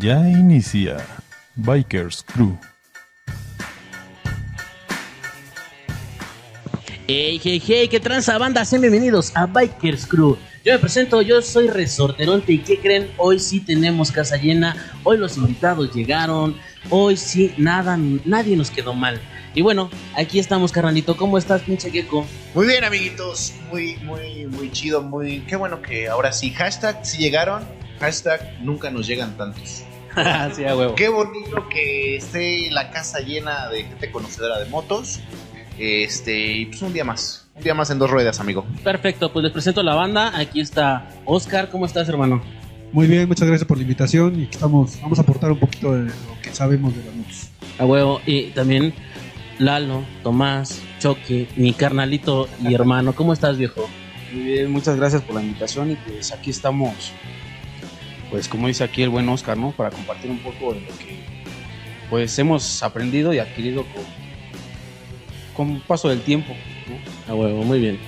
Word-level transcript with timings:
Ya 0.00 0.26
inicia 0.26 0.96
Bikers 1.56 2.22
Crew. 2.22 2.58
Hey, 7.06 7.38
hey, 7.44 7.62
hey, 7.62 7.86
qué 7.86 8.00
tranza 8.00 8.38
banda, 8.38 8.64
sean 8.64 8.80
bienvenidos 8.80 9.30
a 9.36 9.44
Bikers 9.44 10.06
Crew. 10.06 10.38
Yo 10.64 10.72
me 10.72 10.78
presento, 10.78 11.20
yo 11.20 11.42
soy 11.42 11.68
Resorteronte 11.68 12.54
y 12.54 12.60
¿qué 12.60 12.78
creen? 12.78 13.10
Hoy 13.18 13.38
sí 13.38 13.60
tenemos 13.60 14.10
casa 14.10 14.38
llena, 14.38 14.74
hoy 15.04 15.18
los 15.18 15.36
invitados 15.36 15.92
llegaron, 15.94 16.56
hoy 16.88 17.18
sí 17.18 17.52
nada, 17.58 17.98
nadie 18.24 18.56
nos 18.56 18.70
quedó 18.70 18.94
mal. 18.94 19.20
Y 19.54 19.60
bueno, 19.60 19.90
aquí 20.16 20.38
estamos, 20.38 20.72
carnalito, 20.72 21.14
¿cómo 21.14 21.36
estás, 21.36 21.60
pinche 21.60 21.90
gecko? 21.90 22.26
Muy 22.54 22.66
bien, 22.66 22.84
amiguitos, 22.84 23.52
muy, 23.70 23.98
muy, 23.98 24.46
muy 24.46 24.72
chido, 24.72 25.02
muy... 25.02 25.40
Qué 25.40 25.56
bueno 25.56 25.82
que 25.82 26.08
ahora 26.08 26.32
sí, 26.32 26.52
hashtag 26.52 27.04
si 27.04 27.18
llegaron, 27.18 27.68
hashtag 27.98 28.62
nunca 28.62 28.90
nos 28.90 29.06
llegan 29.06 29.36
tantos. 29.36 29.84
sí, 30.54 30.64
a 30.64 30.76
huevo. 30.76 30.94
Qué 30.94 31.08
bonito 31.08 31.68
que 31.68 32.16
esté 32.16 32.70
la 32.70 32.90
casa 32.90 33.20
llena 33.20 33.68
de 33.68 33.84
gente 33.84 34.10
conocedora 34.10 34.58
de 34.58 34.68
motos. 34.68 35.20
Este, 35.78 36.38
y 36.38 36.66
pues 36.66 36.82
un 36.82 36.92
día 36.92 37.04
más. 37.04 37.48
Un 37.56 37.62
día 37.62 37.74
más 37.74 37.90
en 37.90 37.98
dos 37.98 38.10
ruedas, 38.10 38.40
amigo. 38.40 38.66
Perfecto, 38.84 39.32
pues 39.32 39.44
les 39.44 39.52
presento 39.52 39.80
a 39.80 39.84
la 39.84 39.94
banda. 39.94 40.38
Aquí 40.38 40.60
está 40.60 41.08
Oscar, 41.24 41.70
¿cómo 41.70 41.86
estás, 41.86 42.08
hermano? 42.08 42.42
Muy 42.92 43.06
bien, 43.06 43.28
muchas 43.28 43.46
gracias 43.46 43.66
por 43.66 43.76
la 43.76 43.82
invitación 43.82 44.40
y 44.40 44.44
estamos, 44.44 45.00
vamos 45.00 45.18
a 45.18 45.22
aportar 45.22 45.52
un 45.52 45.60
poquito 45.60 45.92
de 45.92 46.04
lo 46.04 46.42
que 46.42 46.52
sabemos 46.52 46.94
de 46.96 47.04
la 47.04 47.12
motos. 47.12 47.50
A 47.78 47.86
huevo. 47.86 48.20
Y 48.26 48.50
también 48.50 48.92
Lalo, 49.58 50.04
Tomás, 50.22 50.80
Choque, 50.98 51.48
mi 51.56 51.72
carnalito 51.72 52.48
y 52.66 52.74
hermano. 52.74 53.14
¿Cómo 53.14 53.32
estás, 53.32 53.58
viejo? 53.58 53.88
Muy 54.32 54.42
bien, 54.42 54.70
muchas 54.70 54.96
gracias 54.96 55.22
por 55.22 55.34
la 55.34 55.42
invitación 55.42 55.90
y 55.90 55.96
pues 55.96 56.32
aquí 56.32 56.50
estamos, 56.50 57.12
pues 58.30 58.48
como 58.48 58.68
dice 58.68 58.84
aquí 58.84 59.02
el 59.02 59.08
buen 59.08 59.28
Oscar, 59.28 59.56
¿no? 59.56 59.72
Para 59.72 59.90
compartir 59.90 60.30
un 60.30 60.38
poco 60.38 60.72
de 60.72 60.80
lo 60.80 60.98
que 60.98 61.18
pues 62.08 62.36
hemos 62.38 62.82
aprendido 62.82 63.32
y 63.32 63.38
adquirido 63.38 63.84
con, 63.84 64.04
con 65.54 65.80
paso 65.82 66.08
del 66.08 66.20
tiempo. 66.22 66.54
¿no? 66.88 67.32
A 67.32 67.36
huevo, 67.36 67.62
muy 67.62 67.78
bien. 67.78 67.98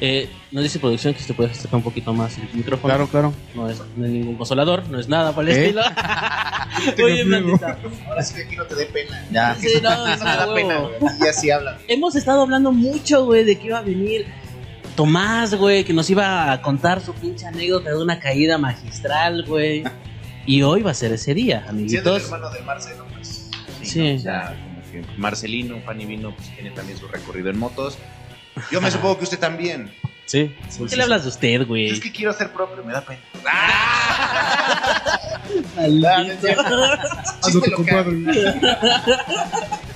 Eh, 0.00 0.28
nos 0.52 0.62
dice 0.62 0.78
producción 0.78 1.14
que 1.14 1.20
si 1.20 1.26
te 1.26 1.34
puedes 1.34 1.52
acercar 1.52 1.76
un 1.78 1.82
poquito 1.82 2.12
más 2.12 2.36
el 2.38 2.48
micrófono. 2.52 2.94
Claro, 2.94 3.08
claro. 3.08 3.34
No 3.54 3.68
es, 3.68 3.82
no 3.96 4.04
es 4.04 4.10
ningún 4.10 4.36
consolador, 4.36 4.88
no 4.88 4.98
es 4.98 5.08
nada 5.08 5.34
para 5.34 5.50
el 5.50 5.56
¿Eh? 5.56 5.60
estilo. 5.64 5.82
Bandita. 7.30 7.78
Ahora 8.06 8.22
sí 8.22 8.34
que 8.34 8.42
aquí 8.42 8.56
no 8.56 8.64
te 8.64 8.74
dé 8.74 8.86
pena. 8.86 9.24
Ya. 9.30 9.54
Sí, 9.54 9.68
eso 9.68 9.80
no, 9.82 10.06
no, 10.06 10.16
te 10.16 10.24
da 10.24 10.46
huevo. 10.46 10.54
pena, 10.54 10.78
güey. 10.78 11.12
Y 11.22 11.26
así 11.26 11.50
habla. 11.50 11.78
Hemos 11.88 12.14
estado 12.16 12.42
hablando 12.42 12.72
mucho, 12.72 13.24
güey, 13.24 13.44
de 13.44 13.58
que 13.58 13.66
iba 13.68 13.78
a 13.78 13.82
venir 13.82 14.26
Tomás, 14.96 15.54
güey, 15.54 15.84
que 15.84 15.92
nos 15.92 16.08
iba 16.10 16.50
a 16.52 16.62
contar 16.62 17.00
su 17.00 17.12
pinche 17.14 17.46
anécdota 17.46 17.90
de 17.90 18.02
una 18.02 18.18
caída 18.18 18.58
magistral, 18.58 19.44
güey. 19.46 19.84
Y 20.46 20.62
hoy 20.62 20.82
va 20.82 20.92
a 20.92 20.94
ser 20.94 21.12
ese 21.12 21.34
día, 21.34 21.62
Siendo 21.64 21.70
el 21.70 21.78
amiguitos. 21.80 22.24
hermano 22.24 22.50
de 22.50 22.60
Marcelo, 22.62 23.04
pues. 23.14 23.50
Sí. 23.82 24.14
¿no? 24.14 24.18
Ya, 24.22 24.56
como 24.56 24.80
que 24.90 25.04
Marcelino, 25.18 25.80
Fanny 25.84 26.06
Vino, 26.06 26.34
pues 26.34 26.50
tiene 26.54 26.70
también 26.70 26.98
su 26.98 27.06
recorrido 27.08 27.50
en 27.50 27.58
motos. 27.58 27.98
Yo 28.70 28.80
me 28.80 28.90
supongo 28.90 29.18
que 29.18 29.24
usted 29.24 29.38
también. 29.38 29.92
Sí. 30.24 30.54
¿Por 30.78 30.88
qué 30.88 30.96
le 30.96 31.02
hablas 31.02 31.24
de 31.24 31.28
usted, 31.28 31.66
güey? 31.66 31.90
Es 31.90 32.00
que 32.00 32.10
quiero 32.10 32.32
ser 32.32 32.50
propio, 32.52 32.82
me 32.82 32.92
da 32.92 33.02
pena. 33.02 33.20
Maldito. 35.76 36.48
Hazlo 37.42 37.60
tu 37.60 37.70
compadre. 37.72 38.16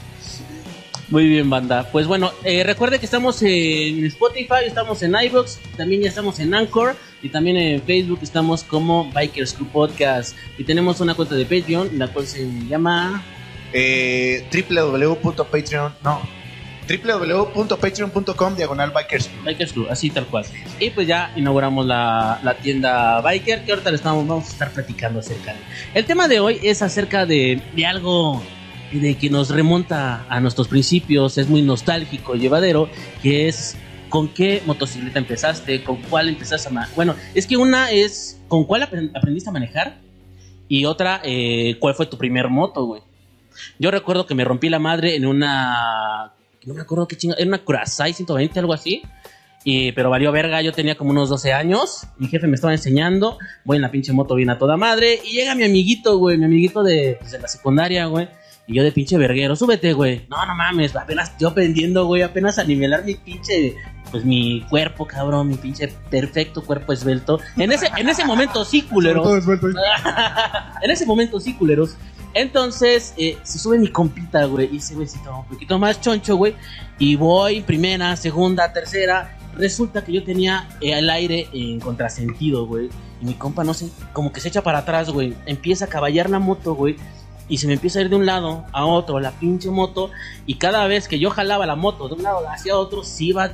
Muy 1.10 1.26
bien, 1.26 1.50
banda. 1.50 1.88
Pues 1.90 2.06
bueno, 2.06 2.30
eh, 2.44 2.62
recuerde 2.62 3.00
que 3.00 3.04
estamos 3.04 3.42
en 3.42 4.04
Spotify, 4.06 4.64
estamos 4.64 5.02
en 5.02 5.12
iVoox, 5.20 5.58
también 5.76 6.02
ya 6.02 6.08
estamos 6.08 6.38
en 6.38 6.54
Anchor 6.54 6.94
y 7.20 7.30
también 7.30 7.56
en 7.56 7.82
Facebook 7.82 8.20
estamos 8.22 8.62
como 8.62 9.10
Bikers 9.10 9.54
Crew 9.54 9.66
Podcast. 9.66 10.36
Y 10.56 10.62
tenemos 10.62 11.00
una 11.00 11.16
cuenta 11.16 11.34
de 11.34 11.44
Patreon, 11.44 11.98
la 11.98 12.06
cual 12.08 12.28
se 12.28 12.48
llama... 12.68 13.24
Eh, 13.72 14.46
www.patreon, 14.52 15.94
no. 16.04 16.20
www.patreon.com 16.88 18.54
diagonal 18.54 18.92
bikers. 18.92 19.28
Bikers 19.44 19.72
Crew, 19.72 19.86
así 19.90 20.10
tal 20.10 20.26
cual. 20.26 20.44
Y 20.78 20.90
pues 20.90 21.08
ya 21.08 21.32
inauguramos 21.34 21.86
la, 21.86 22.38
la 22.44 22.54
tienda 22.54 23.20
Biker, 23.20 23.64
que 23.64 23.72
ahorita 23.72 23.90
le 23.90 23.96
estamos, 23.96 24.28
vamos 24.28 24.46
a 24.46 24.52
estar 24.52 24.70
platicando 24.70 25.18
acerca 25.18 25.54
de. 25.54 25.58
El 25.92 26.04
tema 26.04 26.28
de 26.28 26.38
hoy 26.38 26.60
es 26.62 26.82
acerca 26.82 27.26
de, 27.26 27.60
de 27.74 27.86
algo 27.86 28.40
de 28.98 29.16
que 29.16 29.30
nos 29.30 29.50
remonta 29.50 30.26
a 30.28 30.40
nuestros 30.40 30.66
principios, 30.68 31.38
es 31.38 31.48
muy 31.48 31.62
nostálgico, 31.62 32.34
llevadero, 32.34 32.88
que 33.22 33.46
es 33.48 33.76
con 34.08 34.28
qué 34.28 34.62
motocicleta 34.66 35.18
empezaste, 35.20 35.84
con 35.84 35.96
cuál 36.02 36.28
empezaste 36.28 36.68
a 36.68 36.72
manejar. 36.72 36.96
Bueno, 36.96 37.14
es 37.34 37.46
que 37.46 37.56
una 37.56 37.90
es 37.92 38.40
con 38.48 38.64
cuál 38.64 38.82
apren- 38.82 39.10
aprendiste 39.16 39.48
a 39.50 39.52
manejar 39.52 39.98
y 40.68 40.84
otra, 40.84 41.20
eh, 41.24 41.76
cuál 41.78 41.94
fue 41.94 42.06
tu 42.06 42.18
primer 42.18 42.48
moto, 42.48 42.84
güey. 42.86 43.02
Yo 43.78 43.90
recuerdo 43.90 44.26
que 44.26 44.34
me 44.34 44.44
rompí 44.44 44.68
la 44.68 44.78
madre 44.78 45.14
en 45.16 45.26
una. 45.26 46.32
No 46.64 46.74
me 46.74 46.80
acuerdo 46.82 47.06
qué 47.06 47.16
chinga. 47.16 47.34
Era 47.38 47.46
una 47.48 47.58
Curaçao 47.64 48.12
120, 48.12 48.58
algo 48.58 48.72
así. 48.72 49.02
Y, 49.64 49.92
pero 49.92 50.08
valió 50.08 50.32
verga, 50.32 50.62
yo 50.62 50.72
tenía 50.72 50.94
como 50.94 51.10
unos 51.10 51.28
12 51.28 51.52
años. 51.52 52.06
Mi 52.18 52.28
jefe 52.28 52.46
me 52.46 52.54
estaba 52.54 52.72
enseñando. 52.72 53.38
Voy 53.64 53.76
en 53.76 53.82
la 53.82 53.90
pinche 53.90 54.12
moto 54.12 54.34
bien 54.34 54.48
a 54.50 54.58
toda 54.58 54.76
madre. 54.76 55.20
Y 55.24 55.32
llega 55.32 55.54
mi 55.54 55.64
amiguito, 55.64 56.16
güey. 56.18 56.38
Mi 56.38 56.44
amiguito 56.46 56.82
de, 56.82 57.16
pues, 57.20 57.32
de 57.32 57.38
la 57.40 57.48
secundaria, 57.48 58.06
güey. 58.06 58.28
Y 58.70 58.74
yo 58.74 58.84
de 58.84 58.92
pinche 58.92 59.18
verguero, 59.18 59.56
súbete, 59.56 59.92
güey. 59.94 60.26
No, 60.28 60.46
no 60.46 60.54
mames, 60.54 60.94
apenas 60.94 61.36
yo 61.40 61.48
aprendiendo, 61.48 62.06
güey. 62.06 62.22
Apenas 62.22 62.56
a 62.60 62.62
nivelar 62.62 63.04
mi 63.04 63.16
pinche. 63.16 63.74
Pues 64.12 64.24
mi 64.24 64.64
cuerpo, 64.70 65.08
cabrón. 65.08 65.48
Mi 65.48 65.56
pinche 65.56 65.88
perfecto 66.08 66.62
cuerpo 66.62 66.92
esbelto. 66.92 67.40
En 67.56 67.72
ese, 67.72 67.90
en 67.96 68.08
ese 68.08 68.24
momento 68.24 68.64
sí, 68.64 68.82
culero. 68.82 69.22
Todo 69.22 69.38
esbelto 69.38 69.66
en 70.82 70.90
ese 70.90 71.04
momento 71.04 71.40
sí, 71.40 71.54
culeros. 71.54 71.96
Entonces, 72.32 73.12
eh, 73.16 73.38
se 73.42 73.58
sube 73.58 73.76
mi 73.76 73.88
compita, 73.88 74.44
güey. 74.44 74.72
Y 74.72 74.76
ese 74.76 74.94
güey 74.94 75.08
sí 75.08 75.16
estaba 75.16 75.40
un 75.40 75.46
poquito 75.46 75.76
más 75.76 76.00
choncho, 76.00 76.36
güey. 76.36 76.54
Y 77.00 77.16
voy 77.16 77.62
primera, 77.62 78.14
segunda, 78.14 78.72
tercera. 78.72 79.36
Resulta 79.56 80.04
que 80.04 80.12
yo 80.12 80.22
tenía 80.22 80.68
eh, 80.80 80.92
el 80.96 81.10
aire 81.10 81.48
en 81.52 81.80
contrasentido, 81.80 82.66
güey. 82.66 82.88
Y 83.20 83.24
mi 83.24 83.34
compa, 83.34 83.64
no 83.64 83.74
sé, 83.74 83.90
como 84.12 84.32
que 84.32 84.38
se 84.38 84.46
echa 84.46 84.62
para 84.62 84.78
atrás, 84.78 85.10
güey. 85.10 85.34
Empieza 85.46 85.86
a 85.86 85.88
caballar 85.88 86.30
la 86.30 86.38
moto, 86.38 86.76
güey. 86.76 86.94
Y 87.50 87.58
se 87.58 87.66
me 87.66 87.74
empieza 87.74 87.98
a 87.98 88.02
ir 88.02 88.08
de 88.08 88.16
un 88.16 88.24
lado 88.24 88.64
a 88.72 88.86
otro, 88.86 89.20
la 89.20 89.32
pinche 89.32 89.68
moto. 89.70 90.10
Y 90.46 90.54
cada 90.54 90.86
vez 90.86 91.08
que 91.08 91.18
yo 91.18 91.30
jalaba 91.30 91.66
la 91.66 91.74
moto 91.74 92.08
de 92.08 92.14
un 92.14 92.22
lado 92.22 92.48
hacia 92.48 92.76
otro, 92.76 93.02
se 93.04 93.24
iba 93.24 93.50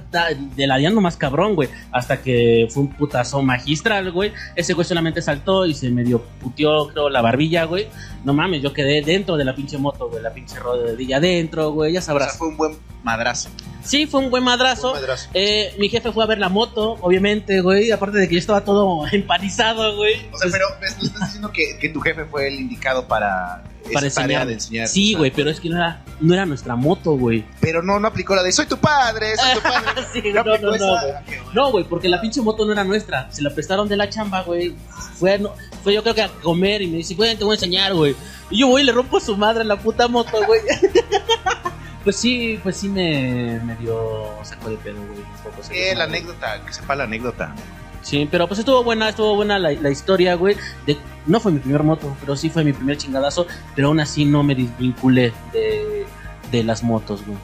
deladeando 0.54 1.00
más 1.00 1.16
cabrón, 1.16 1.54
güey. 1.56 1.68
Hasta 1.90 2.22
que 2.22 2.68
fue 2.70 2.84
un 2.84 2.92
putazo 2.92 3.42
magistral, 3.42 4.12
güey. 4.12 4.32
Ese 4.54 4.74
güey 4.74 4.86
solamente 4.86 5.22
saltó 5.22 5.66
y 5.66 5.74
se 5.74 5.90
medio 5.90 6.22
puteó, 6.40 6.88
creo, 6.88 7.08
la 7.08 7.22
barbilla, 7.22 7.64
güey. 7.64 7.88
No 8.22 8.34
mames, 8.34 8.62
yo 8.62 8.72
quedé 8.72 9.00
dentro 9.02 9.36
de 9.36 9.44
la 9.44 9.54
pinche 9.54 9.78
moto, 9.78 10.08
güey. 10.10 10.22
La 10.22 10.32
pinche 10.32 10.58
rodilla 10.58 11.16
adentro, 11.16 11.70
güey. 11.72 11.94
Ya 11.94 12.00
O 12.00 12.02
sea, 12.02 12.12
sabrás. 12.12 12.36
fue 12.36 12.48
un 12.48 12.56
buen 12.56 12.76
madrazo. 13.02 13.48
Sí, 13.86 14.06
fue 14.06 14.20
un 14.20 14.30
buen 14.30 14.42
madrazo. 14.44 14.94
Eh, 15.34 15.74
mi 15.78 15.88
jefe 15.88 16.12
fue 16.12 16.24
a 16.24 16.26
ver 16.26 16.38
la 16.38 16.48
moto, 16.48 16.96
obviamente, 17.00 17.60
güey. 17.60 17.90
Aparte 17.90 18.18
de 18.18 18.28
que 18.28 18.34
yo 18.34 18.38
estaba 18.40 18.62
todo 18.64 19.06
empanizado, 19.12 19.96
güey. 19.96 20.28
O 20.32 20.38
sea, 20.38 20.50
pero 20.50 20.66
me 20.80 20.86
estás 20.86 21.20
diciendo 21.26 21.50
que, 21.52 21.78
que 21.78 21.88
tu 21.88 22.00
jefe 22.00 22.24
fue 22.24 22.48
el 22.48 22.54
indicado 22.60 23.06
para, 23.06 23.62
para 23.92 24.06
esa 24.06 24.22
tarea 24.22 24.42
enseñar. 24.42 24.46
de 24.46 24.52
enseñar. 24.54 24.88
Sí, 24.88 25.14
güey, 25.14 25.30
pero 25.30 25.50
es 25.50 25.60
que 25.60 25.68
no 25.68 25.76
era, 25.76 26.02
no 26.20 26.34
era 26.34 26.44
nuestra 26.46 26.74
moto, 26.76 27.12
güey. 27.12 27.44
Pero 27.60 27.82
no, 27.82 27.98
no 28.00 28.08
aplicó 28.08 28.34
la 28.34 28.42
de 28.42 28.52
soy 28.52 28.66
tu 28.66 28.76
padre, 28.78 29.36
soy 29.36 29.54
tu 29.54 29.62
padre. 29.62 29.86
Sí, 30.12 30.22
No 30.32 30.42
no, 30.44 30.58
no, 30.58 30.68
güey. 30.70 31.12
No, 31.54 31.70
güey, 31.70 31.84
porque 31.84 32.08
la 32.08 32.20
pinche 32.20 32.40
moto 32.42 32.64
no 32.66 32.72
era 32.72 32.84
nuestra. 32.84 33.30
Se 33.30 33.42
la 33.42 33.50
prestaron 33.50 33.88
de 33.88 33.96
la 33.96 34.08
chamba, 34.08 34.42
güey. 34.42 34.74
Fue, 35.18 35.38
no- 35.38 35.52
fue 35.84 35.94
yo 35.94 36.02
creo 36.02 36.14
que 36.14 36.22
a 36.22 36.28
comer 36.28 36.82
y 36.82 36.88
me 36.88 36.96
dice, 36.98 37.14
güey, 37.14 37.36
te 37.36 37.44
voy 37.44 37.52
a 37.52 37.56
enseñar, 37.56 37.94
güey. 37.94 38.14
Y 38.50 38.60
yo 38.60 38.68
voy 38.68 38.82
y 38.82 38.84
le 38.84 38.92
rompo 38.92 39.16
a 39.16 39.20
su 39.20 39.36
madre 39.36 39.64
la 39.64 39.76
puta 39.76 40.08
moto, 40.08 40.44
güey. 40.46 40.60
pues 42.06 42.16
sí, 42.16 42.58
pues 42.62 42.76
sí 42.76 42.88
me, 42.88 43.58
me 43.64 43.74
dio 43.76 44.28
saco 44.44 44.70
de 44.70 44.76
pedo, 44.76 44.96
güey. 45.04 45.18
un 45.18 45.24
poco, 45.42 45.60
Eh, 45.72 45.92
la 45.96 46.04
anécdota, 46.04 46.64
que 46.64 46.72
sepa 46.72 46.94
la 46.94 47.02
anécdota. 47.04 47.52
Sí, 48.02 48.28
pero 48.30 48.46
pues 48.46 48.60
estuvo 48.60 48.84
buena, 48.84 49.08
estuvo 49.08 49.34
buena 49.34 49.58
la, 49.58 49.72
la 49.72 49.90
historia, 49.90 50.34
güey. 50.36 50.56
De- 50.86 50.96
No 51.26 51.40
fue 51.40 51.50
mi 51.50 51.58
primer 51.58 51.82
moto, 51.82 52.16
pero 52.20 52.36
sí 52.36 52.48
fue 52.48 52.62
mi 52.62 52.72
primer 52.72 52.96
chingadazo. 52.96 53.48
Pero 53.74 53.88
aún 53.88 53.98
así 53.98 54.24
no 54.24 54.44
me 54.44 54.54
desvinculé 54.54 55.32
de, 55.52 56.06
de 56.52 56.62
las 56.62 56.84
motos, 56.84 57.26
güey. 57.26 57.36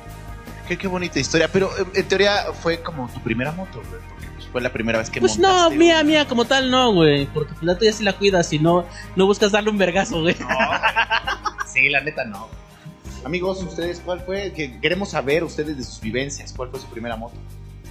Qué, 0.69 0.79
qué 0.79 0.87
bonita 0.87 1.19
historia. 1.19 1.49
Pero 1.49 1.69
eh, 1.77 1.85
en 1.95 2.07
teoría 2.07 2.45
fue 2.63 2.81
como 2.81 3.09
tu 3.09 3.21
primera 3.21 3.51
moto, 3.51 3.83
güey. 3.91 4.01
Porque 4.09 4.27
pues, 4.37 4.47
fue 4.53 4.61
la 4.61 4.73
primera 4.73 4.99
vez 5.01 5.11
que 5.11 5.19
Pues 5.19 5.37
no, 5.41 5.69
mía, 5.71 6.05
mía, 6.05 6.29
como 6.29 6.45
tal 6.45 6.71
no, 6.71 6.93
güey. 6.93 7.27
Porque 7.27 7.55
pues, 7.55 7.65
la 7.65 7.77
tuya 7.77 7.93
sí 7.93 8.05
la 8.05 8.13
cuidas 8.13 8.53
y 8.53 8.61
no, 8.61 8.87
no 9.17 9.27
buscas 9.27 9.51
darle 9.51 9.71
un 9.71 9.79
vergazo, 9.79 10.21
güey. 10.21 10.37
No, 10.39 10.47
sí, 11.67 11.89
la 11.89 12.01
neta 12.03 12.25
no. 12.25 12.49
Amigos, 13.25 13.63
ustedes, 13.63 14.01
¿cuál 14.05 14.21
fue? 14.21 14.53
Que 14.53 14.81
queremos 14.81 15.11
saber 15.11 15.45
ustedes 15.45 15.77
de 15.77 15.85
sus 15.85 16.01
vivencias. 16.01 16.53
¿Cuál 16.53 16.71
fue 16.71 16.81
su 16.81 16.87
primera 16.89 17.17
moto? 17.17 17.35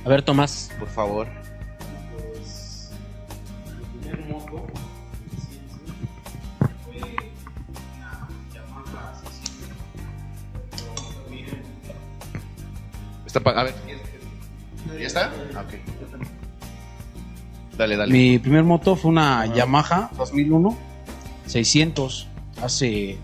A 0.06 0.10
ver, 0.10 0.22
Tomás. 0.24 0.70
Por 0.78 0.90
favor. 0.90 1.28
Está 13.26 13.40
pa- 13.40 13.52
a 13.52 13.64
ver, 13.64 13.74
¿ya 15.00 15.08
está? 15.08 15.32
Ah, 15.56 15.62
ok. 15.62 15.74
Dale, 17.78 17.96
dale. 17.96 18.12
Mi 18.14 18.38
primer 18.40 18.64
moto 18.64 18.96
fue 18.96 19.10
una 19.10 19.46
Yamaha 19.56 20.12
2001 20.18 20.78
600. 21.48 22.28
hace 22.62 23.18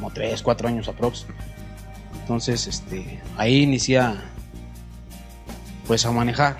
como 0.00 0.10
3, 0.10 0.42
4 0.42 0.68
años 0.68 0.88
aprox. 0.88 1.26
Entonces, 2.22 2.66
este, 2.66 3.20
ahí 3.36 3.62
inicia 3.62 4.22
pues 5.86 6.06
a 6.06 6.10
manejar. 6.10 6.56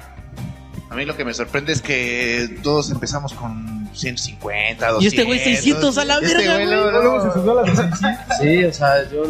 A 0.90 0.96
mí 0.96 1.04
lo 1.04 1.16
que 1.16 1.24
me 1.24 1.32
sorprende 1.32 1.72
es 1.72 1.80
que 1.80 2.58
todos 2.62 2.90
empezamos 2.90 3.32
con 3.32 3.88
150, 3.94 4.88
200. 4.88 5.02
Y 5.02 5.06
este 5.06 5.24
güey 5.24 5.38
600 5.38 5.96
a 5.98 6.04
la 6.04 6.18
Este 6.18 6.34
verga, 6.36 6.54
güey 6.56 7.32
subió 7.32 7.60
a 7.60 7.62
la 7.62 8.36
Sí, 8.40 8.64
o 8.64 8.72
sea, 8.72 9.08
yo, 9.10 9.22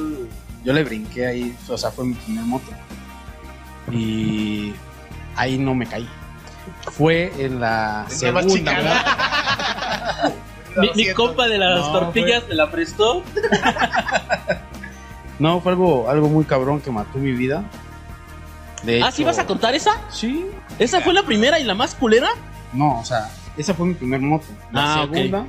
yo 0.64 0.72
le 0.72 0.82
brinqué 0.82 1.26
ahí, 1.26 1.56
o 1.68 1.78
sea, 1.78 1.90
fue 1.90 2.06
mi 2.06 2.14
primer 2.14 2.44
moto. 2.44 2.70
Y 3.92 4.72
ahí 5.36 5.58
no 5.58 5.74
me 5.74 5.86
caí. 5.86 6.08
Fue 6.92 7.32
en 7.38 7.60
la 7.60 8.06
Tenía 8.08 8.32
más 8.32 8.44
segunda. 8.44 10.36
Mi, 10.76 10.90
mi 10.94 11.12
compa 11.14 11.48
de 11.48 11.58
las 11.58 11.80
No, 11.86 11.92
tortillas 11.92 12.44
me 12.48 12.54
la 12.54 12.70
prestó. 12.70 13.22
No, 15.38 15.58
fue 15.62 15.72
algo, 15.72 16.10
algo 16.10 16.28
muy 16.28 16.44
cabrón 16.44 16.80
que 16.82 16.90
mató 16.90 17.18
mi 17.18 17.32
vida. 17.32 17.64
De 18.82 19.02
Ah, 19.02 19.10
¿sí 19.10 19.24
vas 19.24 19.38
a 19.38 19.46
contar 19.46 19.74
esa? 19.74 19.92
Sí. 20.10 20.44
¿Esa 20.78 21.00
fue 21.00 21.14
la 21.14 21.22
primera 21.22 21.58
y 21.58 21.64
la 21.64 21.74
más 21.74 21.94
culera? 21.94 22.28
No, 22.74 23.00
o 23.00 23.04
sea, 23.06 23.30
esa 23.56 23.72
fue 23.72 23.86
mi 23.86 23.94
primer 23.94 24.20
moto. 24.20 24.44
La 24.70 25.00
Ah, 25.02 25.08
segunda, 25.10 25.46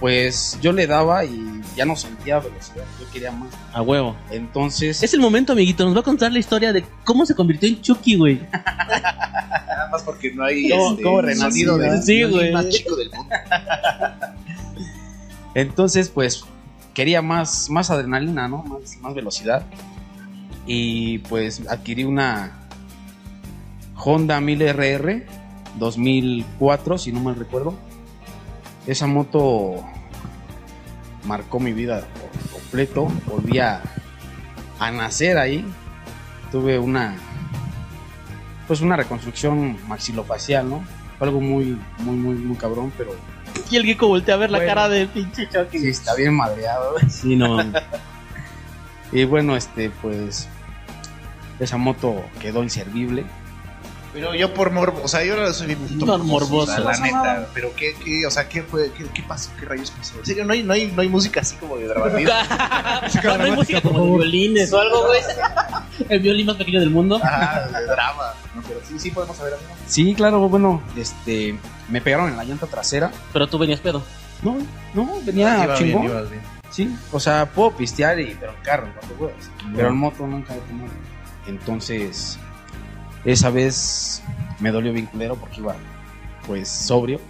pues 0.00 0.58
yo 0.60 0.72
le 0.72 0.86
daba 0.88 1.24
y 1.24 1.60
ya 1.76 1.84
no 1.84 1.94
sentía 1.94 2.40
velocidad, 2.40 2.84
yo 2.98 3.08
quería 3.12 3.30
más. 3.30 3.50
A 3.72 3.82
huevo. 3.82 4.16
Entonces, 4.32 5.00
Es 5.00 5.14
el 5.14 5.20
momento, 5.20 5.52
amiguito. 5.52 5.84
Nos 5.84 5.94
va 5.94 6.00
a 6.00 6.04
contar 6.04 6.32
la 6.32 6.40
historia 6.40 6.72
de 6.72 6.84
cómo 7.04 7.24
se 7.24 7.36
convirtió 7.36 7.68
en 7.68 7.80
Chucky, 7.80 8.16
güey. 8.16 8.40
Nada 8.52 9.88
más 9.92 10.02
porque 10.02 10.32
no 10.34 10.42
hay 10.44 10.70
¿Cómo- 10.70 10.90
este, 10.90 11.02
cómo 11.04 11.22
verdad? 11.22 12.02
Sí, 12.02 12.24
güey. 12.24 12.52
más 12.52 12.68
chico 12.68 12.96
del 12.96 13.10
mundo. 13.12 13.32
Entonces, 15.54 16.08
pues 16.08 16.44
quería 16.94 17.22
más, 17.22 17.70
más 17.70 17.90
adrenalina, 17.90 18.48
¿no? 18.48 18.62
Más, 18.62 18.98
más 18.98 19.14
velocidad. 19.14 19.64
Y 20.66 21.18
pues 21.18 21.66
adquirí 21.68 22.04
una 22.04 22.60
Honda 23.96 24.40
1000RR 24.40 25.24
2004, 25.78 26.98
si 26.98 27.12
no 27.12 27.20
mal 27.20 27.36
recuerdo. 27.36 27.74
Esa 28.86 29.06
moto 29.06 29.84
marcó 31.24 31.60
mi 31.60 31.72
vida 31.72 32.00
por 32.00 32.52
completo. 32.52 33.08
Volví 33.26 33.58
a, 33.58 33.82
nacer 34.92 35.38
ahí. 35.38 35.64
Tuve 36.50 36.78
una 36.78 37.16
pues 38.66 38.80
una 38.80 38.96
reconstrucción 38.96 39.76
maxilofacial, 39.88 40.68
¿no? 40.68 40.84
Fue 41.18 41.26
algo 41.26 41.40
muy, 41.40 41.76
muy, 41.98 42.16
muy, 42.16 42.36
muy 42.36 42.56
cabrón, 42.56 42.92
pero 42.96 43.10
Y 43.70 43.76
el 43.76 43.84
Gecko 43.84 44.08
voltea 44.08 44.34
a 44.34 44.38
ver 44.38 44.50
la 44.50 44.64
cara 44.64 44.88
de 44.88 45.06
pinche 45.06 45.48
Chucky. 45.48 45.78
sí 45.78 45.88
está 45.88 46.14
bien 46.14 46.34
madreado. 46.34 46.92
güey. 46.92 47.08
Sí, 47.10 47.36
no. 47.36 47.58
Y 49.12 49.24
bueno, 49.24 49.56
este, 49.56 49.90
pues 49.90 50.46
esa 51.58 51.76
moto 51.76 52.24
quedó 52.40 52.62
inservible. 52.62 53.24
Pero 54.12 54.34
yo 54.34 54.54
por 54.54 54.70
morbo, 54.72 55.00
o 55.04 55.08
sea, 55.08 55.24
yo 55.24 55.36
no 55.36 55.52
soy 55.52 55.76
No, 55.90 56.18
morboso. 56.18 56.78
la 56.78 56.96
neta. 56.98 57.16
nada. 57.16 57.48
Pero 57.54 57.72
qué, 57.76 57.94
qué, 58.04 58.24
o 58.26 58.30
sea, 58.30 58.48
qué 58.48 58.62
fue, 58.62 58.92
qué, 58.92 59.04
qué 59.12 59.22
pasó, 59.22 59.50
qué 59.58 59.66
rayos 59.66 59.90
pasó. 59.92 60.18
En 60.18 60.26
serio, 60.26 60.44
no 60.44 60.52
hay, 60.52 60.62
no 60.62 60.72
hay, 60.72 60.92
no 60.92 61.02
hay 61.02 61.08
música 61.08 61.40
así 61.40 61.56
como 61.56 61.76
de 61.76 61.86
dramático. 61.88 62.30
no, 63.24 63.38
no 63.38 63.44
hay 63.44 63.50
música 63.52 63.80
como 63.80 64.04
de 64.04 64.10
violines 64.18 64.72
o 64.72 64.80
algo, 64.80 65.06
güey. 65.06 65.20
El 66.08 66.20
violín 66.20 66.46
más 66.46 66.56
pequeño 66.56 66.80
del 66.80 66.90
mundo. 66.90 67.20
Ah, 67.22 67.62
de 67.72 67.86
drama. 67.86 68.32
No, 68.54 68.62
pero 68.62 68.80
sí, 68.88 68.98
sí 68.98 69.10
podemos 69.10 69.36
saber 69.36 69.54
algo. 69.54 69.66
Sí, 69.86 70.14
claro, 70.14 70.48
bueno, 70.48 70.82
este, 70.96 71.56
me 71.90 72.00
pegaron 72.00 72.28
en 72.30 72.36
la 72.36 72.44
llanta 72.44 72.66
trasera. 72.66 73.10
Pero 73.32 73.48
tú 73.48 73.58
venías 73.58 73.80
pedo. 73.80 74.02
No, 74.42 74.56
no, 74.94 75.20
venía 75.24 75.64
Iba 75.64 75.74
bien, 75.76 75.90
chingón. 75.90 76.04
ibas 76.04 76.30
bien. 76.30 76.42
Sí, 76.70 76.96
o 77.12 77.18
sea, 77.20 77.46
puedo 77.46 77.72
pistear 77.72 78.20
y 78.20 78.36
pero 78.38 78.52
en 78.54 78.62
carro, 78.62 78.88
cuando 78.98 79.14
puedas. 79.16 79.50
Pero 79.74 79.88
en 79.88 79.96
moto 79.96 80.26
nunca 80.26 80.54
he 80.54 80.60
tenido. 80.60 80.86
Entonces, 81.46 82.38
esa 83.24 83.50
vez 83.50 84.22
me 84.60 84.70
dolió 84.70 84.92
bien 84.92 85.06
culero 85.06 85.36
porque 85.36 85.60
iba 85.60 85.74
pues 86.46 86.68
sobrio. 86.68 87.20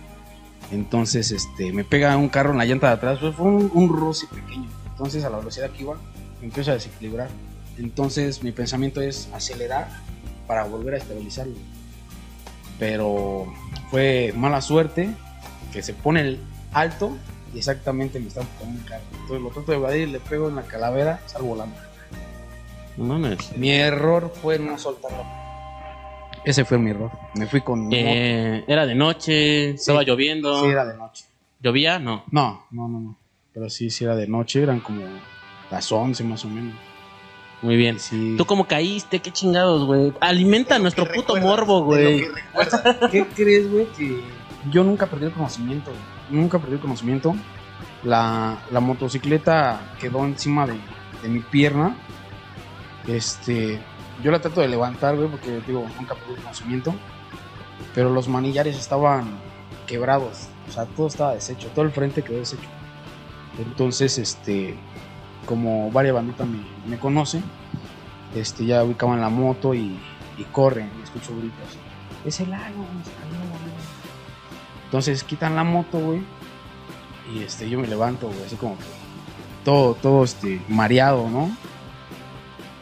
Entonces, 0.71 1.33
este, 1.33 1.73
me 1.73 1.83
pega 1.85 2.17
un 2.17 2.29
carro 2.29 2.53
en 2.53 2.59
la 2.59 2.65
llanta 2.65 2.89
de 2.89 2.93
atrás, 2.95 3.19
pues, 3.21 3.35
fue 3.35 3.47
un, 3.47 3.71
un 3.75 3.89
roce 3.89 4.27
pequeño. 4.29 4.69
Entonces, 4.93 5.25
a 5.25 5.31
la 5.31 5.39
velocidad 5.39 5.71
que 5.71 5.83
iba, 5.83 5.95
me 6.41 6.47
empiezo 6.47 6.71
a 6.71 6.75
desequilibrar. 6.75 7.29
Entonces, 7.79 8.43
mi 8.43 8.53
pensamiento 8.53 9.01
es 9.01 9.29
acelerar 9.35 9.89
para 10.47 10.65
volver 10.65 10.95
a 10.95 10.99
estabilizarlo. 10.99 11.55
Pero 12.81 13.47
fue 13.91 14.33
mala 14.35 14.61
suerte 14.61 15.11
que 15.73 15.83
se 15.83 15.95
pone 15.95 16.23
el 16.23 16.41
alto 16.73 17.17
y 17.55 17.59
exactamente 17.59 18.19
me 18.19 18.29
están 18.29 18.47
poniendo 18.59 18.83
un 18.83 18.89
carro. 18.89 19.05
Entonces, 19.13 19.41
lo 19.41 19.51
trato 19.51 19.71
de 19.71 19.79
evadir, 19.79 20.09
le 20.09 20.19
pego 20.19 20.49
en 20.49 20.57
la 20.57 20.63
calavera, 20.63 21.21
salgo 21.27 21.49
volando. 21.49 21.77
No 22.97 23.05
mames. 23.05 23.57
Mi 23.57 23.71
error 23.71 24.33
fue 24.43 24.59
no 24.59 24.77
soltarlo. 24.79 25.25
Ese 26.45 26.65
fue 26.65 26.79
mi 26.79 26.91
error. 26.91 27.11
Me 27.35 27.47
fui 27.47 27.61
con. 27.61 27.93
Eh, 27.93 28.65
era 28.67 28.87
de 28.87 28.95
noche, 28.95 29.71
estaba 29.71 30.03
lloviendo. 30.03 30.63
Sí, 30.63 30.71
era 30.71 30.87
de 30.87 30.97
noche. 30.97 31.25
¿Llovía? 31.61 31.99
No. 31.99 32.25
No, 32.31 32.65
no, 32.71 32.89
no, 32.89 33.01
no. 33.01 33.17
Pero 33.53 33.69
sí, 33.69 33.91
sí 33.91 34.05
era 34.05 34.17
de 34.17 34.27
noche, 34.27 34.63
eran 34.63 34.81
como 34.81 35.03
las 35.71 35.93
11 35.93 36.25
más 36.25 36.45
o 36.45 36.49
menos. 36.49 36.75
Muy 37.63 37.77
bien. 37.77 38.01
Sí. 38.01 38.37
¿Tú 38.39 38.47
cómo 38.47 38.67
caíste? 38.67 39.21
¿Qué 39.21 39.31
chingados, 39.31 39.85
güey? 39.85 40.13
Alimenta 40.21 40.79
nuestro 40.79 41.05
¿Qué 41.07 41.15
puto 41.15 41.37
morbo, 41.37 41.81
lo 41.81 41.85
güey. 41.85 42.27
¿Qué 43.11 43.27
crees, 43.27 43.71
güey? 43.71 43.87
Que 43.93 44.23
yo 44.71 44.83
nunca 44.85 45.07
perdí 45.07 45.27
el 45.27 45.33
conocimiento. 45.33 45.91
güey. 45.91 46.41
Nunca 46.41 46.59
perdí 46.59 46.75
el 46.75 46.81
conocimiento. 46.81 47.35
La, 48.03 48.59
la 48.71 48.81
motocicleta 48.81 49.95
quedó 50.01 50.25
encima 50.25 50.67
de, 50.67 50.75
de 51.23 51.29
mi 51.29 51.41
pierna. 51.41 51.95
Este, 53.07 53.79
yo 54.23 54.31
la 54.31 54.41
trato 54.41 54.61
de 54.61 54.69
levantar, 54.69 55.17
güey, 55.17 55.29
porque 55.29 55.61
digo, 55.67 55.87
nunca 55.99 56.15
perdí 56.15 56.35
el 56.35 56.41
conocimiento. 56.43 56.95
Pero 57.95 58.11
los 58.11 58.29
manillares 58.29 58.79
estaban 58.79 59.39
quebrados. 59.87 60.49
O 60.69 60.73
sea, 60.73 60.87
todo 60.87 61.09
estaba 61.09 61.35
deshecho. 61.35 61.69
Todo 61.75 61.85
el 61.85 61.91
frente 61.91 62.23
quedó 62.23 62.39
deshecho. 62.39 62.69
Entonces, 63.59 64.17
este, 64.19 64.77
como 65.47 65.91
varias 65.91 66.15
banditas 66.15 66.47
me, 66.87 66.99
conocen, 66.99 67.43
este, 68.35 68.65
ya 68.65 68.85
ubicaban 68.85 69.21
la 69.21 69.29
moto 69.29 69.75
y, 69.75 69.99
y 70.39 70.45
corren. 70.53 70.91
Escucho 71.03 71.37
gritos. 71.37 71.79
Es 72.25 72.41
el 72.41 72.51
lago. 72.51 72.85
Entonces 74.85 75.25
quitan 75.25 75.55
la 75.55 75.65
moto, 75.65 75.99
güey. 75.99 76.23
Y 77.35 77.43
este, 77.43 77.69
yo 77.71 77.79
me 77.79 77.87
levanto, 77.87 78.27
güey, 78.27 78.45
así 78.45 78.57
como 78.57 78.77
que 78.77 78.85
todo, 79.65 79.95
todo 79.95 80.25
este, 80.25 80.61
mareado, 80.69 81.31
¿no? 81.31 81.51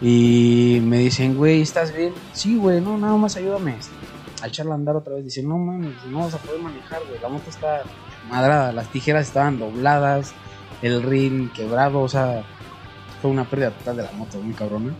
Y 0.00 0.80
me 0.82 0.98
dicen, 0.98 1.36
güey, 1.36 1.60
¿estás 1.60 1.94
bien? 1.94 2.14
Sí, 2.32 2.56
güey, 2.56 2.80
no, 2.80 2.96
nada 2.96 3.16
más 3.16 3.36
ayúdame 3.36 3.76
este, 3.76 3.94
a 4.42 4.46
echarla 4.46 4.72
a 4.72 4.76
andar 4.76 4.96
otra 4.96 5.14
vez. 5.14 5.24
Dicen, 5.24 5.48
no 5.48 5.58
mames, 5.58 5.92
no 6.06 6.20
vas 6.20 6.34
a 6.34 6.38
poder 6.38 6.60
manejar, 6.60 7.00
güey. 7.08 7.20
La 7.20 7.28
moto 7.28 7.50
está 7.50 7.82
madrada, 8.30 8.72
las 8.72 8.88
tijeras 8.88 9.26
estaban 9.26 9.58
dobladas, 9.58 10.32
el 10.82 11.02
ring 11.02 11.50
quebrado, 11.52 12.00
o 12.00 12.08
sea, 12.08 12.44
fue 13.20 13.30
una 13.30 13.44
pérdida 13.44 13.70
total 13.70 13.96
de 13.96 14.02
la 14.04 14.12
moto, 14.12 14.40
muy 14.40 14.54
cabrona. 14.54 14.92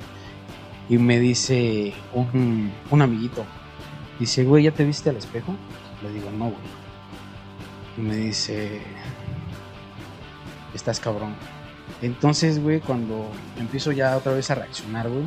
Y 0.88 0.98
me 0.98 1.20
dice 1.20 1.92
un, 2.14 2.72
un 2.90 3.02
amiguito, 3.02 3.44
dice, 4.18 4.44
güey, 4.44 4.64
¿ya 4.64 4.72
te 4.72 4.84
viste 4.84 5.10
al 5.10 5.16
espejo? 5.16 5.54
Le 6.02 6.12
digo, 6.12 6.30
no, 6.30 6.46
güey. 6.46 6.78
Y 7.96 8.00
me 8.00 8.16
dice, 8.16 8.80
estás 10.74 10.98
cabrón. 11.00 11.34
Entonces, 12.00 12.62
güey, 12.62 12.80
cuando 12.80 13.28
empiezo 13.58 13.92
ya 13.92 14.16
otra 14.16 14.32
vez 14.32 14.50
a 14.50 14.54
reaccionar, 14.54 15.08
güey, 15.08 15.24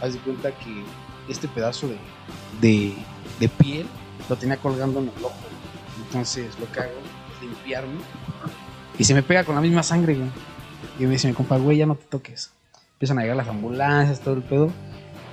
haz 0.00 0.14
de 0.14 0.18
cuenta 0.20 0.50
que 0.50 0.82
este 1.28 1.46
pedazo 1.48 1.88
de, 1.88 1.98
de, 2.60 2.94
de 3.38 3.48
piel 3.48 3.86
lo 4.28 4.36
tenía 4.36 4.56
colgando 4.56 4.98
en 5.00 5.10
el 5.16 5.24
ojo. 5.24 5.34
Entonces, 6.06 6.58
lo 6.58 6.70
que 6.72 6.80
hago 6.80 6.92
es 7.36 7.42
limpiarme 7.42 8.00
y 8.98 9.04
se 9.04 9.14
me 9.14 9.22
pega 9.22 9.44
con 9.44 9.54
la 9.54 9.60
misma 9.60 9.82
sangre, 9.82 10.14
güey. 10.14 10.28
Y 10.98 11.04
me 11.04 11.10
dice 11.12 11.28
mi 11.28 11.34
compa, 11.34 11.56
güey, 11.58 11.78
ya 11.78 11.86
no 11.86 11.94
te 11.94 12.04
toques. 12.06 12.52
Empiezan 12.94 13.18
a 13.18 13.22
llegar 13.22 13.36
las 13.36 13.48
ambulancias, 13.48 14.20
todo 14.20 14.34
el 14.34 14.42
pedo. 14.42 14.70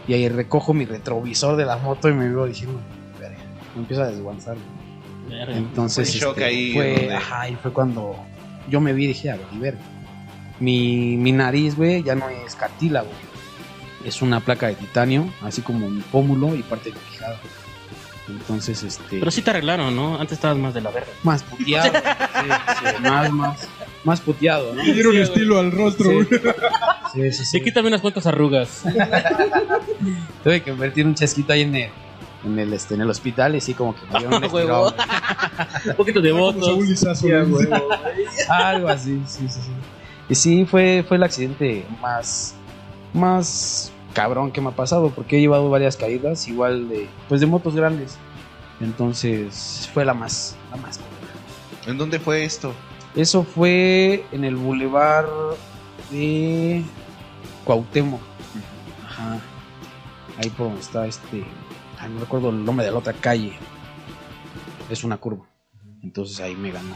Y 0.08 0.13
ahí 0.13 0.27
recojo 0.27 0.74
mi 0.74 0.86
retrovisor 0.86 1.55
de 1.55 1.65
la 1.65 1.77
moto 1.77 2.10
y 2.10 2.13
me 2.13 2.27
veo 2.27 2.46
diciendo, 2.46 2.79
me 3.75 3.82
empiezo 3.82 4.03
a 4.03 4.08
desguanzar. 4.08 4.55
güey. 4.55 5.41
Entonces, 5.58 6.10
Fue 6.12 6.20
shock 6.20 6.32
este, 6.38 6.43
ahí, 6.46 6.74
fue, 6.74 6.96
donde- 6.98 7.15
ajá, 7.15 7.50
y 7.50 7.55
fue 7.55 7.72
cuando 7.72 8.15
yo 8.70 8.82
me 8.82 8.91
vi 8.93 9.05
y 9.05 9.08
dije, 9.08 9.32
a 9.32 9.38
ver, 9.60 9.75
y. 10.60 10.63
Mi, 10.63 11.17
mi 11.17 11.32
nariz, 11.32 11.75
güey, 11.75 12.03
ya 12.03 12.15
no 12.15 12.27
es 12.29 12.55
cartílago. 12.55 13.08
Es 14.05 14.22
una 14.22 14.41
placa 14.41 14.67
de 14.67 14.75
titanio, 14.75 15.25
así 15.41 15.62
como 15.62 15.89
mi 15.89 16.01
pómulo 16.01 16.53
y 16.55 16.62
parte 16.63 16.89
de 16.89 16.96
mi 16.96 17.01
quijada. 17.12 17.38
Entonces, 18.27 18.82
este. 18.84 19.20
Pero 19.20 19.32
sí 19.32 19.42
te 19.42 19.50
arreglaron, 19.50 19.96
¿no? 19.96 20.15
Antes 20.20 20.34
estabas 20.38 20.58
más 20.58 20.74
de 20.74 20.82
la 20.82 20.92
verga. 20.92 21.12
Más 21.24 21.44
puteado. 21.44 21.92
sí, 21.94 22.00
sí, 22.96 23.01
más, 23.03 23.32
más, 23.32 23.68
más 24.06 24.22
puteado, 24.22 24.74
¿no? 24.74 24.82
Le 24.84 24.94
dieron 24.94 25.18
estilo 25.18 25.60
al 25.60 25.72
rostro, 25.72 26.06
Sí. 26.10 26.13
güey. 26.15 27.32
Sí, 27.32 27.32
sí, 27.38 27.46
sí. 27.46 27.62
Quítame 27.62 27.89
unas 27.89 28.01
cuantas 28.01 28.25
arrugas. 28.25 28.84
Tuve 30.44 30.62
que 30.62 30.70
invertir 30.72 31.06
un 31.06 31.15
chasquito 31.15 31.53
ahí 31.53 31.62
en 31.62 31.75
el, 31.75 31.89
en 32.46 32.60
el, 32.60 32.74
este, 32.74 32.96
en 32.96 33.01
el 33.01 33.10
hospital 33.10 33.56
y 33.56 33.62
sí, 33.62 33.74
como 33.74 33.94
que 33.96 34.01
me 34.12 34.20
dieron 34.20 34.44
un 34.44 34.44
Huevo. 34.53 34.88
estirón. 34.88 35.89
Un 35.89 35.96
poquito 35.96 36.22
de 36.22 36.32
votos. 36.32 36.70
Algo 38.50 38.88
así, 38.89 39.22
sí, 39.27 39.48
sí, 39.50 39.60
sí. 39.62 39.72
Y 40.30 40.36
sí, 40.36 40.65
fue, 40.65 41.03
fue 41.08 41.18
el 41.18 41.24
accidente 41.24 41.86
más, 42.01 42.56
más 43.13 43.92
cabrón 44.13 44.51
que 44.51 44.62
me 44.62 44.70
ha 44.70 44.75
pasado, 44.75 45.10
porque 45.10 45.38
he 45.38 45.41
llevado 45.41 45.70
varias 45.70 45.98
caídas, 45.98 46.48
igual 46.48 46.89
de, 46.89 47.10
pues 47.29 47.41
de 47.41 47.48
motos 47.48 47.75
grandes. 47.75 48.17
Entonces, 48.79 49.89
fue 49.93 50.05
la 50.05 50.13
más, 50.13 50.55
la 50.72 50.77
más. 50.77 51.00
¿En 51.86 51.98
dónde 51.98 52.20
fue 52.20 52.43
esto? 52.46 52.74
Eso 53.15 53.43
fue 53.43 54.25
en 54.32 54.43
el 54.43 54.55
bulevar 54.55 55.27
de 56.10 56.84
Cuauhtémoc. 57.63 58.22
Ajá. 59.05 59.39
Ahí 60.38 60.50
por 60.50 60.67
donde 60.67 60.82
está 60.82 61.05
este, 61.05 61.43
ay, 62.00 62.10
no 62.10 62.20
recuerdo 62.22 62.50
el 62.50 62.65
nombre 62.65 62.86
de 62.86 62.91
la 62.91 62.98
otra 62.98 63.13
calle. 63.13 63.53
Es 64.89 65.03
una 65.03 65.17
curva. 65.17 65.46
Entonces 66.01 66.39
ahí 66.39 66.55
me 66.55 66.72
ganó. 66.72 66.93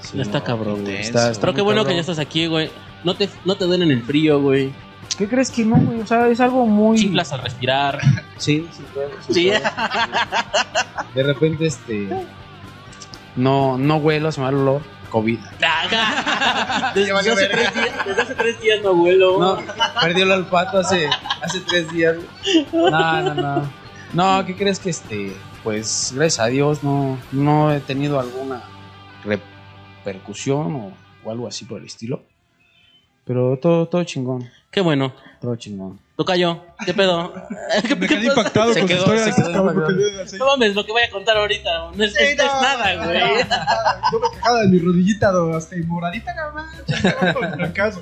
Sí, 0.00 0.20
Está 0.20 0.38
no, 0.38 0.44
cabrón, 0.44 0.82
güey. 0.82 0.96
intenso. 0.96 1.30
está 1.30 1.40
Pero 1.40 1.54
qué 1.54 1.62
bueno 1.62 1.84
que 1.84 1.94
ya 1.94 2.00
estás 2.00 2.18
aquí, 2.18 2.46
güey. 2.46 2.70
No 3.04 3.14
te, 3.14 3.28
no 3.44 3.56
te 3.56 3.64
duelen 3.64 3.90
el 3.90 4.02
frío, 4.02 4.40
güey. 4.40 4.72
¿Qué 5.16 5.28
crees 5.28 5.50
que 5.50 5.64
no, 5.64 5.76
güey? 5.76 6.00
O 6.00 6.06
sea, 6.06 6.28
es 6.28 6.40
algo 6.40 6.66
muy. 6.66 6.98
Chiflas 6.98 7.32
al 7.32 7.42
respirar. 7.42 8.00
Sí, 8.36 8.68
sí, 8.72 8.84
puede, 8.92 9.10
sí 9.28 9.34
Sí. 9.34 9.50
De 11.14 11.22
repente, 11.22 11.66
este. 11.66 12.08
No, 13.36 13.78
no 13.78 13.96
huelo, 13.96 14.30
se 14.32 14.40
me 14.40 14.44
da 14.44 14.50
el 14.50 14.56
olor. 14.56 14.82
COVID. 15.10 15.38
Desde, 16.94 17.12
hace 17.12 17.46
tres 17.46 17.74
días, 17.74 18.06
desde 18.06 18.22
hace 18.22 18.34
tres 18.34 18.60
días 18.62 18.80
no 18.82 18.88
abuelo. 18.90 19.38
No, 19.38 19.58
perdió 20.00 20.24
el 20.24 20.32
olfato 20.32 20.78
hace, 20.78 21.06
hace 21.42 21.60
tres 21.60 21.92
días. 21.92 22.16
No, 22.72 23.22
no, 23.22 23.34
no. 23.34 23.70
No, 24.14 24.46
¿qué 24.46 24.56
crees 24.56 24.80
que 24.80 24.88
este? 24.88 25.36
Pues 25.62 26.12
gracias 26.14 26.40
a 26.40 26.46
Dios 26.46 26.82
no, 26.82 27.18
no 27.30 27.72
he 27.72 27.80
tenido 27.80 28.18
alguna 28.18 28.62
repercusión 29.24 30.74
o, 30.74 30.92
o 31.24 31.30
algo 31.30 31.46
así 31.46 31.66
por 31.66 31.80
el 31.80 31.86
estilo. 31.86 32.22
Pero 33.24 33.56
todo, 33.60 33.86
todo 33.86 34.02
chingón, 34.04 34.48
Qué 34.70 34.80
bueno. 34.80 35.12
todo 35.40 35.54
chingón. 35.56 35.98
Tocayo, 36.16 36.60
¿qué 36.84 36.92
pedo? 36.94 37.32
¿Qué, 37.88 37.94
Me 37.96 38.06
qué 38.06 38.14
quedé 38.16 38.20
pedo? 38.28 38.30
impactado 38.38 38.72
Se 38.74 38.80
con 38.80 38.88
quedó- 38.88 38.98
historia. 38.98 39.18
se 39.20 39.24
de 39.24 39.30
este 39.30 39.42
quedó 39.52 40.38
No 40.38 40.46
mames, 40.46 40.74
lo 40.74 40.84
que 40.84 40.92
voy 40.92 41.02
a 41.02 41.10
contar 41.10 41.36
ahorita. 41.36 41.90
No 41.94 42.04
es, 42.04 42.14
no 42.14 42.44
nada, 42.44 43.04
güey. 43.06 43.18
Yo 44.12 44.20
me 44.20 44.30
quejaba 44.36 44.60
de 44.62 44.68
mi 44.68 44.78
rodillita, 44.78 45.30
do, 45.32 45.54
hasta 45.56 45.76
moradita, 45.86 46.34
cabrón. 46.34 46.66
fracaso. 47.54 48.00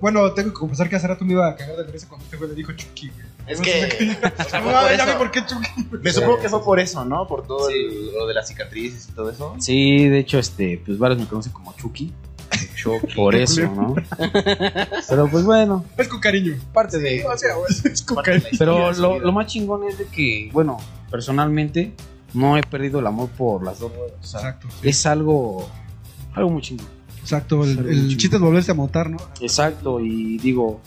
Bueno, 0.00 0.32
tengo 0.32 0.48
que 0.50 0.54
confesar 0.54 0.88
que 0.88 0.96
hace 0.96 1.06
rato 1.06 1.24
me 1.24 1.32
iba 1.34 1.46
a 1.48 1.54
cagar 1.54 1.76
de 1.76 1.92
risa 1.92 2.08
cuando 2.08 2.24
este 2.24 2.36
güey 2.38 2.48
le 2.50 2.56
dijo 2.56 2.72
Chucky. 2.72 3.10
güey. 3.10 3.26
Es 3.46 3.60
que. 3.60 4.16
o 4.40 4.44
sea, 4.48 4.60
No 4.60 4.92
ya 4.96 5.16
por 5.18 5.30
qué 5.30 5.44
Chucky. 5.44 5.68
Me 6.02 6.10
supongo 6.12 6.40
que 6.40 6.48
fue 6.48 6.62
por 6.64 6.80
eso, 6.80 7.04
¿no? 7.04 7.26
Por 7.26 7.46
todo 7.46 7.68
el- 7.70 8.12
lo 8.14 8.26
de 8.26 8.34
las 8.34 8.48
cicatrices 8.48 9.08
y 9.10 9.12
todo 9.12 9.30
eso. 9.30 9.54
Sí, 9.58 10.08
de 10.08 10.18
hecho, 10.18 10.38
este, 10.38 10.82
pues 10.84 10.98
varios 10.98 11.20
me 11.20 11.26
conocen 11.26 11.52
como 11.52 11.74
Chucky. 11.76 12.12
Por 13.16 13.34
eso, 13.34 13.62
¿no? 13.62 13.94
Pero 15.08 15.28
pues 15.30 15.44
bueno, 15.44 15.84
Es 15.96 16.08
con 16.08 16.20
cariño. 16.20 16.54
parte 16.72 16.98
de, 16.98 17.24
O 17.26 17.36
sea, 17.36 17.54
güey, 17.56 17.72
es 17.92 18.02
con 18.02 18.22
cariño. 18.22 18.46
Pero 18.58 18.92
lo, 18.92 19.18
lo 19.18 19.32
más 19.32 19.46
chingón 19.46 19.84
es 19.88 19.98
de 19.98 20.06
que, 20.06 20.50
bueno, 20.52 20.78
personalmente 21.10 21.92
no 22.34 22.56
he 22.56 22.62
perdido 22.62 23.00
el 23.00 23.06
amor 23.06 23.28
por 23.30 23.64
las 23.64 23.78
dos 23.78 23.92
ruedas. 23.94 24.14
O 24.22 24.26
sea, 24.26 24.40
Exacto. 24.40 24.68
sí. 24.82 24.88
es 24.88 25.06
algo, 25.06 25.68
algo 26.34 26.50
muy 26.50 26.62
chingón. 26.62 26.86
Exacto. 27.20 27.64
El, 27.64 27.86
el 27.88 28.16
chiste 28.16 28.36
es 28.36 28.42
volverse 28.42 28.70
a 28.70 28.74
montar, 28.74 29.10
¿no? 29.10 29.18
Exacto, 29.40 30.00
y 30.00 30.38
digo, 30.38 30.80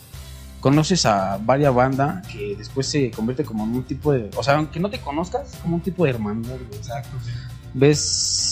conoces 0.60 1.04
a 1.06 1.38
varias 1.38 1.74
bandas 1.74 2.26
que 2.28 2.54
después 2.56 2.86
se 2.86 3.10
convierte 3.10 3.44
como 3.44 3.64
en 3.64 3.70
un 3.74 3.82
tipo 3.84 4.12
de, 4.12 4.30
o 4.36 4.42
sea, 4.42 4.54
aunque 4.56 4.80
no 4.80 4.88
te 4.90 5.00
conozcas, 5.00 5.56
como 5.62 5.76
un 5.76 5.82
tipo 5.82 6.04
de 6.04 6.10
hermandad, 6.10 6.56
Exacto, 6.72 7.16
sí. 7.24 7.30
Ves 7.74 8.00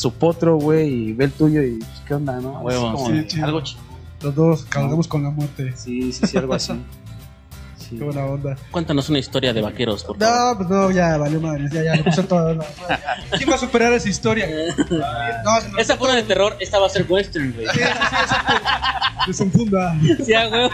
su 0.00 0.12
potro, 0.12 0.56
güey, 0.56 0.88
y 0.88 1.12
ve 1.12 1.26
el 1.26 1.32
tuyo 1.32 1.62
y 1.62 1.76
pues, 1.78 1.90
¿qué 2.06 2.14
onda, 2.14 2.40
no? 2.40 2.60
Huevo, 2.60 2.92
como 2.92 3.06
sí, 3.10 3.26
chido. 3.26 3.44
algo 3.46 3.60
chingón. 3.62 3.84
Los 4.22 4.34
dos 4.34 4.64
cargamos 4.64 5.08
con 5.08 5.22
la 5.22 5.30
muerte. 5.30 5.72
Sí, 5.76 6.12
sí, 6.12 6.26
sí, 6.26 6.36
algo 6.38 6.54
así. 6.54 6.72
Sí. 7.90 7.96
Qué 7.98 8.04
buena 8.04 8.24
onda. 8.24 8.56
Cuéntanos 8.70 9.08
una 9.08 9.18
historia 9.18 9.52
de 9.52 9.60
vaqueros, 9.62 10.04
por 10.04 10.16
favor. 10.16 10.50
No, 10.52 10.56
pues 10.58 10.68
no, 10.68 10.90
ya 10.92 11.16
valió 11.16 11.40
madre. 11.40 11.64
Ya, 11.72 11.82
ya, 11.82 11.94
le 11.96 12.04
puse 12.04 12.22
toda 12.22 12.54
la- 12.54 12.64
¿Quién 13.36 13.50
va 13.50 13.56
a 13.56 13.58
superar 13.58 13.92
esa 13.92 14.08
historia? 14.08 14.46
No, 14.88 15.72
me- 15.74 15.80
Esa 15.82 15.96
fue 15.96 16.06
una 16.06 16.16
de 16.16 16.22
terror, 16.22 16.56
esta 16.60 16.78
va 16.78 16.86
a 16.86 16.88
ser 16.88 17.04
western, 17.08 17.52
güey. 17.52 17.66
Sí, 17.66 17.78
sí, 17.80 17.84
sí, 17.84 18.16
exacto. 18.22 18.54
Desenfunda. 19.26 19.96
Sí, 20.24 20.32
a 20.34 20.48
huevo. 20.48 20.70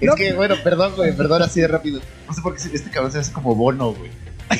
Es 0.00 0.14
que, 0.14 0.32
bueno, 0.34 0.54
perdón, 0.62 0.92
güey, 0.94 1.16
perdón 1.16 1.42
así 1.42 1.60
de 1.60 1.66
rápido. 1.66 2.00
No 2.28 2.34
sé 2.34 2.40
por 2.40 2.54
qué 2.54 2.62
este 2.72 2.88
cabrón 2.90 3.10
se 3.10 3.18
hace 3.18 3.32
como 3.32 3.56
bono, 3.56 3.92
güey. 3.92 4.10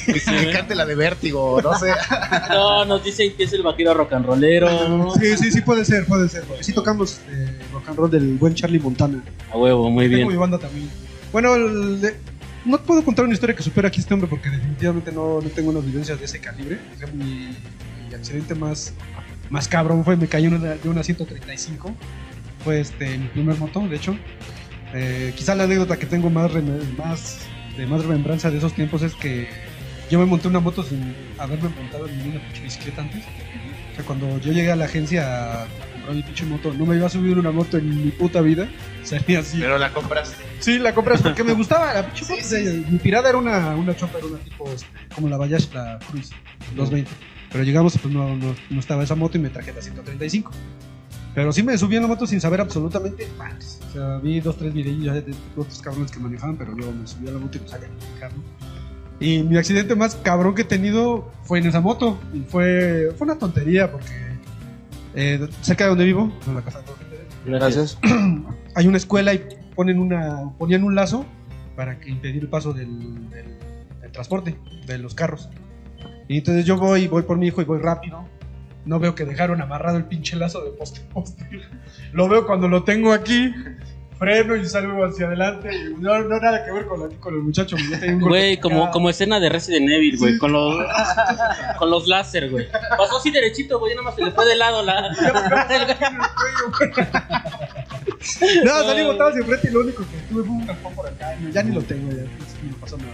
Que 0.06 0.20
se 0.20 0.50
cante 0.52 0.74
la 0.74 0.86
de 0.86 0.94
vértigo, 0.94 1.60
no 1.62 1.76
sé. 1.78 1.92
No, 2.50 2.84
nos 2.84 3.04
dicen 3.04 3.32
que 3.36 3.44
es 3.44 3.52
el 3.52 3.62
vaquero 3.62 3.94
rock 3.94 4.12
and 4.12 4.26
rollero. 4.26 5.12
Sí, 5.18 5.36
sí, 5.36 5.50
sí, 5.50 5.60
puede 5.62 5.84
ser, 5.84 6.04
puede 6.06 6.28
ser. 6.28 6.44
Porque 6.44 6.62
sí 6.64 6.72
tocamos 6.72 7.20
eh, 7.30 7.58
rock 7.72 7.88
and 7.88 7.98
roll 7.98 8.10
del 8.10 8.36
buen 8.38 8.54
Charlie 8.54 8.78
Montana. 8.78 9.22
A 9.52 9.56
huevo, 9.56 9.90
muy 9.90 10.04
Tengo 10.08 10.22
mi 10.22 10.28
bien. 10.28 10.40
banda 10.40 10.58
también. 10.58 10.88
Bueno, 11.32 11.54
el 11.54 12.00
de- 12.00 12.16
no 12.64 12.78
puedo 12.82 13.02
contar 13.04 13.24
una 13.24 13.34
historia 13.34 13.56
que 13.56 13.62
supera 13.62 13.88
aquí 13.88 14.00
este 14.00 14.12
hombre 14.14 14.28
porque 14.28 14.50
definitivamente 14.50 15.10
no, 15.12 15.40
no 15.40 15.48
tengo 15.50 15.70
unas 15.70 15.84
vivencias 15.84 16.18
de 16.18 16.24
ese 16.26 16.40
calibre. 16.40 16.78
O 16.94 16.98
sea, 16.98 17.08
mi, 17.08 17.56
mi 18.08 18.14
accidente 18.14 18.54
más, 18.54 18.92
más 19.48 19.66
cabrón 19.68 20.04
fue, 20.04 20.16
me 20.16 20.26
caí 20.28 20.44
en 20.46 20.54
una, 20.54 20.74
de 20.74 20.88
una 20.88 21.02
135. 21.02 21.94
Fue 22.64 22.80
este, 22.80 23.16
mi 23.18 23.28
primer 23.28 23.56
moto, 23.58 23.80
de 23.80 23.96
hecho. 23.96 24.14
Eh, 24.92 25.32
quizá 25.36 25.54
la 25.54 25.64
anécdota 25.64 25.96
que 25.98 26.06
tengo 26.06 26.28
más, 26.30 26.50
más, 26.98 27.38
de 27.76 27.86
más 27.86 28.02
remembranza 28.02 28.50
de 28.50 28.58
esos 28.58 28.74
tiempos 28.74 29.02
es 29.02 29.14
que 29.14 29.48
yo 30.10 30.18
me 30.18 30.26
monté 30.26 30.48
una 30.48 30.60
moto 30.60 30.82
sin 30.82 31.14
haberme 31.38 31.68
montado 31.68 32.06
en 32.06 32.18
ninguna 32.18 32.44
pinche 32.44 32.62
bicicleta 32.62 33.02
antes. 33.02 33.24
O 33.24 33.96
sea, 33.96 34.04
cuando 34.04 34.38
yo 34.40 34.52
llegué 34.52 34.72
a 34.72 34.76
la 34.76 34.86
agencia 34.86 35.62
a 35.62 35.66
comprar 35.92 36.14
mi 36.16 36.22
pinche 36.22 36.44
moto, 36.44 36.72
no 36.74 36.84
me 36.84 36.96
iba 36.96 37.06
a 37.06 37.10
subir 37.10 37.38
una 37.38 37.50
moto 37.50 37.78
en 37.78 38.04
mi 38.04 38.10
puta 38.10 38.40
vida. 38.40 38.68
Salía 39.04 39.38
así. 39.38 39.58
Pero 39.60 39.78
la 39.78 39.92
compraste. 39.92 40.42
Sí, 40.58 40.78
la 40.78 40.94
compras 40.94 41.22
porque 41.22 41.44
me 41.44 41.52
gustaba 41.52 41.94
la 41.94 42.06
pinche 42.06 42.24
moto. 42.28 42.42
sí, 42.42 42.84
Mi 42.90 42.98
tirada 42.98 43.28
era 43.28 43.38
una, 43.38 43.76
una 43.76 43.96
chopper, 43.96 44.18
era 44.18 44.26
una 44.26 44.38
tipo 44.38 44.70
este, 44.70 44.86
como 45.14 45.28
la 45.28 45.36
Bayash, 45.36 45.72
la 45.72 45.98
Cruise 46.10 46.30
220. 46.74 47.10
Pero 47.52 47.64
llegamos 47.64 47.98
pues 47.98 48.12
no, 48.12 48.36
no, 48.36 48.54
no 48.68 48.80
estaba 48.80 49.02
esa 49.02 49.14
moto 49.14 49.38
y 49.38 49.40
me 49.40 49.50
traje 49.50 49.72
la 49.72 49.80
135. 49.80 50.50
Pero 51.34 51.52
sí 51.52 51.62
me 51.62 51.78
subí 51.78 51.96
en 51.96 52.02
la 52.02 52.08
moto 52.08 52.26
sin 52.26 52.40
saber 52.40 52.60
absolutamente 52.60 53.28
madres. 53.38 53.80
O 53.88 53.92
sea, 53.92 54.18
vi 54.18 54.40
dos, 54.40 54.56
tres 54.56 54.74
videos 54.74 55.24
de, 55.24 55.34
otros 55.56 55.80
cabrones 55.80 56.10
que 56.10 56.18
manejaban, 56.18 56.56
pero 56.56 56.72
luego 56.72 56.92
me 56.92 57.06
subí 57.06 57.28
a 57.28 57.32
la 57.32 57.38
moto 57.38 57.56
y 57.58 57.60
no 57.60 57.68
sabía 57.68 57.88
manejar, 57.88 58.32
¿no? 58.32 58.69
Y 59.20 59.42
mi 59.42 59.58
accidente 59.58 59.94
más 59.94 60.16
cabrón 60.16 60.54
que 60.54 60.62
he 60.62 60.64
tenido 60.64 61.30
fue 61.44 61.58
en 61.58 61.66
esa 61.66 61.80
moto. 61.80 62.18
Y 62.32 62.40
fue, 62.40 63.12
fue 63.16 63.26
una 63.26 63.38
tontería 63.38 63.92
porque 63.92 64.08
eh, 65.14 65.46
cerca 65.60 65.84
de 65.84 65.90
donde 65.90 66.04
vivo, 66.06 66.32
en 66.46 66.54
la 66.54 66.62
casa 66.62 66.80
de 66.80 67.50
Gracias. 67.52 67.98
hay 68.74 68.86
una 68.86 68.96
escuela 68.96 69.32
y 69.34 69.44
ponen 69.74 69.98
una 69.98 70.50
ponían 70.58 70.84
un 70.84 70.94
lazo 70.94 71.24
para 71.76 71.98
que 71.98 72.10
impedir 72.10 72.42
el 72.42 72.48
paso 72.48 72.72
del, 72.72 73.30
del- 73.30 73.58
del 74.00 74.12
transporte 74.12 74.56
de 74.86 74.98
los 74.98 75.14
carros. 75.14 75.48
Y 76.28 76.38
entonces 76.38 76.64
yo 76.64 76.76
voy 76.76 77.06
voy 77.08 77.22
por 77.22 77.36
mi 77.38 77.46
hijo 77.48 77.60
y 77.62 77.64
voy 77.64 77.78
rápido. 77.78 78.24
No 78.86 78.98
veo 78.98 79.14
que 79.14 79.24
dejaron 79.26 79.60
amarrado 79.60 79.98
el 79.98 80.04
pinche 80.04 80.36
lazo 80.36 80.62
de 80.64 80.70
poste. 80.70 81.02
Lo 82.12 82.28
veo 82.28 82.46
cuando 82.46 82.66
lo 82.68 82.82
tengo 82.84 83.12
aquí 83.12 83.52
freno 84.20 84.54
y 84.54 84.64
salgo 84.68 85.02
hacia 85.04 85.26
adelante 85.26 85.70
y 85.74 85.94
no, 86.00 86.16
no 86.20 86.38
nada 86.38 86.62
que 86.64 86.70
ver 86.70 86.86
con, 86.86 87.00
la- 87.00 87.08
con 87.18 87.34
el 87.34 87.40
muchacho 87.40 87.74
ya 87.90 87.98
tenía 87.98 88.14
un 88.16 88.20
golpe 88.20 88.38
Güey, 88.38 88.56
como, 88.60 88.90
como 88.90 89.08
escena 89.10 89.40
de 89.40 89.48
Resident 89.48 89.88
Evil, 89.90 90.16
güey, 90.18 90.36
con 90.38 90.52
los 90.52 90.76
con 91.78 91.90
los 91.90 92.06
láser, 92.06 92.50
güey. 92.50 92.68
Pasó 92.98 93.16
así 93.18 93.30
derechito, 93.30 93.78
güey, 93.78 93.94
nada 93.94 94.04
más 94.04 94.14
se 94.14 94.22
le 94.22 94.30
fue 94.32 94.44
de 94.46 94.56
lado 94.56 94.82
la... 94.84 95.08
no 98.64 98.84
salí 98.84 99.02
botado 99.04 99.30
hacia 99.30 99.40
enfrente 99.40 99.68
y 99.68 99.70
lo 99.72 99.80
único 99.80 100.02
que 100.04 100.16
tuve 100.28 100.42
fue 100.44 100.52
un 100.56 100.66
raspón 100.68 100.94
por 100.94 101.06
acá 101.06 101.34
ya 101.52 101.62
ni 101.62 101.74
lo 101.74 101.82
tengo 101.82 102.10
ya 102.12 102.22
no 102.22 102.76
pasó 102.80 102.96
nada 102.98 103.12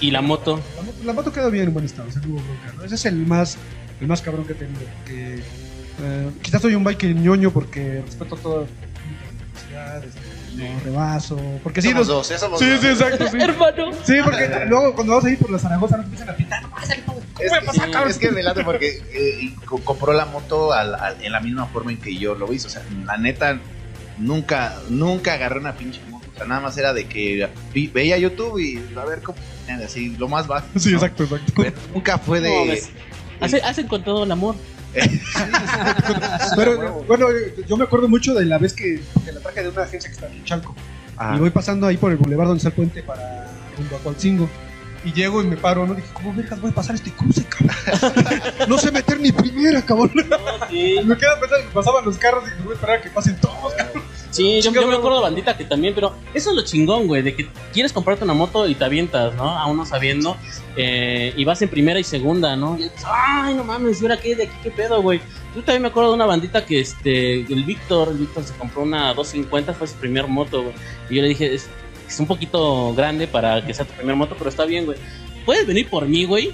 Y 0.00 0.10
la 0.10 0.22
moto. 0.22 0.60
La 0.76 0.82
moto, 0.82 0.98
la 1.04 1.12
moto 1.12 1.32
quedó 1.32 1.50
bien 1.50 1.64
en 1.68 1.74
buen 1.74 1.84
estado, 1.84 2.08
o 2.08 2.12
sea, 2.12 2.22
no 2.22 2.34
hubo 2.34 2.42
bronca, 2.42 2.72
¿no? 2.76 2.84
Ese 2.84 2.94
es 2.94 3.04
el 3.06 3.16
más, 3.26 3.58
el 4.00 4.06
más 4.06 4.22
cabrón 4.22 4.46
que 4.46 4.52
he 4.52 4.56
tenido. 4.56 4.80
porque, 4.98 5.34
eh, 6.02 6.30
quizás 6.42 6.62
soy 6.62 6.74
un 6.74 6.84
bike 6.84 7.04
ñoño 7.14 7.50
porque 7.50 8.02
respeto 8.04 8.36
todas 8.36 8.68
las 9.72 10.02
velocidades, 10.02 10.14
no 10.56 10.80
rebaso. 10.84 11.36
Porque 11.62 11.82
sí, 11.82 11.88
somos 11.90 12.06
los- 12.06 12.16
dos, 12.16 12.28
ya 12.28 12.38
somos 12.38 12.58
sí, 12.58 12.68
dos. 12.70 12.80
sí, 12.80 12.86
exacto, 12.88 13.26
sí. 13.30 13.38
Hermano. 13.40 13.90
Sí, 14.04 14.14
porque 14.24 14.48
luego 14.66 14.94
cuando 14.94 15.14
vas 15.16 15.24
a 15.24 15.30
ir 15.30 15.38
por 15.38 15.50
la 15.50 15.58
Zaragoza 15.58 15.96
nos 15.96 16.04
empiezan 16.06 16.30
a 16.30 16.34
pitar. 16.36 16.62
Es 17.38 17.50
que, 17.50 18.08
es 18.10 18.18
que 18.18 18.30
me 18.30 18.42
late 18.42 18.64
porque 18.64 19.02
eh, 19.12 19.54
compró 19.84 20.12
la 20.12 20.24
moto 20.26 20.72
al- 20.72 20.94
al- 20.94 21.22
en 21.22 21.32
la 21.32 21.40
misma 21.40 21.66
forma 21.66 21.92
en 21.92 21.98
que 21.98 22.16
yo 22.16 22.34
lo 22.34 22.52
hice. 22.52 22.66
O 22.66 22.70
sea, 22.70 22.82
la 23.04 23.16
neta, 23.18 23.60
nunca, 24.18 24.74
nunca 24.88 25.34
agarré 25.34 25.58
una 25.60 25.74
pinche 25.74 26.00
moto. 26.10 26.26
O 26.34 26.36
sea, 26.38 26.46
nada 26.46 26.60
más 26.60 26.76
era 26.78 26.92
de 26.94 27.06
que 27.06 27.48
vi- 27.72 27.88
veía 27.88 28.16
YouTube 28.18 28.58
y 28.58 28.82
a 28.98 29.04
ver 29.04 29.22
cómo. 29.22 29.38
Así, 29.84 30.10
lo 30.16 30.28
más 30.28 30.46
básico. 30.46 30.78
Sí, 30.78 30.90
¿no? 30.90 30.96
exacto, 30.96 31.24
exacto. 31.24 31.52
Pero 31.56 31.72
nunca 31.92 32.18
fue 32.18 32.40
de. 32.40 32.48
No, 32.54 32.66
ves. 32.66 32.90
Hace- 33.40 33.62
hacen 33.62 33.86
con 33.86 34.02
todo 34.02 34.24
el 34.24 34.32
amor. 34.32 34.54
Pero 36.56 37.04
bueno, 37.06 37.26
yo 37.66 37.76
me 37.76 37.84
acuerdo 37.84 38.08
mucho 38.08 38.34
de 38.34 38.44
la 38.44 38.58
vez 38.58 38.72
que, 38.72 39.00
que 39.24 39.32
la 39.32 39.40
traje 39.40 39.62
de 39.62 39.68
una 39.68 39.82
agencia 39.82 40.08
que 40.08 40.14
está 40.14 40.26
aquí 40.26 40.38
en 40.38 40.44
Chalco. 40.44 40.74
Ah, 41.16 41.34
Y 41.36 41.40
voy 41.40 41.50
pasando 41.50 41.86
ahí 41.86 41.96
por 41.96 42.10
el 42.10 42.18
bulevar 42.18 42.46
donde 42.46 42.58
está 42.58 42.68
el 42.68 42.74
puente 42.74 43.02
para 43.02 43.46
rumbo 43.76 43.96
a 43.96 43.98
Cualcingo. 44.00 44.48
Y 45.04 45.12
llego 45.12 45.40
y 45.40 45.46
me 45.46 45.56
paro, 45.56 45.86
¿no? 45.86 45.94
Dije, 45.94 46.08
¿cómo 46.12 46.34
vergas 46.34 46.60
voy 46.60 46.72
a 46.72 46.74
pasar 46.74 46.96
este 46.96 47.12
cruce, 47.12 47.44
cabrón? 47.44 47.76
no 48.68 48.76
sé 48.76 48.90
meter 48.90 49.20
ni 49.20 49.30
primera, 49.30 49.80
cabrón. 49.82 50.10
Sí, 50.68 50.96
Y 50.98 51.04
me 51.04 51.16
queda 51.16 51.38
pensando 51.38 51.64
que 51.68 51.72
pasaban 51.72 52.04
los 52.04 52.18
carros 52.18 52.42
y 52.58 52.62
voy 52.62 52.72
a 52.72 52.74
esperar 52.74 52.98
a 52.98 53.02
que 53.02 53.10
pasen 53.10 53.36
todos, 53.36 53.72
cabrón. 53.74 54.02
Sí, 54.36 54.60
yo, 54.60 54.70
me 54.72 54.94
acuerdo 54.94 55.20
bandita 55.20 55.56
que 55.56 55.64
también, 55.64 55.94
pero 55.94 56.14
eso 56.34 56.50
es 56.50 56.56
lo 56.56 56.62
chingón, 56.62 57.06
güey, 57.06 57.22
de 57.22 57.34
que 57.34 57.48
quieres 57.72 57.92
comprarte 57.92 58.24
una 58.24 58.34
moto 58.34 58.68
y 58.68 58.74
te 58.74 58.84
avientas, 58.84 59.34
¿no? 59.34 59.48
Aún 59.48 59.76
no 59.76 59.86
sabiendo, 59.86 60.36
eh, 60.76 61.32
y 61.36 61.44
vas 61.44 61.62
en 61.62 61.68
primera 61.68 61.98
y 61.98 62.04
segunda, 62.04 62.56
¿no? 62.56 62.76
Y 62.78 62.84
dices, 62.84 63.02
ay, 63.06 63.54
no 63.54 63.64
mames, 63.64 64.00
¿y 64.00 64.04
ahora 64.04 64.18
qué? 64.18 64.36
¿De 64.36 64.44
aquí 64.44 64.56
qué 64.62 64.70
pedo, 64.70 65.02
güey? 65.02 65.20
Yo 65.54 65.62
también 65.62 65.82
me 65.82 65.88
acuerdo 65.88 66.10
de 66.10 66.16
una 66.16 66.26
bandita 66.26 66.64
que, 66.64 66.80
este, 66.80 67.40
el 67.40 67.64
Víctor, 67.64 68.08
el 68.08 68.18
Víctor 68.18 68.44
se 68.44 68.54
compró 68.54 68.82
una 68.82 69.14
250, 69.14 69.74
fue 69.74 69.86
su 69.86 69.94
primer 69.94 70.26
moto, 70.28 70.62
güey. 70.62 70.74
Y 71.10 71.16
yo 71.16 71.22
le 71.22 71.28
dije, 71.28 71.54
es, 71.54 71.68
es 72.06 72.20
un 72.20 72.26
poquito 72.26 72.94
grande 72.94 73.26
para 73.26 73.64
que 73.64 73.72
sea 73.72 73.84
tu 73.84 73.94
primer 73.94 74.16
moto, 74.16 74.34
pero 74.36 74.50
está 74.50 74.64
bien, 74.64 74.84
güey. 74.84 74.98
¿Puedes 75.44 75.66
venir 75.66 75.88
por 75.88 76.06
mí, 76.06 76.24
güey? 76.24 76.52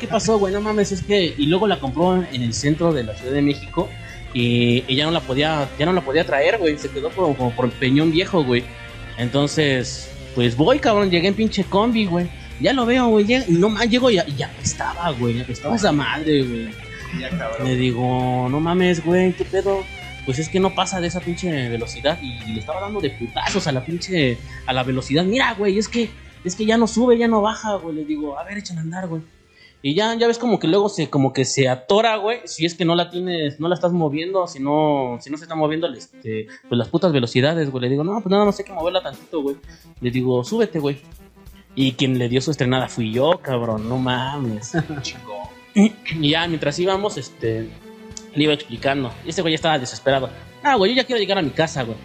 ¿qué 0.00 0.06
pasó, 0.06 0.38
güey? 0.38 0.54
No 0.54 0.60
mames, 0.60 0.92
es 0.92 1.02
que... 1.02 1.34
Y 1.36 1.46
luego 1.46 1.66
la 1.66 1.80
compró 1.80 2.16
en 2.16 2.42
el 2.42 2.54
centro 2.54 2.92
de 2.92 3.02
la 3.02 3.14
Ciudad 3.14 3.32
de 3.32 3.42
México 3.42 3.88
y, 4.32 4.84
y 4.86 4.96
ya 4.96 5.04
no 5.04 5.10
la 5.10 5.20
podía 5.20 5.68
ya 5.78 5.86
no 5.86 5.92
la 5.92 6.00
podía 6.00 6.24
traer, 6.24 6.58
güey. 6.58 6.78
Se 6.78 6.88
quedó 6.88 7.10
por, 7.10 7.36
como 7.36 7.50
por 7.54 7.66
el 7.66 7.72
peñón 7.72 8.10
viejo, 8.10 8.44
güey. 8.44 8.64
Entonces, 9.18 10.10
pues 10.34 10.56
voy, 10.56 10.78
cabrón. 10.78 11.10
Llegué 11.10 11.28
en 11.28 11.34
pinche 11.34 11.64
combi, 11.64 12.06
güey. 12.06 12.28
Ya 12.60 12.72
lo 12.72 12.86
veo, 12.86 13.08
güey. 13.08 13.26
No 13.48 13.68
más, 13.68 13.88
llego 13.88 14.10
y 14.10 14.16
ya, 14.16 14.26
ya 14.26 14.50
estaba, 14.62 15.10
güey. 15.10 15.38
Ya 15.38 15.44
estaba 15.48 15.76
esa 15.76 15.92
madre, 15.92 16.42
güey. 16.42 16.70
Le 17.64 17.76
digo, 17.76 18.48
no 18.50 18.60
mames, 18.60 19.04
güey, 19.04 19.32
¿qué 19.32 19.44
pedo? 19.44 19.84
Pues 20.24 20.38
es 20.38 20.48
que 20.48 20.60
no 20.60 20.74
pasa 20.74 21.00
de 21.00 21.08
esa 21.08 21.20
pinche 21.20 21.68
velocidad 21.68 22.18
y, 22.22 22.52
le 22.52 22.60
estaba 22.60 22.80
dando 22.80 23.00
de 23.00 23.10
putazos 23.10 23.66
a 23.66 23.72
la 23.72 23.84
pinche, 23.84 24.38
a 24.66 24.72
la 24.72 24.84
velocidad. 24.84 25.24
Mira, 25.24 25.54
güey, 25.54 25.78
es 25.78 25.88
que, 25.88 26.10
es 26.44 26.54
que 26.54 26.66
ya 26.66 26.76
no 26.76 26.86
sube, 26.86 27.18
ya 27.18 27.26
no 27.26 27.42
baja, 27.42 27.74
güey. 27.76 27.96
Le 27.96 28.04
digo, 28.04 28.38
a 28.38 28.44
ver, 28.44 28.58
échale 28.58 28.80
a 28.80 28.82
andar, 28.82 29.08
güey. 29.08 29.22
Y 29.82 29.94
ya, 29.94 30.14
ya 30.14 30.26
ves 30.26 30.38
como 30.38 30.58
que 30.58 30.68
luego 30.68 30.90
se, 30.90 31.08
como 31.08 31.32
que 31.32 31.46
se 31.46 31.68
atora, 31.68 32.16
güey, 32.16 32.40
si 32.44 32.66
es 32.66 32.74
que 32.74 32.84
no 32.84 32.94
la 32.94 33.08
tienes, 33.08 33.60
no 33.60 33.68
la 33.68 33.74
estás 33.74 33.92
moviendo, 33.92 34.46
si 34.46 34.60
no, 34.60 35.18
si 35.22 35.30
no 35.30 35.38
se 35.38 35.44
está 35.44 35.54
moviendo, 35.54 35.86
este, 35.88 36.48
pues 36.68 36.78
las 36.78 36.88
putas 36.88 37.12
velocidades, 37.12 37.70
güey. 37.70 37.82
Le 37.82 37.88
digo, 37.88 38.04
no, 38.04 38.20
pues 38.20 38.30
nada 38.30 38.44
más 38.44 38.58
hay 38.58 38.66
que 38.66 38.72
moverla 38.72 39.02
tantito, 39.02 39.40
güey. 39.40 39.56
Le 40.00 40.10
digo, 40.10 40.44
súbete, 40.44 40.78
güey. 40.78 40.98
Y 41.74 41.92
quien 41.92 42.18
le 42.18 42.28
dio 42.28 42.42
su 42.42 42.50
estrenada 42.50 42.88
fui 42.88 43.10
yo, 43.10 43.38
cabrón, 43.42 43.88
no 43.88 43.96
mames. 43.96 44.72
Chingón. 45.02 45.48
Y 45.74 46.30
ya, 46.30 46.46
mientras 46.46 46.78
íbamos, 46.78 47.16
este, 47.16 47.70
le 48.34 48.44
iba 48.44 48.52
explicando. 48.52 49.10
Y 49.24 49.30
ese 49.30 49.40
güey 49.40 49.52
ya 49.52 49.56
estaba 49.56 49.78
desesperado. 49.78 50.28
Ah, 50.62 50.74
güey, 50.74 50.92
yo 50.92 50.96
ya 50.96 51.04
quiero 51.04 51.20
llegar 51.20 51.38
a 51.38 51.42
mi 51.42 51.50
casa, 51.50 51.84
güey. 51.84 51.96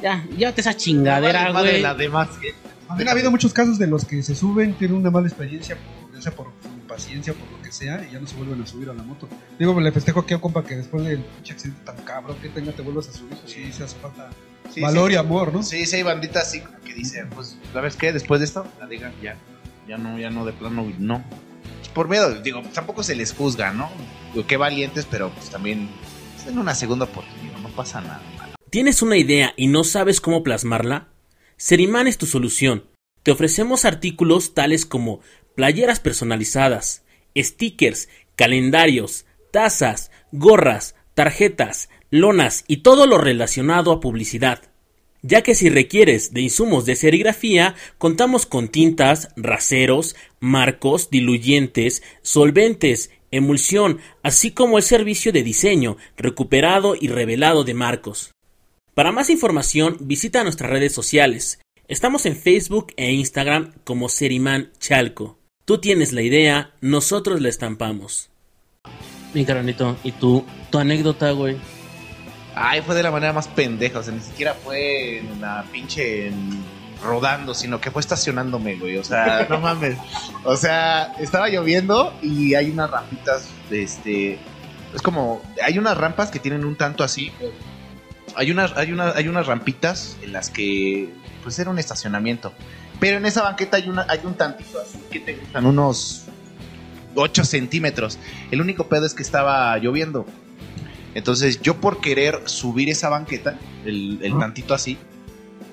Ya, 0.00 0.24
llévate 0.36 0.60
esa 0.60 0.76
chingadera, 0.76 1.50
güey. 1.50 1.80
la 1.80 1.94
demás 1.94 2.28
gente. 2.38 2.54
También 2.86 3.08
ha 3.08 3.12
habido 3.12 3.30
muchos 3.30 3.52
casos 3.52 3.78
de 3.78 3.86
los 3.86 4.04
que 4.04 4.22
se 4.22 4.34
suben, 4.34 4.74
tienen 4.74 4.98
una 4.98 5.10
mala 5.10 5.26
experiencia, 5.26 5.76
por, 5.76 6.14
ya 6.14 6.22
sea 6.22 6.32
por 6.32 6.48
impaciencia, 6.94 7.34
por 7.34 7.50
lo 7.50 7.60
que 7.62 7.72
sea, 7.72 8.06
y 8.08 8.12
ya 8.12 8.20
no 8.20 8.26
se 8.26 8.36
vuelven 8.36 8.62
a 8.62 8.66
subir 8.66 8.88
a 8.88 8.94
la 8.94 9.02
moto. 9.02 9.28
Digo, 9.58 9.78
le 9.80 9.92
festejo 9.92 10.20
aquí 10.20 10.32
a 10.34 10.36
un 10.36 10.42
compa 10.42 10.64
que 10.64 10.76
después 10.76 11.04
del 11.04 11.18
pinche 11.20 11.52
accidente 11.52 11.80
tan 11.84 11.96
cabrón 12.04 12.36
que 12.40 12.48
tenga, 12.48 12.72
te 12.72 12.82
vuelvas 12.82 13.08
a 13.08 13.12
subir, 13.12 13.36
pues 13.36 13.52
sí, 13.52 13.72
se 13.72 13.84
hace 13.84 13.96
falta 13.98 14.30
Sí, 14.72 14.80
valor 14.80 15.08
sí. 15.10 15.14
y 15.14 15.16
amor, 15.16 15.52
¿no? 15.52 15.62
Sí, 15.62 15.84
sí, 15.86 15.96
hay 15.96 16.02
banditas 16.02 16.48
así 16.48 16.60
como 16.60 16.80
que 16.80 16.94
dicen, 16.94 17.28
pues, 17.30 17.56
¿sabes 17.72 17.96
qué? 17.96 18.12
Después 18.12 18.40
de 18.40 18.46
esto, 18.46 18.66
la 18.80 18.86
digan 18.86 19.12
ya. 19.22 19.36
Ya 19.86 19.98
no, 19.98 20.18
ya 20.18 20.30
no, 20.30 20.44
de 20.46 20.52
plano, 20.52 20.90
no. 20.98 21.22
Por 21.92 22.08
miedo, 22.08 22.40
digo, 22.40 22.62
tampoco 22.72 23.02
se 23.02 23.14
les 23.14 23.32
juzga, 23.32 23.72
¿no? 23.72 23.90
Digo, 24.32 24.46
Qué 24.46 24.56
valientes, 24.56 25.06
pero 25.08 25.30
pues 25.30 25.50
también 25.50 25.88
es 26.38 26.46
en 26.46 26.58
una 26.58 26.74
segunda 26.74 27.04
oportunidad, 27.04 27.58
no 27.58 27.68
pasa 27.70 28.00
nada. 28.00 28.22
¿Tienes 28.70 29.02
una 29.02 29.16
idea 29.16 29.52
y 29.56 29.66
no 29.68 29.84
sabes 29.84 30.20
cómo 30.20 30.42
plasmarla? 30.42 31.08
Seriman 31.56 32.08
es 32.08 32.18
tu 32.18 32.26
solución. 32.26 32.84
Te 33.22 33.30
ofrecemos 33.30 33.84
artículos 33.84 34.52
tales 34.54 34.84
como 34.84 35.20
playeras 35.54 36.00
personalizadas, 36.00 37.04
stickers, 37.36 38.08
calendarios, 38.36 39.26
tazas, 39.50 40.10
gorras, 40.32 40.94
tarjetas, 41.14 41.88
lonas 42.10 42.64
y 42.68 42.78
todo 42.78 43.06
lo 43.06 43.18
relacionado 43.18 43.92
a 43.92 44.00
publicidad. 44.00 44.62
Ya 45.22 45.42
que 45.42 45.54
si 45.54 45.70
requieres 45.70 46.34
de 46.34 46.42
insumos 46.42 46.84
de 46.84 46.96
serigrafía, 46.96 47.74
contamos 47.96 48.44
con 48.44 48.68
tintas, 48.68 49.30
raseros, 49.36 50.16
marcos, 50.38 51.08
diluyentes, 51.08 52.02
solventes, 52.20 53.10
emulsión, 53.30 54.00
así 54.22 54.50
como 54.50 54.76
el 54.76 54.84
servicio 54.84 55.32
de 55.32 55.42
diseño, 55.42 55.96
recuperado 56.16 56.94
y 56.94 57.08
revelado 57.08 57.64
de 57.64 57.74
marcos. 57.74 58.32
Para 58.92 59.12
más 59.12 59.30
información, 59.30 59.96
visita 60.00 60.44
nuestras 60.44 60.70
redes 60.70 60.92
sociales. 60.92 61.58
Estamos 61.88 62.26
en 62.26 62.36
Facebook 62.36 62.92
e 62.96 63.12
Instagram 63.12 63.72
como 63.84 64.08
Seriman 64.08 64.72
Chalco. 64.78 65.43
Tú 65.64 65.78
tienes 65.78 66.12
la 66.12 66.22
idea, 66.22 66.70
nosotros 66.80 67.40
la 67.40 67.48
estampamos. 67.48 68.28
Mi 69.32 69.44
carnalito, 69.44 69.96
¿y 70.04 70.12
tú? 70.12 70.44
¿Tu 70.70 70.78
anécdota, 70.78 71.30
güey? 71.30 71.56
Ay, 72.54 72.82
fue 72.82 72.94
de 72.94 73.02
la 73.02 73.10
manera 73.10 73.32
más 73.32 73.48
pendeja, 73.48 73.98
o 73.98 74.02
sea, 74.02 74.12
ni 74.14 74.20
siquiera 74.20 74.54
fue 74.54 75.18
en 75.18 75.40
la 75.40 75.64
pinche 75.72 76.28
en- 76.28 76.62
rodando, 77.02 77.52
sino 77.54 77.80
que 77.80 77.90
fue 77.90 78.00
estacionándome, 78.00 78.76
güey, 78.76 78.96
o 78.96 79.04
sea, 79.04 79.46
no 79.50 79.58
mames. 79.58 79.96
O 80.44 80.56
sea, 80.56 81.14
estaba 81.18 81.48
lloviendo 81.48 82.12
y 82.22 82.54
hay 82.54 82.70
unas 82.70 82.90
rampitas, 82.90 83.48
este, 83.70 84.38
es 84.94 85.02
como, 85.02 85.42
hay 85.62 85.78
unas 85.78 85.96
rampas 85.96 86.30
que 86.30 86.38
tienen 86.38 86.64
un 86.64 86.76
tanto 86.76 87.02
así. 87.04 87.32
Hay 88.36 88.50
unas, 88.50 88.72
hay 88.76 88.92
unas, 88.92 89.16
hay 89.16 89.28
unas 89.28 89.46
rampitas 89.46 90.16
en 90.22 90.32
las 90.32 90.50
que, 90.50 91.08
pues 91.42 91.58
era 91.58 91.70
un 91.70 91.78
estacionamiento. 91.78 92.52
Pero 93.00 93.18
en 93.18 93.26
esa 93.26 93.42
banqueta 93.42 93.76
hay, 93.76 93.88
una, 93.88 94.06
hay 94.08 94.20
un 94.24 94.34
tantito 94.34 94.80
así 94.80 94.98
que 95.10 95.20
te 95.20 95.34
gustan 95.34 95.66
unos 95.66 96.24
8 97.14 97.44
centímetros. 97.44 98.18
El 98.50 98.60
único 98.60 98.88
pedo 98.88 99.06
es 99.06 99.14
que 99.14 99.22
estaba 99.22 99.76
lloviendo. 99.78 100.26
Entonces 101.14 101.60
yo 101.60 101.80
por 101.80 102.00
querer 102.00 102.42
subir 102.46 102.88
esa 102.88 103.08
banqueta, 103.08 103.58
el, 103.84 104.18
el 104.22 104.38
tantito 104.38 104.74
así, 104.74 104.98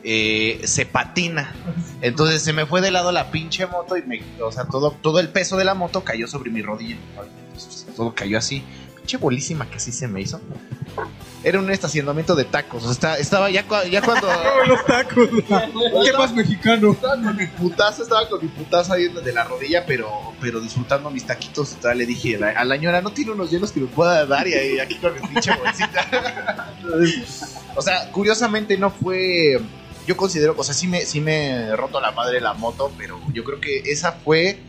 eh, 0.03 0.61
se 0.63 0.85
patina. 0.85 1.53
Entonces 2.01 2.41
se 2.41 2.53
me 2.53 2.65
fue 2.65 2.81
de 2.81 2.91
lado 2.91 3.11
la 3.11 3.31
pinche 3.31 3.65
moto 3.67 3.97
y 3.97 4.03
me, 4.03 4.21
o 4.41 4.51
sea, 4.51 4.65
todo, 4.65 4.91
todo 5.01 5.19
el 5.19 5.29
peso 5.29 5.57
de 5.57 5.65
la 5.65 5.73
moto 5.73 6.03
cayó 6.03 6.27
sobre 6.27 6.49
mi 6.49 6.61
rodilla. 6.61 6.97
Todo 7.95 8.15
cayó 8.15 8.37
así. 8.37 8.63
Pinche 9.01 9.17
bolísima 9.17 9.69
que 9.69 9.77
así 9.77 9.91
se 9.91 10.07
me 10.07 10.21
hizo. 10.21 10.39
Era 11.43 11.57
un 11.59 11.71
estacionamiento 11.71 12.35
de 12.35 12.45
tacos. 12.45 12.83
O 12.85 12.93
sea, 12.93 13.17
estaba 13.17 13.49
ya, 13.49 13.67
cua- 13.67 13.89
ya 13.89 14.01
cuando... 14.03 14.27
los 14.67 14.85
tacos. 14.85 15.27
¿Qué 16.05 16.13
más 16.15 16.33
mexicano? 16.35 16.91
Estaba 16.91 17.15
con 17.15 17.35
mi 17.35 17.47
putazo, 17.47 18.03
estaba 18.03 18.29
con 18.29 18.41
mi 18.43 18.47
putazo 18.49 18.93
ahí 18.93 19.07
de 19.07 19.33
la 19.33 19.43
rodilla, 19.45 19.83
pero, 19.87 20.07
pero 20.39 20.59
disfrutando 20.61 21.09
mis 21.09 21.25
taquitos. 21.25 21.71
Tal, 21.81 21.97
le 21.97 22.05
dije 22.05 22.35
a 22.35 22.39
la, 22.39 22.49
a 22.51 22.63
la 22.63 22.77
ñora, 22.77 23.01
no 23.01 23.09
tiene 23.11 23.31
unos 23.31 23.49
hielos 23.49 23.71
que 23.71 23.79
me 23.79 23.87
pueda 23.87 24.23
dar 24.27 24.47
y 24.47 24.53
ahí, 24.53 24.79
aquí 24.79 24.95
con 24.97 25.15
mi 25.15 25.19
pinche 25.27 25.51
bolsita. 25.57 26.67
Entonces, 26.79 27.55
o 27.75 27.81
sea, 27.81 28.11
curiosamente 28.11 28.77
no 28.77 28.91
fue. 28.91 29.59
Yo 30.05 30.15
considero, 30.17 30.53
o 30.57 30.63
sea, 30.63 30.75
sí 30.75 30.87
me, 30.87 31.01
sí 31.05 31.21
me 31.21 31.47
he 31.49 31.75
roto 31.75 31.99
la 32.01 32.11
madre 32.11 32.39
la 32.39 32.53
moto, 32.53 32.91
pero 32.97 33.19
yo 33.33 33.43
creo 33.43 33.59
que 33.59 33.79
esa 33.91 34.11
fue 34.11 34.59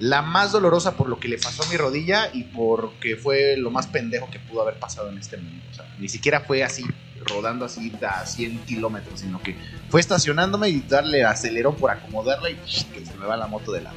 la 0.00 0.22
más 0.22 0.52
dolorosa 0.52 0.96
por 0.96 1.08
lo 1.08 1.20
que 1.20 1.28
le 1.28 1.38
pasó 1.38 1.62
a 1.62 1.66
mi 1.66 1.76
rodilla 1.76 2.30
y 2.32 2.44
porque 2.44 3.16
fue 3.16 3.56
lo 3.56 3.70
más 3.70 3.86
pendejo 3.86 4.28
que 4.30 4.38
pudo 4.38 4.62
haber 4.62 4.74
pasado 4.74 5.10
en 5.10 5.18
este 5.18 5.36
mundo. 5.36 5.62
O 5.70 5.74
sea, 5.74 5.86
ni 5.98 6.08
siquiera 6.08 6.40
fue 6.40 6.64
así, 6.64 6.84
rodando 7.26 7.66
así 7.66 7.92
a 8.08 8.24
100 8.24 8.60
kilómetros, 8.60 9.20
sino 9.20 9.42
que 9.42 9.56
fue 9.90 10.00
estacionándome 10.00 10.70
y 10.70 10.80
darle 10.80 11.24
acelerón 11.24 11.76
por 11.76 11.90
acomodarla 11.90 12.50
y 12.50 12.54
que 12.54 13.04
se 13.04 13.14
me 13.14 13.26
va 13.26 13.36
la 13.36 13.46
moto 13.46 13.72
de 13.72 13.82
lado. 13.82 13.96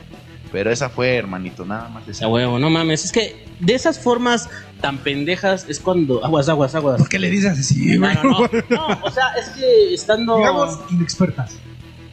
Pero 0.51 0.69
esa 0.69 0.89
fue, 0.89 1.15
hermanito, 1.15 1.65
nada 1.65 1.89
más. 1.89 2.07
Esa 2.07 2.27
huevo, 2.27 2.59
no 2.59 2.69
mames. 2.69 3.05
Es 3.05 3.11
que 3.11 3.43
de 3.59 3.73
esas 3.73 3.97
formas 3.97 4.49
tan 4.81 4.99
pendejas 4.99 5.65
es 5.67 5.79
cuando. 5.79 6.23
Aguas, 6.23 6.47
aguas, 6.47 6.75
aguas. 6.75 6.99
¿Por 6.99 7.09
qué 7.09 7.17
le 7.17 7.31
dices 7.31 7.57
así, 7.57 7.97
No, 7.97 8.13
no, 8.13 8.23
no. 8.23 8.49
No, 8.69 8.99
o 9.03 9.09
sea, 9.09 9.29
es 9.39 9.49
que 9.49 9.95
estando. 9.95 10.37
Digamos 10.37 10.79
inexpertas. 10.91 11.53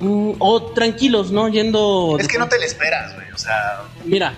Mm, 0.00 0.32
o 0.38 0.62
tranquilos, 0.72 1.30
¿no? 1.30 1.48
Yendo. 1.48 2.16
Es 2.18 2.26
que 2.28 2.38
no 2.38 2.48
te 2.48 2.58
la 2.58 2.64
esperas, 2.64 3.14
güey. 3.14 3.30
O 3.32 3.38
sea, 3.38 3.82
Mira, 4.04 4.34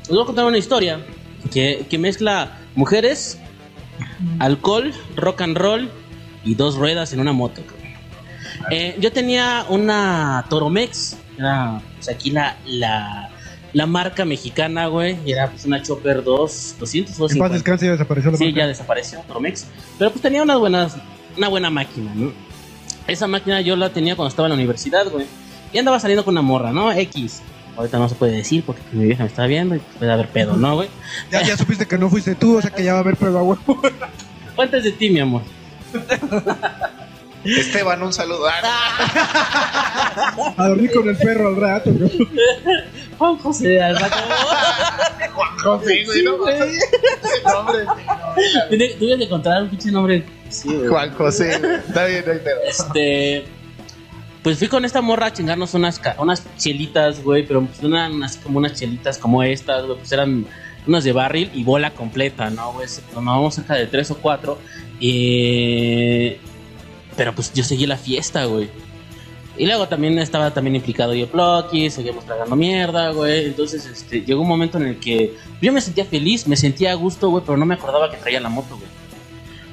les 0.00 0.08
voy 0.08 0.22
a 0.22 0.26
contar 0.26 0.44
una 0.44 0.58
historia 0.58 1.04
que, 1.52 1.86
que 1.88 1.98
mezcla 1.98 2.58
mujeres, 2.74 3.38
alcohol, 4.38 4.92
rock 5.16 5.42
and 5.42 5.56
roll 5.56 5.90
y 6.44 6.54
dos 6.54 6.76
ruedas 6.76 7.12
en 7.12 7.20
una 7.20 7.32
moto. 7.32 7.62
Eh, 8.70 8.96
yo 9.00 9.12
tenía 9.12 9.64
una 9.68 10.44
Toromex, 10.48 11.16
era 11.38 11.80
pues, 11.96 12.08
aquí 12.08 12.30
la, 12.30 12.56
la, 12.64 13.30
la 13.72 13.86
marca 13.86 14.24
mexicana, 14.24 14.86
güey, 14.86 15.16
y 15.26 15.32
era 15.32 15.50
pues 15.50 15.64
una 15.64 15.82
Chopper 15.82 16.22
2, 16.22 16.76
200 16.78 17.20
o 17.20 17.30
En 17.30 17.38
paz 17.38 17.52
descanse 17.52 17.86
ya 17.86 17.92
desapareció 17.92 18.30
la 18.30 18.36
Sí, 18.38 18.44
marca. 18.44 18.60
ya 18.60 18.66
desapareció 18.68 19.20
Toromex. 19.26 19.66
Pero 19.98 20.10
pues 20.10 20.22
tenía 20.22 20.42
unas 20.42 20.58
buenas, 20.58 20.96
una 21.36 21.48
buena 21.48 21.70
máquina, 21.70 22.12
¿no? 22.14 22.32
Esa 23.06 23.26
máquina 23.26 23.60
yo 23.60 23.76
la 23.76 23.90
tenía 23.90 24.16
cuando 24.16 24.28
estaba 24.28 24.46
en 24.46 24.50
la 24.50 24.56
universidad, 24.56 25.08
güey. 25.10 25.26
Y 25.72 25.78
andaba 25.78 25.98
saliendo 25.98 26.24
con 26.24 26.34
una 26.34 26.42
morra, 26.42 26.72
¿no? 26.72 26.92
X. 26.92 27.42
Ahorita 27.76 27.98
no 27.98 28.08
se 28.08 28.14
puede 28.14 28.32
decir 28.32 28.62
porque 28.64 28.82
mi 28.92 29.06
vieja 29.06 29.22
me 29.22 29.28
está 29.28 29.46
viendo 29.46 29.74
y 29.74 29.78
puede 29.98 30.12
haber 30.12 30.28
pedo, 30.28 30.56
¿no, 30.56 30.74
güey? 30.74 30.88
Ya, 31.30 31.42
ya 31.42 31.56
supiste 31.56 31.86
que 31.86 31.96
no 31.96 32.10
fuiste 32.10 32.34
tú, 32.34 32.58
o 32.58 32.62
sea 32.62 32.70
que 32.70 32.84
ya 32.84 32.92
va 32.92 32.98
a 32.98 33.02
haber 33.02 33.16
prueba, 33.16 33.40
güey. 33.40 33.58
Cuéntanos 34.56 34.84
de 34.84 34.92
ti, 34.92 35.08
mi 35.10 35.20
amor. 35.20 35.42
Esteban, 37.44 38.02
un 38.02 38.12
saludo. 38.12 38.46
A 40.56 40.68
dormir 40.68 40.92
con 40.92 41.08
el 41.08 41.16
perro 41.16 41.48
al 41.48 41.56
rato, 41.56 41.90
güey. 41.92 42.10
Juan 43.22 43.36
José. 43.38 43.80
al 43.80 43.96
rato. 43.98 44.16
Juan 45.34 45.58
José, 45.58 46.04
güey, 46.04 46.18
Sí, 46.18 46.24
¿no? 46.24 46.38
güey. 46.38 46.58
Nombre, 47.44 47.78
Tiene- 48.68 48.88
Tuve 48.94 49.18
que 49.18 49.24
encontrar 49.24 49.62
un 49.62 49.68
pinche 49.70 49.90
nombre. 49.92 50.24
Sí, 50.50 50.68
güey. 50.74 50.88
Juan 50.88 51.14
José, 51.14 51.58
güey. 51.58 51.74
Está 51.76 52.04
bien, 52.06 52.24
no 52.26 52.32
hay 52.32 52.38
pedo. 52.40 52.56
Este. 52.66 53.44
Pues 54.42 54.58
fui 54.58 54.66
con 54.66 54.84
esta 54.84 55.00
morra 55.00 55.26
a 55.26 55.32
chingarnos 55.32 55.72
unas, 55.74 56.00
unas 56.18 56.42
chelitas, 56.58 57.22
güey, 57.22 57.46
pero 57.46 57.62
pues 57.64 57.80
no 57.80 57.96
eran 57.96 58.20
así 58.24 58.40
como 58.40 58.58
unas 58.58 58.74
chelitas 58.74 59.16
como 59.16 59.40
estas, 59.44 59.84
güey, 59.86 59.98
pues 59.98 60.10
eran 60.10 60.44
unas 60.84 61.04
de 61.04 61.12
barril 61.12 61.48
y 61.54 61.62
bola 61.62 61.92
completa, 61.92 62.50
¿no, 62.50 62.72
güey? 62.72 62.88
Tomábamos 63.14 63.54
cerca 63.54 63.74
de 63.74 63.86
tres 63.86 64.10
o 64.10 64.16
cuatro. 64.16 64.58
Y... 64.98 66.38
Pero 67.16 67.34
pues 67.36 67.52
yo 67.52 67.62
seguí 67.62 67.86
la 67.86 67.96
fiesta, 67.96 68.44
güey. 68.46 68.68
Y 69.56 69.66
luego 69.66 69.86
también 69.86 70.18
estaba 70.18 70.52
también 70.52 70.76
implicado 70.76 71.14
yo 71.14 71.28
Plucky, 71.28 71.90
seguíamos 71.90 72.24
tragando 72.24 72.56
mierda, 72.56 73.10
güey. 73.10 73.46
Entonces, 73.46 73.84
este, 73.86 74.22
llegó 74.22 74.42
un 74.42 74.48
momento 74.48 74.78
en 74.78 74.86
el 74.86 75.00
que 75.00 75.36
yo 75.60 75.72
me 75.72 75.80
sentía 75.80 76.04
feliz, 76.04 76.46
me 76.46 76.56
sentía 76.56 76.92
a 76.92 76.94
gusto, 76.94 77.28
güey, 77.28 77.44
pero 77.44 77.58
no 77.58 77.66
me 77.66 77.74
acordaba 77.74 78.10
que 78.10 78.16
traía 78.16 78.40
la 78.40 78.48
moto, 78.48 78.76
güey. 78.76 78.88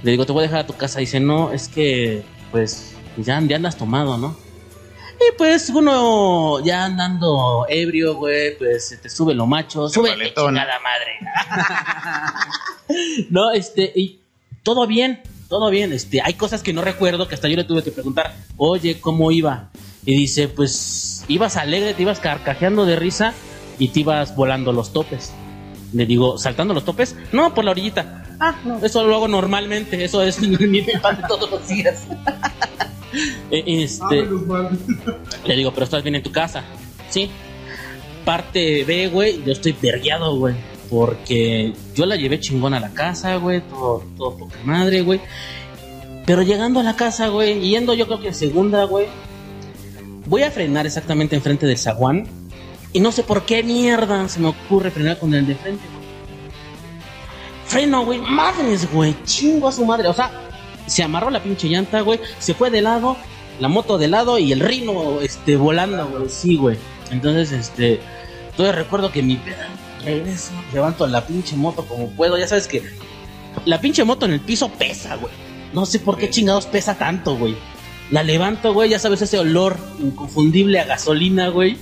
Le 0.04 0.12
digo, 0.12 0.26
te 0.26 0.32
voy 0.32 0.44
a 0.44 0.48
dejar 0.48 0.60
a 0.60 0.68
tu 0.68 0.74
casa. 0.74 1.00
Dice, 1.00 1.20
no, 1.20 1.52
es 1.52 1.68
que, 1.68 2.24
pues, 2.52 2.96
ya, 3.18 3.40
ya 3.42 3.56
andas 3.56 3.78
tomado, 3.78 4.18
¿no? 4.18 4.36
Y 5.20 5.36
pues 5.38 5.70
uno 5.70 6.64
ya 6.64 6.86
andando 6.86 7.66
ebrio, 7.68 8.16
güey, 8.16 8.58
pues 8.58 8.88
se 8.88 8.98
te 8.98 9.10
sube 9.10 9.34
lo 9.34 9.46
macho, 9.46 9.90
sube 9.90 10.12
chingada 10.34 10.80
madre. 10.80 11.20
no, 13.30 13.52
este, 13.52 13.92
y 13.96 14.22
todo 14.64 14.88
bien, 14.88 15.22
todo 15.50 15.70
bien. 15.70 15.92
Este, 15.92 16.22
hay 16.22 16.36
cosas 16.36 16.64
que 16.64 16.72
no 16.72 16.82
recuerdo 16.82 17.28
que 17.28 17.36
hasta 17.36 17.50
yo 17.50 17.58
le 17.58 17.66
tuve 17.66 17.84
que 17.84 17.92
preguntar, 17.92 18.36
oye, 18.56 19.02
¿cómo 19.02 19.32
iba? 19.32 19.70
Y 20.06 20.16
dice, 20.16 20.48
pues 20.48 21.26
ibas 21.28 21.58
alegre, 21.58 21.94
te 21.94 22.04
ibas 22.04 22.20
carcajeando 22.20 22.86
de 22.86 22.96
risa 22.96 23.34
y 23.78 23.90
te 23.90 24.02
ibas 24.02 24.36
volando 24.36 24.72
los 24.72 24.94
topes. 24.94 25.34
Le 25.92 26.06
digo, 26.06 26.38
¿saltando 26.38 26.74
los 26.74 26.86
topes? 26.86 27.16
No, 27.34 27.54
por 27.54 27.66
la 27.66 27.72
orillita. 27.72 28.24
Ah, 28.40 28.56
no, 28.64 28.78
eso 28.86 29.04
lo 29.06 29.16
hago 29.16 29.28
normalmente, 29.28 30.04
eso 30.04 30.22
es 30.22 30.40
mi 30.42 30.82
pan 31.02 31.18
de 31.18 31.28
todos 31.28 31.50
los 31.52 31.68
días. 31.68 32.08
Eh, 33.50 33.64
este, 33.66 34.28
le 35.46 35.56
digo, 35.56 35.72
pero 35.74 35.84
estás 35.84 36.04
bien 36.04 36.14
en 36.14 36.22
tu 36.22 36.32
casa. 36.32 36.64
Sí. 37.10 37.32
Parte 38.24 38.84
B, 38.84 39.08
güey, 39.08 39.44
yo 39.44 39.52
estoy 39.52 39.76
vergueado, 39.82 40.38
güey. 40.38 40.54
Porque 40.90 41.74
yo 41.94 42.06
la 42.06 42.16
llevé 42.16 42.40
chingón 42.40 42.74
a 42.74 42.80
la 42.80 42.90
casa, 42.90 43.36
güey. 43.36 43.62
Todo, 43.62 44.04
todo 44.18 44.38
poca 44.38 44.58
madre, 44.64 45.02
güey. 45.02 45.22
Pero 46.26 46.42
llegando 46.42 46.80
a 46.80 46.84
la 46.84 46.96
casa, 46.96 47.28
güey, 47.28 47.60
yendo 47.60 47.94
yo 47.94 48.06
creo 48.06 48.20
que 48.20 48.28
en 48.28 48.36
segunda, 48.36 48.84
güey. 48.84 49.08
Voy 50.26 50.44
a 50.44 50.52
frenar 50.52 50.86
exactamente 50.86 51.36
enfrente 51.36 51.66
del 51.66 51.78
zaguán. 51.78 52.28
Y 52.94 53.00
no 53.00 53.12
sé 53.12 53.24
por 53.24 53.46
qué 53.46 53.64
mierda 53.64 54.28
se 54.30 54.40
me 54.40 54.50
ocurre 54.50 54.92
frenar 54.92 55.20
con 55.20 55.34
el 55.34 55.46
de 55.46 55.56
frente, 55.56 55.84
güey. 55.88 56.00
Freno, 57.66 58.06
güey. 58.06 58.20
Madres, 58.20 58.92
güey. 58.92 59.16
Chingo 59.26 59.68
a 59.68 59.72
su 59.72 59.86
madre. 59.86 60.08
O 60.08 60.14
sea, 60.14 60.32
se 60.88 61.04
amarró 61.04 61.30
la 61.30 61.42
pinche 61.42 61.68
llanta, 61.68 62.02
güey. 62.02 62.20
Se 62.40 62.54
fue 62.54 62.70
de 62.72 62.82
lado. 62.82 63.16
La 63.60 63.68
moto 63.68 63.98
de 63.98 64.08
lado 64.08 64.38
y 64.38 64.52
el 64.52 64.60
rino, 64.60 65.20
este, 65.22 65.56
volando, 65.56 66.08
güey. 66.08 66.30
Sí, 66.30 66.56
güey. 66.56 66.78
Entonces, 67.12 67.52
este. 67.52 68.00
Todavía 68.56 68.84
recuerdo 68.84 69.12
que 69.12 69.22
mi 69.22 69.36
regreso, 70.16 70.52
levanto 70.74 71.08
la 71.08 71.26
pinche 71.26 71.56
moto 71.56 71.86
como 71.86 72.10
puedo. 72.10 72.38
Ya 72.38 72.48
sabes 72.48 72.68
que 72.68 72.84
la 73.66 73.80
pinche 73.82 74.04
moto 74.04 74.26
en 74.26 74.34
el 74.34 74.40
piso 74.40 74.70
pesa, 74.70 75.16
güey. 75.16 75.34
No 75.74 75.86
sé 75.86 76.00
por 76.00 76.18
qué 76.18 76.30
chingados 76.30 76.66
pesa 76.66 76.98
tanto, 76.98 77.36
güey. 77.36 77.56
La 78.12 78.24
levanto, 78.24 78.74
güey. 78.74 78.90
Ya 78.90 79.00
sabes 79.00 79.22
ese 79.22 79.38
olor 79.38 79.78
inconfundible 80.00 80.80
a 80.80 80.86
gasolina, 80.86 81.50
güey. 81.50 81.78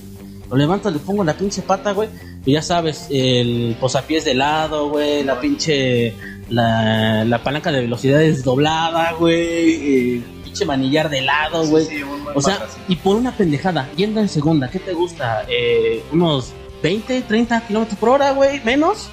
Lo 0.50 0.56
levanto, 0.56 0.90
le 0.90 0.98
pongo 0.98 1.24
la 1.24 1.34
pinche 1.34 1.62
pata, 1.62 1.92
güey. 1.92 2.08
Y 2.44 2.52
ya 2.52 2.62
sabes, 2.62 3.08
el 3.10 3.76
posapiés 3.80 4.24
de 4.24 4.34
lado, 4.34 4.88
güey. 4.90 5.24
La 5.24 5.40
pinche. 5.40 6.14
La, 6.50 7.24
la 7.26 7.42
palanca 7.42 7.70
de 7.70 7.80
velocidades 7.80 8.42
doblada, 8.42 9.12
güey. 9.12 10.22
pinche 10.44 10.64
manillar 10.64 11.10
de 11.10 11.22
lado, 11.22 11.66
güey. 11.66 11.84
Sí, 11.84 11.96
sí, 11.98 12.02
O 12.34 12.40
sea, 12.40 12.66
y 12.88 12.96
por 12.96 13.16
una 13.16 13.36
pendejada, 13.36 13.88
yendo 13.96 14.20
en 14.20 14.28
segunda, 14.28 14.70
¿qué 14.70 14.78
te 14.78 14.94
gusta? 14.94 15.44
Eh, 15.48 16.02
unos 16.10 16.52
20, 16.82 17.22
30 17.22 17.60
kilómetros 17.66 17.98
por 17.98 18.10
hora, 18.10 18.32
güey, 18.32 18.60
menos. 18.64 19.08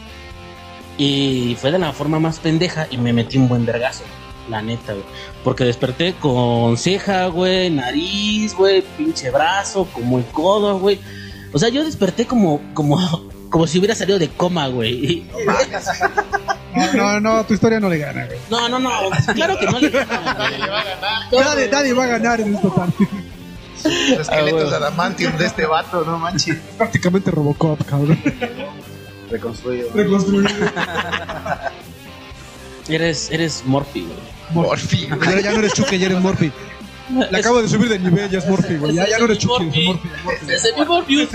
Y 0.97 1.57
fue 1.59 1.71
de 1.71 1.79
la 1.79 1.91
forma 1.93 2.19
más 2.19 2.39
pendeja 2.39 2.87
y 2.89 2.97
me 2.97 3.11
metí 3.11 3.37
un 3.37 3.49
buen 3.49 3.65
vergazo, 3.65 4.03
la 4.49 4.61
neta, 4.61 4.93
güey. 4.93 5.05
Porque 5.43 5.65
desperté 5.65 6.13
con 6.13 6.77
ceja, 6.77 7.27
güey, 7.27 7.69
nariz, 7.69 8.55
güey, 8.55 8.81
pinche 8.97 9.29
brazo, 9.29 9.87
como 9.91 10.19
el 10.19 10.25
codo, 10.25 10.79
güey. 10.79 10.99
O 11.51 11.59
sea, 11.59 11.69
yo 11.69 11.83
desperté 11.83 12.25
como, 12.25 12.61
como, 12.73 12.97
como 13.49 13.67
si 13.67 13.79
hubiera 13.79 13.95
salido 13.95 14.19
de 14.19 14.29
coma, 14.29 14.67
güey. 14.67 15.25
No, 16.75 16.91
no, 16.91 17.19
no, 17.21 17.45
tu 17.45 17.53
historia 17.53 17.79
no 17.79 17.87
le 17.87 17.97
gana, 17.97 18.25
güey. 18.25 18.37
No, 18.49 18.67
no, 18.67 18.79
no, 18.79 18.91
claro 19.33 19.57
que 19.57 19.65
no 19.65 19.79
le 19.79 19.89
gana. 19.89 20.35
Nadie, 21.31 21.69
nadie 21.69 21.93
va 21.93 22.03
a 22.03 22.07
ganar 22.07 22.41
en 22.41 22.53
esta 22.53 22.67
parte. 22.67 23.07
Los 23.85 24.19
esqueletos 24.29 24.61
Ah, 24.61 24.65
güey. 24.65 24.73
adamantium 24.73 25.37
de 25.37 25.45
este 25.45 25.65
vato, 25.65 26.03
no 26.03 26.17
manches. 26.17 26.57
Prácticamente 26.77 27.31
Robocop, 27.31 27.83
cabrón. 27.85 28.19
Reconstruido. 29.29 29.89
Reconstruido. 29.93 30.49
Eres, 32.87 33.31
eres 33.31 33.63
Morphy, 33.65 34.01
güey. 34.01 34.65
Por 34.67 34.77
fin. 34.77 35.09
Ya, 35.23 35.39
ya 35.41 35.51
no 35.53 35.59
eres 35.59 35.73
Chucky, 35.73 35.97
ya 35.97 36.05
eres 36.05 36.19
Morphy. 36.21 36.51
Le 37.31 37.37
acabo 37.39 37.59
de 37.61 37.67
subir 37.67 37.89
de 37.89 37.97
nivel, 37.97 38.29
ya 38.29 38.37
es 38.39 38.47
Morphy, 38.47 38.75
güey. 38.77 38.93
Ya, 38.93 39.07
ya 39.09 39.17
no 39.17 39.25
eres 39.25 39.39
Chucky, 39.39 39.65
es 39.79 39.85
Morphy. 39.85 40.09
Morphy. 40.23 40.51
Ese 40.53 40.69
es 40.69 40.77
mi 40.77 40.85
Morpheus. 40.85 41.29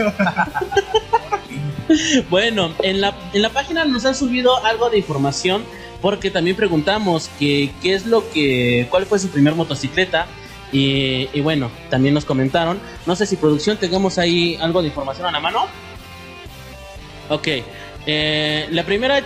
bueno, 2.31 2.73
en 2.83 3.01
la, 3.01 3.17
en 3.33 3.43
la 3.43 3.51
página 3.51 3.85
nos 3.85 4.05
han 4.05 4.15
subido 4.15 4.65
algo 4.65 4.91
de 4.91 4.99
información 4.99 5.65
porque 6.01 6.31
también 6.31 6.57
preguntamos 6.57 7.29
que 7.39 7.73
qué 7.83 7.95
es 7.95 8.07
lo 8.07 8.31
que, 8.31 8.87
cuál 8.91 9.07
fue 9.07 9.19
su 9.19 9.29
primer 9.29 9.55
motocicleta 9.55 10.27
y, 10.73 11.29
y 11.33 11.41
bueno, 11.41 11.71
también 11.89 12.15
nos 12.15 12.25
comentaron. 12.25 12.79
No 13.07 13.17
sé 13.17 13.27
si 13.27 13.37
producción 13.37 13.77
tengamos 13.77 14.19
ahí 14.19 14.57
algo 14.61 14.83
de 14.83 14.89
información 14.89 15.27
a 15.27 15.33
la 15.33 15.41
mano. 15.41 15.67
Ok, 17.29 17.49
eh, 18.07 18.69
la 18.71 18.85
primera 18.85 19.23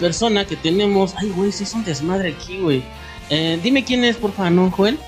persona 0.00 0.44
que 0.44 0.56
tenemos, 0.56 1.14
ay 1.16 1.30
güey, 1.30 1.52
si 1.52 1.64
es 1.64 1.74
un 1.74 1.84
desmadre 1.84 2.30
aquí, 2.30 2.58
güey. 2.58 2.82
Eh, 3.30 3.58
dime 3.62 3.84
quién 3.84 4.04
es, 4.04 4.16
por 4.16 4.32
favor, 4.32 4.52
¿no, 4.52 4.70
Joel? 4.70 4.98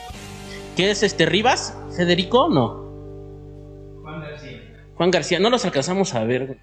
¿Qué 0.77 0.91
es 0.91 1.03
este 1.03 1.27
Rivas? 1.27 1.77
¿Federico? 1.97 2.49
No. 2.49 2.85
Juan 4.97 5.11
García, 5.11 5.41
no 5.41 5.51
los 5.51 5.65
alcanzamos 5.65 6.15
a 6.15 6.25
ver. 6.25 6.59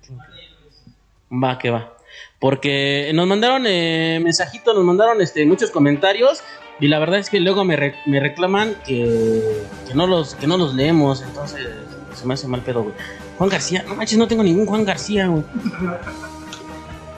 Va, 1.31 1.57
que 1.57 1.69
va. 1.69 1.95
Porque 2.39 3.12
nos 3.13 3.27
mandaron 3.27 3.65
eh, 3.67 4.19
mensajitos, 4.23 4.75
nos 4.75 4.84
mandaron 4.84 5.21
este, 5.21 5.45
muchos 5.45 5.69
comentarios. 5.69 6.41
Y 6.82 6.88
la 6.88 6.98
verdad 6.98 7.20
es 7.20 7.30
que 7.30 7.39
luego 7.39 7.63
me, 7.63 7.78
me 8.08 8.20
reclaman 8.20 8.76
que, 8.86 9.63
que, 9.88 9.94
no 9.94 10.08
los, 10.08 10.34
que 10.34 10.48
no 10.48 10.58
los 10.58 10.74
leemos. 10.74 11.22
Entonces 11.22 11.67
se 12.15 12.26
me 12.26 12.34
hace 12.34 12.48
mal 12.48 12.62
pedo, 12.62 12.82
güey. 12.82 12.96
Juan 13.38 13.50
García, 13.50 13.84
no 13.88 13.96
manches, 13.96 14.17
no 14.17 14.28
tengo 14.28 14.44
ningún 14.44 14.65
Juan 14.65 14.84
García, 14.84 15.28
güey. 15.28 15.44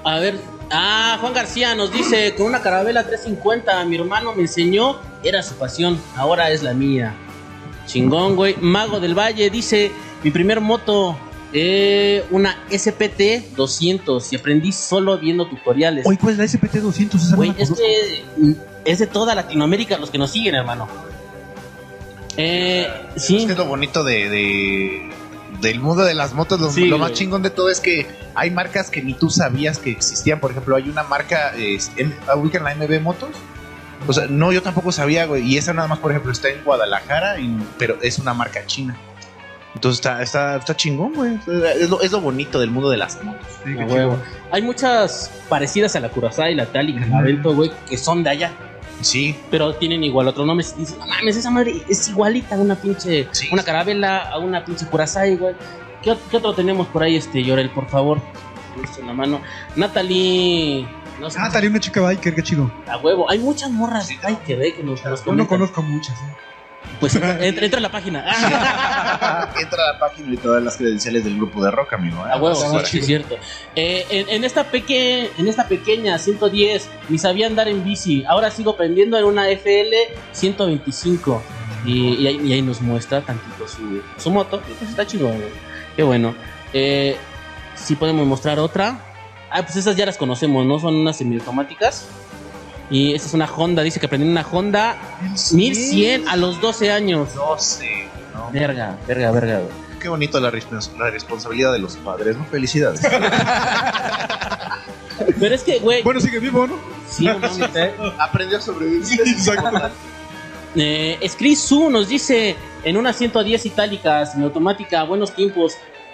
A 0.03 0.19
ver, 0.19 0.37
ah, 0.69 1.17
Juan 1.21 1.33
García 1.33 1.75
nos 1.75 1.93
dice: 1.93 2.35
con 2.35 2.47
una 2.47 2.61
carabela 2.61 3.03
350, 3.03 3.85
mi 3.85 3.95
hermano 3.95 4.33
me 4.33 4.41
enseñó, 4.41 4.97
era 5.23 5.41
su 5.41 5.55
pasión, 5.55 5.97
ahora 6.17 6.51
es 6.51 6.61
la 6.61 6.73
mía. 6.73 7.15
Chingón, 7.85 8.35
güey. 8.35 8.57
Mago 8.59 8.99
del 8.99 9.17
Valle 9.17 9.49
dice: 9.49 9.93
Mi 10.23 10.31
primer 10.31 10.59
moto, 10.59 11.17
eh, 11.53 12.25
una 12.31 12.57
SPT 12.69 13.55
200. 13.55 14.33
Y 14.33 14.35
aprendí 14.35 14.71
solo 14.71 15.17
viendo 15.17 15.47
tutoriales. 15.47 16.05
Oye, 16.05 16.17
¿cuál 16.17 16.33
es 16.33 16.39
la 16.39 16.47
SPT 16.47 16.75
200? 16.77 17.21
Esa 17.21 17.31
no 17.31 17.37
Güey, 17.37 17.51
la 17.51 17.57
es 17.63 17.71
mm, 18.37 18.51
es 18.85 18.99
de 18.99 19.07
toda 19.07 19.33
Latinoamérica 19.35 19.97
los 19.97 20.09
que 20.09 20.17
nos 20.17 20.31
siguen, 20.31 20.55
hermano. 20.55 20.87
Eh, 22.37 22.87
sí. 23.15 23.37
Es 23.37 23.45
que 23.45 23.51
es 23.51 23.57
lo 23.57 23.65
bonito 23.65 24.03
de, 24.03 24.29
de- 24.29 25.09
del 25.61 25.79
mundo 25.79 26.03
de 26.03 26.13
las 26.15 26.33
motos. 26.33 26.59
Lo, 26.59 26.71
Sí, 26.71 26.85
lo 26.85 26.97
más 26.97 27.09
güey. 27.09 27.19
chingón 27.19 27.43
de 27.43 27.49
todo 27.51 27.69
es 27.69 27.79
que 27.79 28.07
hay 28.35 28.49
marcas 28.51 28.89
que 28.89 29.01
ni 29.01 29.13
tú 29.13 29.29
sabías 29.29 29.77
que 29.77 29.91
existían. 29.91 30.39
Por 30.39 30.51
ejemplo, 30.51 30.75
hay 30.75 30.89
una 30.89 31.03
marca, 31.03 31.53
es, 31.55 31.91
ubican 32.35 32.63
la 32.63 32.75
MB 32.75 32.99
Motos. 33.01 33.29
O 34.07 34.11
sea, 34.11 34.25
no, 34.27 34.51
yo 34.51 34.61
tampoco 34.61 34.91
sabía, 34.91 35.25
güey. 35.27 35.43
Y 35.43 35.57
esa 35.57 35.73
nada 35.73 35.87
más, 35.87 35.99
por 35.99 36.11
ejemplo, 36.11 36.31
está 36.31 36.49
en 36.49 36.63
Guadalajara, 36.63 37.39
y- 37.39 37.57
pero 37.77 37.97
es 38.01 38.17
una 38.19 38.33
marca 38.33 38.65
china. 38.65 38.97
Entonces 39.75 39.99
está, 39.99 40.21
está, 40.21 40.55
está 40.57 40.75
chingón, 40.75 41.13
güey. 41.13 41.39
Es 41.79 41.89
lo, 41.89 42.01
es 42.01 42.11
lo 42.11 42.21
bonito 42.21 42.59
del 42.59 42.69
mundo 42.69 42.89
de 42.89 42.97
las 42.97 43.21
motos. 43.23 43.47
Sí, 43.65 43.71
A 43.73 43.77
qué 43.87 43.93
huevo. 43.93 44.13
chido. 44.13 44.23
Hay 44.51 44.61
muchas 44.61 45.31
parecidas 45.49 45.95
a 45.95 45.99
la 45.99 46.09
Curaçao 46.09 46.49
y 46.51 46.55
la 46.55 46.65
Tal 46.67 46.89
y 46.89 46.93
la 46.99 47.21
Vento, 47.21 47.53
güey, 47.55 47.71
que 47.89 47.97
son 47.97 48.23
de 48.23 48.29
allá. 48.29 48.51
Sí, 49.01 49.35
pero 49.49 49.73
tienen 49.75 50.03
igual 50.03 50.27
otro 50.27 50.45
nombre. 50.45 50.65
Dices, 50.77 50.97
no 50.97 51.07
mames, 51.07 51.35
esa 51.35 51.49
madre 51.49 51.81
es 51.89 52.07
igualita 52.07 52.55
a 52.55 52.59
una 52.59 52.75
pinche, 52.75 53.27
Sí. 53.31 53.49
una 53.51 53.63
carabela, 53.63 54.19
a 54.29 54.37
una 54.37 54.63
pinche 54.63 54.85
Curaçao, 54.85 55.37
güey. 55.37 55.55
¿Qué, 56.03 56.11
ot- 56.11 56.19
qué 56.29 56.37
otro 56.37 56.53
tenemos 56.53 56.87
por 56.87 57.01
ahí, 57.03 57.15
este, 57.15 57.41
Llorel, 57.43 57.69
por 57.71 57.87
favor? 57.89 58.21
En 58.99 59.07
la 59.07 59.13
mano. 59.13 59.41
Natalie. 59.75 60.87
No 61.19 61.29
sé, 61.29 61.37
Ah, 61.39 61.49
también 61.51 61.71
una 61.73 61.79
chica 61.79 62.01
biker, 62.01 62.33
qué 62.35 62.43
chido. 62.43 62.71
a 62.87 62.97
huevo. 62.97 63.29
Hay 63.29 63.39
muchas 63.39 63.69
morras 63.71 64.09
ay, 64.23 64.37
que 64.45 64.55
ve 64.55 64.73
que 64.73 64.83
nos, 64.83 65.03
nos 65.05 65.23
Yo 65.23 65.33
no 65.33 65.47
conozco 65.47 65.81
muchas. 65.81 66.15
¿eh? 66.17 66.35
Pues 67.03 67.15
entra, 67.15 67.45
entra- 67.65 67.77
a 67.77 67.81
la 67.81 67.91
página. 67.91 68.19
Entra 69.61 69.83
a 69.89 69.93
la 69.93 69.99
página 69.99 70.33
y 70.33 70.37
todas 70.37 70.63
las 70.63 70.77
credenciales 70.77 71.23
del 71.23 71.35
grupo 71.37 71.63
de 71.63 71.71
rock, 71.71 71.93
amigo. 71.93 72.25
¿eh? 72.25 72.29
A 72.31 72.37
huevo, 72.37 72.79
sí, 72.85 72.99
es 72.99 73.05
cierto. 73.05 73.35
Eh, 73.75 74.05
en, 74.09 74.29
en 74.29 74.43
esta 74.43 74.63
peque, 74.65 75.31
en 75.37 75.47
esta 75.47 75.67
pequeña 75.67 76.17
110, 76.17 76.89
ni 77.09 77.17
sabía 77.17 77.47
andar 77.47 77.67
en 77.67 77.83
bici. 77.83 78.23
Ahora 78.27 78.51
sigo 78.51 78.71
aprendiendo 78.71 79.17
en 79.17 79.25
una 79.25 79.49
FL 79.49 79.93
125. 80.31 81.41
Y, 81.85 82.13
y 82.15 82.27
ahí, 82.27 82.39
y 82.45 82.53
ahí 82.53 82.61
nos 82.61 82.79
muestra 82.81 83.21
tantito 83.21 83.67
su, 83.67 84.01
su 84.17 84.31
moto. 84.31 84.61
Pues 84.79 84.89
está 84.89 85.05
chido, 85.05 85.27
güey. 85.27 85.39
Qué 85.95 86.03
bueno. 86.03 86.33
Eh, 86.71 87.17
si 87.75 87.95
podemos 87.95 88.25
mostrar 88.25 88.59
otra. 88.59 88.99
Ah, 89.51 89.61
pues 89.63 89.75
esas 89.75 89.95
ya 89.95 90.05
las 90.05 90.17
conocemos, 90.17 90.65
¿no? 90.65 90.79
Son 90.79 90.95
unas 90.95 91.17
semiautomáticas. 91.17 92.07
Y 92.89 93.13
esta 93.15 93.27
es 93.27 93.33
una 93.33 93.45
Honda. 93.45 93.81
Dice 93.81 93.99
que 93.99 94.05
aprendí 94.05 94.27
una 94.27 94.45
Honda 94.49 94.95
1100 95.51 96.27
a 96.27 96.35
los 96.35 96.59
12 96.61 96.91
años. 96.91 97.33
12. 97.33 98.07
¿no? 98.33 98.49
Verga, 98.51 98.97
verga, 99.07 99.31
verga. 99.31 99.61
Qué 99.99 100.09
bonito 100.09 100.39
la, 100.39 100.51
respons- 100.51 100.95
la 100.97 101.09
responsabilidad 101.09 101.71
de 101.71 101.79
los 101.79 101.95
padres, 101.97 102.35
¿no? 102.37 102.45
Felicidades. 102.45 103.01
Pero 105.39 105.55
es 105.55 105.63
que, 105.63 105.79
güey. 105.79 106.03
Bueno, 106.03 106.19
sigue 106.19 106.39
vivo, 106.39 106.67
¿no? 106.67 106.77
sí, 107.09 107.25
no 107.25 107.39
mames, 107.39 107.69
eh. 107.75 107.93
Aprendió 108.19 108.57
a 108.57 108.61
sobrevivir. 108.61 109.21
Exacto. 109.25 109.89
Eh, 110.75 111.19
Su 111.55 111.89
nos 111.89 112.07
dice 112.09 112.55
en 112.83 112.97
una 112.97 113.13
110 113.13 113.65
itálica 113.65 114.25
semiautomática, 114.25 115.03
buenos 115.03 115.33
tiempos. 115.33 115.73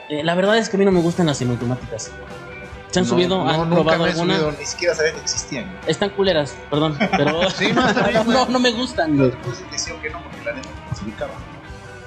Eh, 0.10 0.24
la 0.24 0.36
verdad 0.36 0.58
es 0.58 0.70
que 0.70 0.76
a 0.76 0.80
mí 0.80 0.86
no 0.86 0.92
me 0.92 1.02
gustan 1.02 1.26
las 1.28 1.38
semiautomáticas. 1.38 2.12
¿Se 2.92 3.00
han 3.00 3.06
No, 3.06 3.10
subido? 3.12 3.44
no, 3.44 3.50
¿Han 3.50 3.70
nunca 3.70 3.82
probado 3.84 4.04
me 4.04 4.10
he 4.10 4.12
alguna? 4.14 4.34
subido, 4.36 4.52
ni 4.60 4.66
siquiera 4.66 4.96
sabía 4.96 5.14
que 5.14 5.20
existían. 5.20 5.80
Están 5.88 6.10
culeras, 6.12 6.56
perdón, 6.70 6.98
pero 7.18 7.50
Sí, 7.52 7.72
no, 7.74 8.24
no, 8.24 8.46
no 8.48 8.60
me 8.60 8.72
gustan. 8.72 9.12
Te 9.18 9.30
puedo 9.38 9.56
decir 9.72 9.94
que 10.02 10.10
no, 10.10 10.22
porque 10.24 10.44
la 10.46 10.54
neta 10.54 10.70
no 10.90 10.96
se 10.98 11.04
ubicaba. 11.06 11.34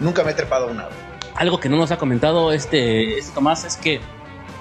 Nunca 0.00 0.24
me 0.24 0.32
he 0.32 0.34
trepado 0.34 0.68
a 0.68 0.70
una. 0.70 0.82
güey. 0.84 0.96
Algo 1.36 1.60
que 1.60 1.68
no 1.68 1.76
nos 1.76 1.90
ha 1.92 1.96
comentado 1.98 2.52
este, 2.52 3.18
este 3.18 3.32
Tomás 3.32 3.64
es 3.64 3.76
que 3.76 4.00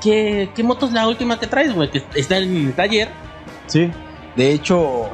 ¿qué, 0.02 0.50
¿qué 0.56 0.64
moto 0.64 0.86
es 0.86 0.94
la 0.94 1.08
última 1.08 1.40
que 1.40 1.48
traes, 1.48 1.74
güey? 1.74 1.90
Que 1.92 2.04
está 2.16 2.38
en 2.38 2.68
el 2.68 2.74
taller. 2.74 3.10
Sí. 3.68 3.92
De 4.36 4.52
hecho, 4.54 5.10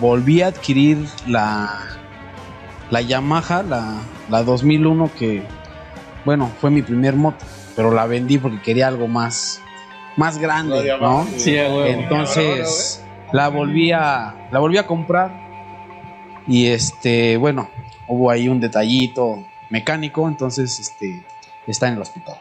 volví 0.00 0.42
a 0.42 0.46
adquirir 0.48 1.06
la, 1.26 1.80
la 2.90 3.00
Yamaha, 3.02 3.62
la, 3.62 3.98
la 4.30 4.42
2001, 4.44 5.10
que, 5.18 5.42
bueno, 6.24 6.50
fue 6.60 6.70
mi 6.70 6.82
primer 6.82 7.14
moto, 7.14 7.44
pero 7.76 7.90
la 7.92 8.06
vendí 8.06 8.38
porque 8.38 8.62
quería 8.62 8.88
algo 8.88 9.08
más, 9.08 9.60
más 10.16 10.38
grande, 10.38 10.96
¿no? 11.00 11.26
Sí, 11.36 11.52
güey. 11.52 11.92
Entonces, 11.92 13.02
la 13.32 13.48
volví 13.48 13.92
a, 13.92 14.48
la 14.50 14.58
volví 14.58 14.78
a 14.78 14.86
comprar 14.86 15.30
y 16.46 16.66
este, 16.66 17.36
bueno, 17.36 17.70
hubo 18.08 18.30
ahí 18.30 18.48
un 18.48 18.60
detallito 18.60 19.44
mecánico, 19.70 20.28
entonces, 20.28 20.78
este, 20.78 21.24
está 21.66 21.88
en 21.88 21.94
el 21.94 22.02
hospital. 22.02 22.36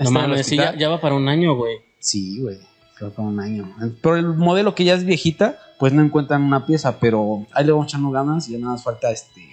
No 0.00 0.10
mames, 0.10 0.46
sí, 0.46 0.56
ya, 0.56 0.88
va 0.88 1.00
para 1.00 1.14
un 1.14 1.28
año, 1.28 1.54
güey. 1.54 1.78
Sí, 1.98 2.40
güey. 2.40 2.58
Que 2.98 3.20
un 3.20 3.40
año. 3.40 3.74
Pero 4.00 4.16
el 4.16 4.28
modelo 4.34 4.74
que 4.74 4.84
ya 4.84 4.94
es 4.94 5.04
viejita, 5.04 5.58
pues 5.78 5.92
no 5.92 6.02
encuentran 6.02 6.42
una 6.42 6.66
pieza, 6.66 7.00
pero 7.00 7.46
ahí 7.52 7.64
le 7.64 7.72
vamos 7.72 7.88
echando 7.88 8.10
ganas 8.10 8.48
y 8.48 8.52
ya 8.52 8.58
nada 8.58 8.74
más 8.74 8.84
falta 8.84 9.10
este. 9.10 9.48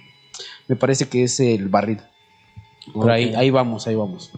Me 0.68 0.76
parece 0.76 1.08
que 1.08 1.24
es 1.24 1.40
el 1.40 1.68
barril. 1.68 2.00
Por 2.92 3.10
ahí, 3.10 3.34
ahí 3.34 3.50
vamos, 3.50 3.86
ahí 3.88 3.96
vamos. 3.96 4.30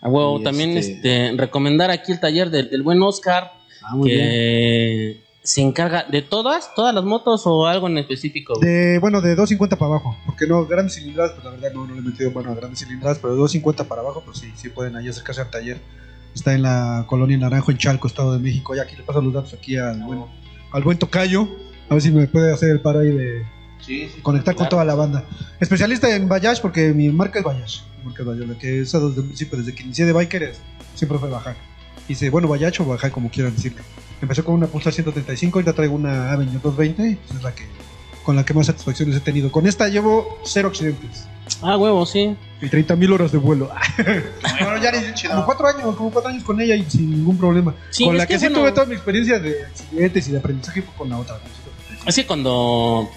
A 0.00 0.08
huevo, 0.08 0.40
Y 0.40 0.42
también 0.44 0.76
este- 0.76 0.94
este, 1.28 1.36
recomendar 1.36 1.90
aquí 1.90 2.12
el 2.12 2.20
taller 2.20 2.50
del, 2.50 2.70
del 2.70 2.82
buen 2.82 3.02
Oscar, 3.02 3.52
Ah, 3.82 3.96
muy 3.96 4.10
bien. 4.10 4.20
que 4.20 5.24
se 5.42 5.60
encarga 5.60 6.04
de 6.10 6.22
todas, 6.22 6.74
todas 6.74 6.94
las 6.94 7.04
motos 7.04 7.42
o 7.44 7.66
algo 7.66 7.86
en 7.86 7.98
específico. 7.98 8.58
De, 8.60 8.98
bueno, 8.98 9.20
de 9.20 9.30
250 9.34 9.76
para 9.76 9.90
abajo. 9.92 10.16
Porque 10.24 10.46
no, 10.46 10.64
grandes 10.66 10.94
cilindradas, 10.94 11.32
pues 11.32 11.44
la 11.44 11.50
verdad 11.50 11.72
no, 11.74 11.86
no 11.86 11.94
le 11.94 12.00
he 12.00 12.02
metido 12.02 12.30
mano 12.30 12.50
a 12.52 12.54
grandes 12.54 12.80
cilindradas, 12.80 13.18
pero 13.18 13.34
de 13.34 13.40
250 13.40 13.84
para 13.84 14.00
abajo, 14.00 14.22
pues 14.24 14.38
sí, 14.38 14.50
sí 14.56 14.70
pueden 14.70 14.96
ahí 14.96 15.08
acercarse 15.08 15.42
al 15.42 15.50
taller. 15.50 15.78
Está 16.34 16.54
en 16.54 16.62
la 16.62 17.04
colonia 17.08 17.36
Naranjo, 17.38 17.70
en 17.70 17.78
Chalco, 17.78 18.08
Estado 18.08 18.32
de 18.32 18.38
México. 18.40 18.74
Y 18.74 18.78
aquí 18.80 18.96
le 18.96 19.02
paso 19.02 19.20
los 19.20 19.32
datos 19.34 19.52
aquí 19.54 19.76
al 19.76 20.02
buen, 20.02 20.24
al 20.72 20.82
buen 20.82 20.98
Tocayo. 20.98 21.46
A 21.90 21.94
ver 21.94 22.02
si 22.02 22.10
me 22.10 22.26
puede 22.26 22.52
hacer 22.52 22.70
el 22.70 22.80
paro 22.80 23.00
ahí 23.00 23.10
de 23.10 23.42
Sí, 23.80 24.08
sí. 24.14 24.20
conectar 24.22 24.54
con 24.54 24.62
Claro. 24.64 24.70
toda 24.70 24.84
la 24.86 24.94
banda. 24.94 25.24
Especialista 25.60 26.14
en 26.16 26.26
Bayash, 26.26 26.60
porque 26.60 26.92
mi 26.94 27.10
marca 27.10 27.38
es 27.38 27.44
Bayash. 27.44 27.80
Es 28.10 28.24
Bayash, 28.24 28.48
la 28.48 28.58
que 28.58 28.78
he 28.78 28.82
usado 28.82 29.08
desde 29.08 29.20
el 29.22 29.26
principio, 29.28 29.58
desde 29.58 29.74
que 29.74 29.82
inicié 29.82 30.04
de 30.04 30.12
biker, 30.12 30.42
es- 30.42 30.58
siempre 30.94 31.18
fue 31.18 31.28
bajar. 31.30 31.56
Hice, 32.08 32.30
bueno, 32.30 32.48
Bayash 32.48 32.80
o 32.82 32.84
bajar, 32.84 33.10
como 33.10 33.30
quieran 33.30 33.54
decirle. 33.54 33.80
Empecé 34.20 34.42
con 34.42 34.54
una 34.54 34.66
Pulsar 34.66 34.92
135, 34.92 35.58
ahorita 35.58 35.72
traigo 35.72 35.94
una 35.94 36.32
Avenue 36.32 36.52
220, 36.62 37.08
y 37.10 37.14
pues 37.16 37.38
es 37.38 37.42
la 37.42 37.54
que, 37.54 37.64
con 38.24 38.36
la 38.36 38.44
que 38.44 38.54
más 38.54 38.66
satisfacciones 38.66 39.16
he 39.16 39.20
tenido. 39.20 39.50
Con 39.50 39.66
esta 39.66 39.88
llevo 39.88 40.38
cero 40.44 40.68
accidentes 40.68 41.26
Ah, 41.60 41.76
huevo, 41.76 42.06
sí. 42.06 42.34
y 42.62 42.68
30 42.68 42.96
mil 42.96 43.12
horas 43.12 43.32
de 43.32 43.38
vuelo. 43.38 43.70
bueno, 44.60 44.82
ya 44.82 44.92
ni- 44.92 45.12
chido. 45.14 45.32
como 45.34 45.44
cuatro 45.46 45.66
años, 45.68 45.96
como 45.96 46.10
cuatro 46.10 46.30
años 46.30 46.42
con 46.44 46.60
ella 46.60 46.74
y 46.74 46.88
sin 46.90 47.10
ningún 47.10 47.36
problema. 47.38 47.74
Sí, 47.90 48.04
con 48.04 48.16
la 48.16 48.26
que, 48.26 48.34
que, 48.34 48.38
sí 48.40 48.46
bueno- 48.46 48.60
tuve 48.60 48.72
toda 48.72 48.86
mi 48.86 48.94
experiencia 48.94 49.38
de 49.38 49.64
accidentes 49.64 50.28
y 50.28 50.32
de 50.32 50.38
aprendizaje 50.38 50.82
fue 50.82 50.94
con 50.94 51.10
la 51.10 51.18
otra. 51.18 51.38
Es 52.06 52.14
que 52.16 52.26
cuando. 52.26 53.08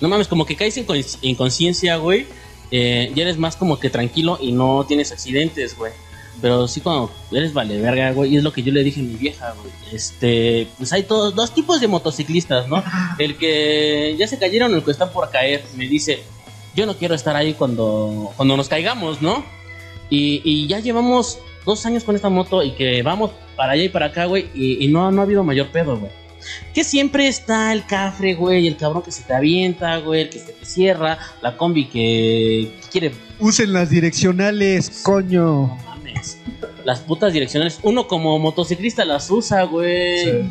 No 0.00 0.08
mames, 0.08 0.28
como 0.28 0.46
que 0.46 0.54
caes 0.56 0.76
en 0.76 0.86
cons- 0.86 1.18
en 1.22 1.34
conciencia, 1.34 1.96
güey. 1.96 2.26
Eh, 2.70 3.12
ya 3.14 3.22
eres 3.22 3.38
más 3.38 3.56
como 3.56 3.78
que 3.78 3.90
tranquilo 3.90 4.38
y 4.40 4.52
no 4.52 4.84
tienes 4.86 5.12
accidentes, 5.12 5.76
güey. 5.76 5.92
Pero 6.40 6.68
sí, 6.68 6.80
cuando 6.80 7.10
eres 7.32 7.52
vale 7.52 7.80
verga, 7.80 8.12
güey. 8.12 8.34
Y 8.34 8.36
es 8.36 8.44
lo 8.44 8.52
que 8.52 8.62
yo 8.62 8.72
le 8.72 8.84
dije 8.84 9.00
a 9.00 9.04
mi 9.04 9.14
vieja, 9.14 9.54
güey. 9.60 9.72
Este. 9.92 10.68
Pues 10.76 10.92
hay 10.92 11.02
todos, 11.02 11.34
dos 11.34 11.52
tipos 11.52 11.80
de 11.80 11.88
motociclistas, 11.88 12.68
¿no? 12.68 12.82
El 13.18 13.36
que 13.36 14.14
ya 14.18 14.26
se 14.28 14.38
cayeron 14.38 14.72
o 14.72 14.76
el 14.76 14.84
que 14.84 14.90
están 14.92 15.10
por 15.10 15.28
caer. 15.30 15.64
Me 15.76 15.88
dice, 15.88 16.20
yo 16.76 16.86
no 16.86 16.96
quiero 16.96 17.14
estar 17.14 17.34
ahí 17.34 17.54
cuando, 17.54 18.32
cuando 18.36 18.56
nos 18.56 18.68
caigamos, 18.68 19.20
¿no? 19.20 19.44
Y, 20.10 20.40
y 20.44 20.66
ya 20.68 20.78
llevamos 20.78 21.38
dos 21.66 21.84
años 21.86 22.04
con 22.04 22.14
esta 22.14 22.28
moto 22.28 22.62
y 22.62 22.70
que 22.72 23.02
vamos 23.02 23.32
para 23.56 23.72
allá 23.72 23.82
y 23.82 23.88
para 23.88 24.06
acá, 24.06 24.26
güey. 24.26 24.48
Y, 24.54 24.84
y 24.84 24.88
no, 24.88 25.10
no 25.10 25.20
ha 25.20 25.24
habido 25.24 25.42
mayor 25.42 25.68
pedo, 25.68 25.98
güey. 25.98 26.12
Que 26.74 26.84
siempre 26.84 27.28
está 27.28 27.72
el 27.72 27.84
cafre, 27.86 28.34
güey, 28.34 28.66
el 28.66 28.76
cabrón 28.76 29.02
que 29.02 29.12
se 29.12 29.22
te 29.22 29.34
avienta, 29.34 29.96
güey, 29.98 30.22
el 30.22 30.30
que 30.30 30.38
se 30.38 30.52
te 30.52 30.64
cierra, 30.64 31.18
la 31.42 31.56
combi 31.56 31.88
que 31.88 32.72
quiere. 32.90 33.12
Usen 33.38 33.72
las 33.72 33.90
direccionales, 33.90 35.00
coño. 35.02 35.42
No 35.42 35.78
mames. 35.86 36.38
Las 36.84 37.00
putas 37.00 37.32
direccionales. 37.32 37.78
Uno 37.82 38.06
como 38.08 38.38
motociclista 38.38 39.04
las 39.04 39.30
usa, 39.30 39.64
güey. 39.64 40.42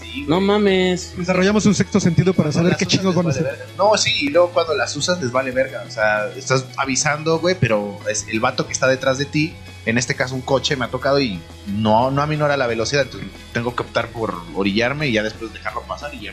Sí, 0.00 0.24
No 0.26 0.40
mames. 0.40 1.14
Desarrollamos 1.16 1.66
un 1.66 1.74
sexto 1.74 2.00
sentido 2.00 2.32
para 2.32 2.50
saber 2.50 2.76
qué 2.76 2.86
vale 2.86 3.28
hacer. 3.30 3.42
verga. 3.44 3.64
No, 3.76 3.96
sí, 3.96 4.10
y 4.20 4.28
luego 4.30 4.50
cuando 4.50 4.74
las 4.74 4.96
usas 4.96 5.20
les 5.20 5.30
vale 5.30 5.50
verga. 5.50 5.84
O 5.86 5.90
sea, 5.90 6.28
estás 6.36 6.64
avisando, 6.76 7.38
güey, 7.38 7.56
pero 7.60 7.98
es 8.10 8.26
el 8.28 8.40
vato 8.40 8.66
que 8.66 8.72
está 8.72 8.86
detrás 8.88 9.18
de 9.18 9.26
ti, 9.26 9.54
en 9.86 9.96
este 9.98 10.14
caso 10.14 10.34
un 10.34 10.42
coche, 10.42 10.76
me 10.76 10.84
ha 10.84 10.88
tocado 10.88 11.18
y 11.20 11.40
no, 11.66 12.10
no 12.10 12.20
aminora 12.22 12.56
la 12.56 12.66
velocidad. 12.66 13.02
Entonces 13.04 13.28
tengo 13.52 13.74
que 13.74 13.82
optar 13.82 14.08
por 14.08 14.34
orillarme 14.54 15.08
y 15.08 15.12
ya 15.12 15.22
después 15.22 15.52
dejarlo 15.52 15.82
pasar 15.82 16.14
y 16.14 16.20
ya 16.26 16.32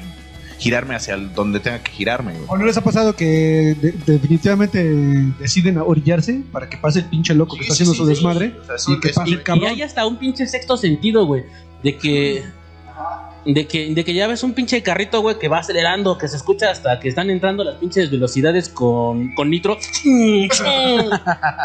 girarme 0.60 0.96
hacia 0.96 1.16
el- 1.16 1.34
donde 1.34 1.60
tenga 1.60 1.84
que 1.84 1.92
girarme, 1.92 2.34
güey. 2.34 2.46
¿O 2.48 2.58
no 2.58 2.66
les 2.66 2.78
ha 2.78 2.82
pasado 2.82 3.16
que 3.16 3.76
de- 3.82 3.92
definitivamente 4.06 4.82
deciden 5.40 5.78
orillarse 5.78 6.42
para 6.52 6.70
que 6.70 6.78
pase 6.78 7.00
el 7.00 7.06
pinche 7.06 7.34
loco 7.34 7.56
que 7.56 7.64
está 7.64 7.76
sí, 7.76 7.84
haciendo 7.84 7.94
sí, 7.94 7.98
su 8.00 8.06
sí. 8.06 8.10
desmadre? 8.14 8.56
O 8.62 8.66
sea, 8.66 8.76
eso- 8.76 8.92
y 8.94 9.00
que 9.00 9.10
eso- 9.10 9.20
pase 9.22 9.32
Y, 9.32 9.34
el 9.34 9.44
cabrón. 9.44 9.64
y 9.64 9.68
hay 9.68 9.82
hasta 9.82 10.06
un 10.06 10.18
pinche 10.18 10.48
sexto 10.48 10.78
sentido, 10.78 11.26
güey. 11.26 11.44
De 11.84 11.98
que. 11.98 12.44
De 13.46 13.68
que, 13.68 13.94
de 13.94 14.06
que 14.06 14.14
ya 14.14 14.26
ves 14.28 14.42
un 14.44 14.54
pinche 14.54 14.82
carrito, 14.82 15.22
güey, 15.22 15.38
que 15.38 15.50
va 15.50 15.60
acelerando, 15.60 16.18
que 16.18 16.30
se 16.30 16.38
escucha 16.38 16.72
hasta 16.72 17.00
que 17.02 17.10
están 17.10 17.30
entrando 17.30 17.66
las 17.66 17.76
pinches 17.76 18.10
velocidades 18.10 18.70
con, 18.70 19.34
con 19.36 19.50
nitro. 19.50 19.78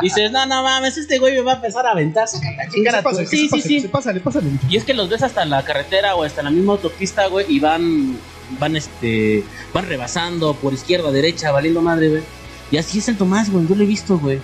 Dices, 0.02 0.32
no, 0.32 0.44
no 0.46 0.62
mames, 0.64 0.96
este 0.96 1.18
güey 1.18 1.34
me 1.34 1.42
va 1.42 1.52
a 1.52 1.56
empezar 1.56 1.86
a 1.86 1.92
aventar. 1.92 2.26
sácate 2.26 2.62
a 2.62 2.68
chingar 2.68 2.94
a 2.96 2.98
Se 2.98 3.02
tu-". 3.02 3.10
pasa, 3.10 3.26
Sí, 3.26 3.48
sí, 3.48 3.60
sí. 3.60 3.80
Se 3.80 3.88
pasa, 3.88 4.12
le 4.12 4.18
pasa, 4.20 4.40
le 4.40 4.50
Y 4.68 4.76
es 4.76 4.84
que 4.84 4.92
los 4.94 5.08
ves 5.08 5.22
hasta 5.22 5.44
la 5.44 5.64
carretera 5.64 6.16
o 6.16 6.24
hasta 6.24 6.42
la 6.42 6.50
misma 6.50 6.72
autopista, 6.72 7.26
güey, 7.28 7.46
y 7.48 7.60
van, 7.60 8.18
van, 8.58 8.74
este, 8.76 9.44
van 9.72 9.86
rebasando 9.86 10.54
por 10.54 10.72
izquierda, 10.72 11.12
derecha, 11.12 11.52
valiendo 11.52 11.80
madre, 11.80 12.08
güey. 12.08 12.22
Y 12.70 12.76
así 12.76 12.98
es 12.98 13.08
el 13.08 13.16
Tomás, 13.16 13.50
güey, 13.50 13.66
yo 13.66 13.74
lo 13.76 13.84
he 13.84 13.86
visto, 13.86 14.18
güey. 14.18 14.40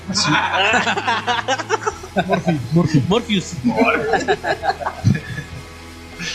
Morphy. 2.73 3.03
Morpheus. 3.09 3.53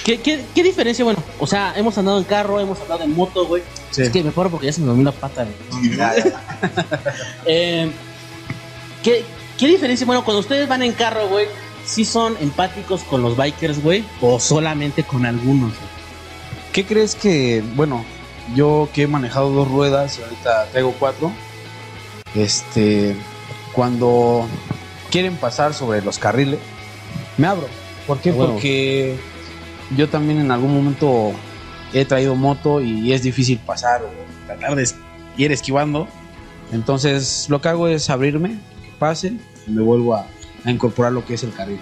¿Qué, 0.09 0.19
qué, 0.19 0.43
qué 0.55 0.63
diferencia? 0.63 1.05
Bueno, 1.05 1.23
o 1.37 1.45
sea, 1.45 1.71
hemos 1.77 1.95
andado 1.99 2.17
en 2.17 2.23
carro, 2.23 2.59
hemos 2.59 2.81
andado 2.81 3.03
en 3.03 3.15
moto, 3.15 3.45
güey. 3.45 3.61
Sí. 3.91 4.01
Es 4.01 4.09
que 4.09 4.23
me 4.23 4.31
paro 4.31 4.49
porque 4.49 4.65
ya 4.65 4.73
se 4.73 4.81
me 4.81 4.87
dormió 4.87 5.05
la 5.05 5.11
pata, 5.11 5.45
güey. 5.45 5.99
Eh, 7.45 7.91
¿qué, 9.03 9.23
¿Qué 9.55 9.67
diferencia? 9.67 10.07
Bueno, 10.07 10.25
cuando 10.25 10.39
ustedes 10.39 10.67
van 10.67 10.81
en 10.81 10.93
carro, 10.93 11.27
güey, 11.27 11.45
¿sí 11.85 12.05
son 12.05 12.35
empáticos 12.41 13.03
con 13.03 13.21
los 13.21 13.37
bikers, 13.37 13.83
güey? 13.83 14.03
¿O 14.19 14.39
solamente 14.39 15.03
con 15.03 15.27
algunos? 15.27 15.73
güey? 15.73 15.89
¿Qué 16.73 16.85
crees 16.87 17.13
que, 17.13 17.63
bueno, 17.75 18.03
yo 18.55 18.89
que 18.91 19.03
he 19.03 19.07
manejado 19.07 19.51
dos 19.51 19.67
ruedas 19.67 20.17
y 20.17 20.23
ahorita 20.23 20.69
traigo 20.71 20.95
cuatro, 20.97 21.31
este, 22.33 23.15
cuando 23.73 24.47
quieren 25.11 25.35
pasar 25.35 25.75
sobre 25.75 26.01
los 26.01 26.17
carriles, 26.17 26.59
me 27.37 27.45
abro. 27.45 27.67
¿Por 28.07 28.17
qué? 28.17 28.31
Ah, 28.31 28.33
bueno. 28.33 28.53
Porque 28.53 29.19
yo 29.95 30.09
también 30.09 30.39
en 30.39 30.51
algún 30.51 30.73
momento 30.73 31.31
he 31.93 32.05
traído 32.05 32.35
moto 32.35 32.81
y 32.81 33.13
es 33.13 33.23
difícil 33.23 33.57
pasar 33.59 34.01
o 34.03 34.09
tratar 34.45 34.75
de 34.75 34.87
ir 35.37 35.51
esquivando. 35.51 36.07
Entonces, 36.71 37.47
lo 37.49 37.61
que 37.61 37.69
hago 37.69 37.87
es 37.87 38.09
abrirme, 38.09 38.49
que 38.49 38.91
pasen, 38.99 39.41
y 39.65 39.71
me 39.71 39.81
vuelvo 39.81 40.15
a, 40.15 40.27
a 40.65 40.71
incorporar 40.71 41.11
lo 41.11 41.25
que 41.25 41.33
es 41.33 41.43
el 41.43 41.51
carril. 41.53 41.79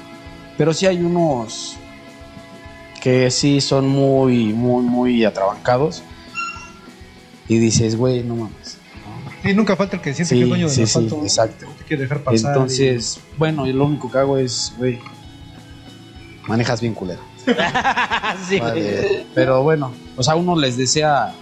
Pero 0.58 0.74
sí 0.74 0.86
hay 0.86 0.98
unos 1.02 1.76
que 3.02 3.30
sí 3.30 3.62
son 3.62 3.88
muy, 3.88 4.54
muy, 4.54 4.84
muy 4.84 5.26
atrabancados. 5.26 6.04
Y 7.50 7.58
dices, 7.60 7.96
güey, 7.96 8.24
no 8.24 8.36
mames. 8.36 8.78
Sí, 9.44 9.54
nunca 9.54 9.76
falta 9.76 9.96
el 9.98 10.02
que 10.02 10.14
siente 10.14 10.34
Sí, 10.34 10.40
que 10.40 10.44
es 10.44 10.50
dueño 10.50 10.66
del 10.68 10.76
sí, 10.76 10.78
sí, 10.78 10.84
asfalto. 10.84 11.22
exacto. 11.22 11.66
No 11.68 11.72
te 11.74 11.84
quiere 11.86 12.04
dejar 12.04 12.24
pasar. 12.24 12.52
Entonces, 12.54 13.20
bueno, 13.38 13.68
y 13.68 13.74
lo 13.74 13.86
único 13.86 14.12
que 14.12 14.18
hago 14.18 14.38
es, 14.38 14.74
güey, 14.78 15.00
manejas 16.48 16.82
bien 16.82 16.94
culero. 16.94 17.22
sí, 18.48 18.60
güey. 18.60 18.72
Vale, 18.72 19.26
Pero 19.34 19.64
bueno, 19.64 19.92
o 20.16 20.24
sea, 20.24 20.36
uno 20.36 20.56
les 20.56 20.78
desea 20.78 21.34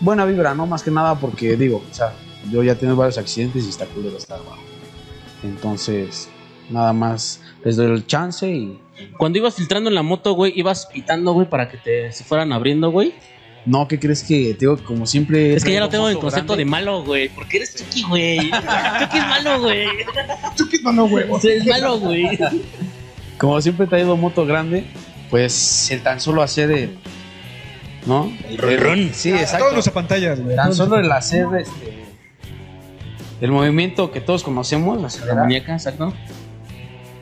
buena 0.00 0.24
vibra, 0.24 0.54
¿no? 0.54 0.66
Más 0.66 0.82
que 0.82 0.90
nada 0.90 1.14
porque 1.16 1.56
digo, 1.56 1.82
o 1.90 1.94
sea, 1.94 2.12
yo 2.50 2.62
ya 2.62 2.72
he 2.72 2.76
tenido 2.76 2.96
varios 2.96 3.18
accidentes 3.18 3.64
y 3.64 3.68
está 3.68 3.86
culero 3.86 4.16
estar 4.16 4.38
abajo. 4.38 4.62
Entonces, 5.42 6.28
nada 6.70 6.92
más 6.92 7.40
les 7.64 7.76
doy 7.76 7.86
el 7.86 8.06
chance 8.06 8.48
y 8.48 8.78
Cuando 9.16 9.38
ibas 9.38 9.54
filtrando 9.54 9.88
en 9.88 9.94
la 9.94 10.02
moto, 10.02 10.32
güey, 10.32 10.52
ibas 10.56 10.86
pitando, 10.86 11.32
güey, 11.32 11.48
para 11.48 11.68
que 11.68 11.76
te 11.78 12.12
se 12.12 12.24
fueran 12.24 12.52
abriendo, 12.52 12.90
güey. 12.90 13.14
no, 13.66 13.86
¿qué 13.86 13.98
crees 13.98 14.22
que 14.22 14.54
te 14.54 14.60
digo? 14.60 14.76
Como 14.78 15.06
siempre. 15.06 15.54
Es 15.54 15.64
que 15.64 15.72
ya 15.72 15.80
lo 15.80 15.88
tengo 15.88 16.08
en 16.08 16.18
concepto 16.18 16.56
de 16.56 16.64
malo, 16.64 17.04
güey. 17.04 17.28
Porque 17.28 17.58
eres 17.58 17.74
Chucky, 17.74 18.02
güey. 18.08 18.38
Chucky 19.00 19.18
es 19.18 19.26
malo, 19.26 19.60
güey. 19.60 19.86
Chucky, 20.56 20.78
no, 20.82 20.92
no, 20.92 21.04
huevo. 21.04 21.38
Es 21.42 21.66
malo, 21.66 21.98
güey. 21.98 22.38
Como 23.38 23.60
siempre 23.60 23.86
he 23.86 23.88
traído 23.88 24.16
moto 24.16 24.44
grande, 24.46 24.84
pues 25.30 25.90
el 25.90 26.02
tan 26.02 26.20
solo 26.20 26.42
hacer 26.42 26.70
el. 26.70 26.98
¿No? 28.06 28.32
El 28.48 28.78
ron. 28.78 29.10
Sí, 29.12 29.30
Todos 29.30 29.42
exacto. 29.42 29.74
los 29.76 29.88
pantallas, 29.90 30.40
güey. 30.40 30.56
Tan 30.56 30.74
solo 30.74 30.98
el 30.98 31.10
hacer 31.12 31.46
este. 31.58 32.04
El 33.40 33.52
movimiento 33.52 34.10
que 34.10 34.20
todos 34.20 34.42
conocemos, 34.42 35.20
la 35.24 35.34
muñeca, 35.34 35.72
exacto. 35.74 36.12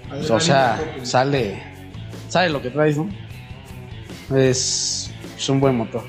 Pues, 0.08 0.30
o 0.30 0.40
sea, 0.40 0.78
sale, 1.02 1.62
sale 2.28 2.48
lo 2.50 2.62
que 2.62 2.70
traes, 2.70 2.96
¿no? 2.96 3.08
Es, 4.34 5.10
es 5.36 5.48
un 5.48 5.60
buen 5.60 5.76
motor. 5.76 6.04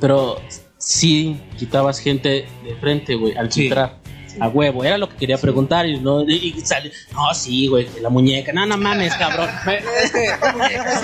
Pero 0.00 0.40
sí 0.76 1.40
quitabas 1.56 1.98
gente 1.98 2.46
de 2.64 2.76
frente, 2.80 3.14
güey, 3.16 3.36
al 3.36 3.50
Sí. 3.50 3.62
filtrar. 3.62 3.97
A 4.40 4.48
huevo, 4.48 4.84
era 4.84 4.98
lo 4.98 5.08
que 5.08 5.16
quería 5.16 5.38
preguntar 5.38 5.86
y 5.86 5.98
no, 6.00 6.22
y- 6.22 6.60
sale, 6.64 6.92
no, 7.12 7.34
sí, 7.34 7.66
güey, 7.66 7.88
la 8.00 8.08
muñeca, 8.08 8.52
no, 8.52 8.66
no 8.66 8.76
mames, 8.76 9.14
cabrón. 9.14 9.48
Es 9.66 10.10
que 10.12 10.24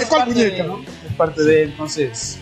es 0.02 0.08
¿Cuál 0.08 0.20
parte, 0.26 0.34
muñeca, 0.34 0.62
no? 0.64 0.80
es 0.82 1.14
parte 1.16 1.42
de 1.42 1.62
él, 1.64 1.70
entonces. 1.70 2.38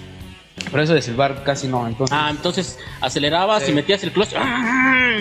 Pero 0.70 0.82
eso 0.82 0.94
de 0.94 1.02
silbar 1.02 1.42
casi 1.44 1.68
no, 1.68 1.86
entonces. 1.86 2.16
Ah, 2.18 2.28
entonces 2.30 2.78
acelerabas 3.00 3.62
Sí. 3.64 3.72
y 3.72 3.74
metías 3.74 4.02
el 4.04 4.12
clutch. 4.12 4.32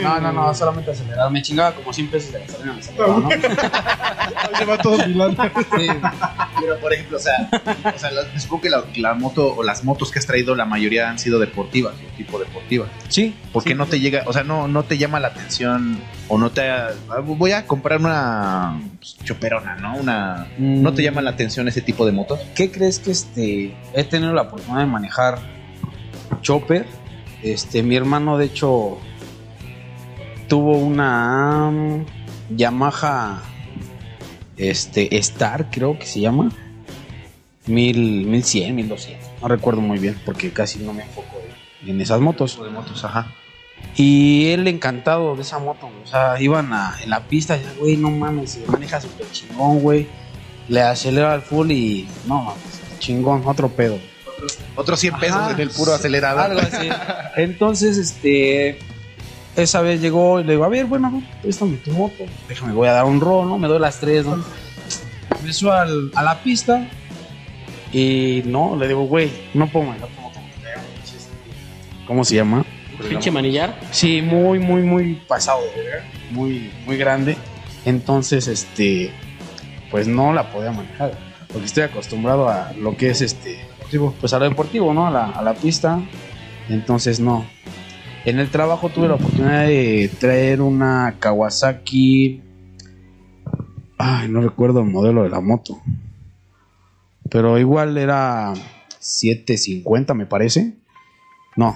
No, 0.02 0.20
no, 0.20 0.32
no, 0.32 0.54
solamente 0.54 0.92
acelerar. 0.92 1.30
Me 1.32 1.42
chingaba 1.42 1.74
como 1.74 1.92
100 1.94 2.08
pesos 2.10 2.32
de 2.34 2.40
gasolina. 2.40 2.74
me 2.74 2.80
aceleraba, 2.80 3.20
¿no? 3.20 3.30
Se 4.58 4.66
va 4.66 4.78
todo 4.78 4.98
Milán. 5.08 5.36
Sí. 5.56 5.88
Pero, 6.60 6.80
por 6.80 6.94
ejemplo, 6.94 7.18
o 7.18 7.20
sea, 7.20 7.50
o 7.96 7.98
sea 8.00 8.12
la- 8.12 8.40
supongo 8.40 8.62
que 8.64 8.70
la, 8.70 8.84
la 8.96 9.14
moto 9.14 9.54
o 9.56 9.64
las 9.64 9.84
motos 9.84 10.12
que 10.12 10.20
has 10.20 10.26
traído, 10.26 10.56
la 10.56 10.66
mayoría 10.66 11.10
han 11.10 11.20
sido 11.20 11.40
deportivas, 11.40 11.94
tipo 12.18 12.40
deportivas. 12.40 12.90
Sí. 13.10 13.36
¿Por 13.52 13.64
qué 13.64 13.76
no 13.76 13.86
te 13.88 14.00
llega, 14.00 14.24
o 14.28 14.34
sea, 14.34 14.44
no, 14.44 14.68
no 14.68 14.84
te 14.84 14.98
llama 14.98 15.20
la 15.20 15.30
atención 15.30 16.00
o 16.32 16.38
no 16.38 16.50
te... 16.50 16.62
Voy 17.26 17.52
a 17.52 17.68
comprar 17.68 18.00
una 18.00 18.82
pues, 18.98 19.18
choperona, 19.26 19.76
¿no? 19.76 19.96
Una... 19.98 20.48
Mm. 20.58 20.82
¿No 20.82 20.94
te 20.94 21.04
llama 21.04 21.22
la 21.22 21.32
atención 21.32 21.68
ese 21.68 21.82
tipo 21.82 22.06
de 22.06 22.14
motos? 22.14 22.40
¿Qué 22.56 22.72
crees 22.72 23.00
que 23.00 23.12
este 23.12 23.76
he 23.94 24.04
tenido 24.06 24.32
la 24.34 24.44
oportunidad 24.44 24.80
de 24.80 24.86
manejar 24.86 25.40
chopper? 26.42 26.86
Este, 27.44 27.84
mi 27.84 27.98
hermano 27.98 28.38
de 28.38 28.46
hecho 28.46 29.00
tuvo 30.48 30.78
una 30.78 31.68
um, 31.68 32.06
Yamaha 32.50 33.42
este 34.56 35.18
Star, 35.18 35.70
creo 35.70 36.00
que 36.00 36.06
se 36.06 36.22
llama. 36.22 36.50
Mil, 37.66 38.26
1100, 38.26 38.74
1200. 38.74 39.30
No 39.42 39.48
recuerdo 39.50 39.82
muy 39.82 40.00
bien 40.00 40.18
porque 40.26 40.52
casi 40.52 40.80
no 40.80 40.94
me 40.94 41.04
enfoco 41.04 41.42
en 41.86 42.00
esas 42.00 42.22
motos. 42.22 42.58
de 42.64 42.70
motos, 42.70 43.04
ajá. 43.04 43.34
Y 43.96 44.48
él 44.52 44.68
encantado 44.68 45.36
de 45.36 45.42
esa 45.42 45.60
moto, 45.60 45.88
o 46.04 46.08
sea, 46.08 46.40
iban 46.42 46.72
a, 46.74 46.96
en 47.04 47.10
la 47.10 47.22
pista, 47.22 47.58
y, 47.58 47.80
güey, 47.80 47.98
no 47.98 48.10
mames, 48.10 48.52
se 48.52 48.66
maneja 48.68 49.02
súper 49.02 49.30
chingón, 49.32 49.80
güey. 49.80 50.08
Le 50.70 50.82
acelera 50.82 51.34
al 51.34 51.42
full 51.42 51.70
y 51.72 52.08
no 52.26 52.42
mames, 52.42 52.62
chingón, 53.00 53.44
otro 53.46 53.68
pedo. 53.70 54.00
Otros 54.76 55.00
100 55.00 55.16
pesos 55.20 55.38
Ajá. 55.38 55.52
en 55.52 55.60
el 55.60 55.70
puro 55.70 55.94
acelerador. 55.94 56.40
Algo 56.52 56.62
así. 56.62 56.88
Entonces, 57.36 57.98
este, 57.98 58.80
esa 59.56 59.82
vez 59.82 60.00
llegó 60.02 60.40
y 60.40 60.46
le 60.46 60.54
digo, 60.54 60.64
a 60.64 60.70
ver, 60.70 60.86
bueno, 60.86 61.12
no, 61.12 61.22
préstame 61.42 61.76
tu 61.78 61.92
moto, 61.92 62.24
déjame, 62.48 62.74
voy 62.74 62.88
a 62.88 62.94
dar 62.94 63.04
un 63.06 63.20
rol, 63.20 63.48
¿no? 63.50 63.58
Me 63.60 63.68
doy 63.68 63.80
las 63.80 64.00
tres, 64.00 64.26
¿no? 64.26 64.44
Me 65.44 65.52
subo 65.54 65.74
al- 65.74 66.12
a 66.16 66.24
la 66.24 66.42
pista 66.42 66.88
y 67.92 68.42
no, 68.46 68.76
le 68.78 68.88
digo, 68.88 69.04
güey, 69.04 69.30
no 69.54 69.68
puedo 69.68 69.88
manejar 69.88 70.10
moto. 70.22 70.40
¿Cómo 72.08 72.24
se 72.24 72.36
llama? 72.36 72.66
Pinche 73.10 73.32
manillar. 73.32 73.80
Sí, 73.92 74.22
muy, 74.22 74.60
muy, 74.60 74.82
muy 74.82 75.16
pasado 75.28 75.62
muy, 76.32 76.72
muy 76.86 76.98
grande. 76.98 77.38
Entonces, 77.86 78.48
este, 78.48 79.12
pues 79.90 80.08
no 80.08 80.34
la 80.34 80.52
podía 80.52 80.72
manejar, 80.72 81.18
porque 81.48 81.66
estoy 81.66 81.84
acostumbrado 81.84 82.50
a 82.50 82.74
lo 82.74 82.96
que 82.96 83.10
es 83.10 83.22
este, 83.22 83.60
pues 84.20 84.34
a 84.34 84.40
lo 84.40 84.46
deportivo, 84.46 84.94
¿no? 84.94 85.08
A 85.08 85.12
la, 85.12 85.26
a 85.26 85.42
la 85.42 85.54
pista. 85.54 86.00
Entonces, 86.70 87.20
no. 87.20 87.46
En 88.24 88.40
el 88.40 88.50
trabajo 88.50 88.90
tuve 88.90 89.08
la 89.08 89.16
oportunidad 89.16 89.66
de 89.66 90.10
traer 90.20 90.62
una 90.62 91.16
Kawasaki. 91.20 92.42
Ay, 93.98 94.30
no 94.30 94.42
recuerdo 94.42 94.80
el 94.82 94.88
modelo 94.88 95.24
de 95.24 95.30
la 95.30 95.42
moto. 95.42 95.82
Pero 97.30 97.58
igual 97.58 97.98
era 97.98 98.54
750, 99.00 100.14
me 100.14 100.26
parece. 100.26 100.76
No. 101.56 101.76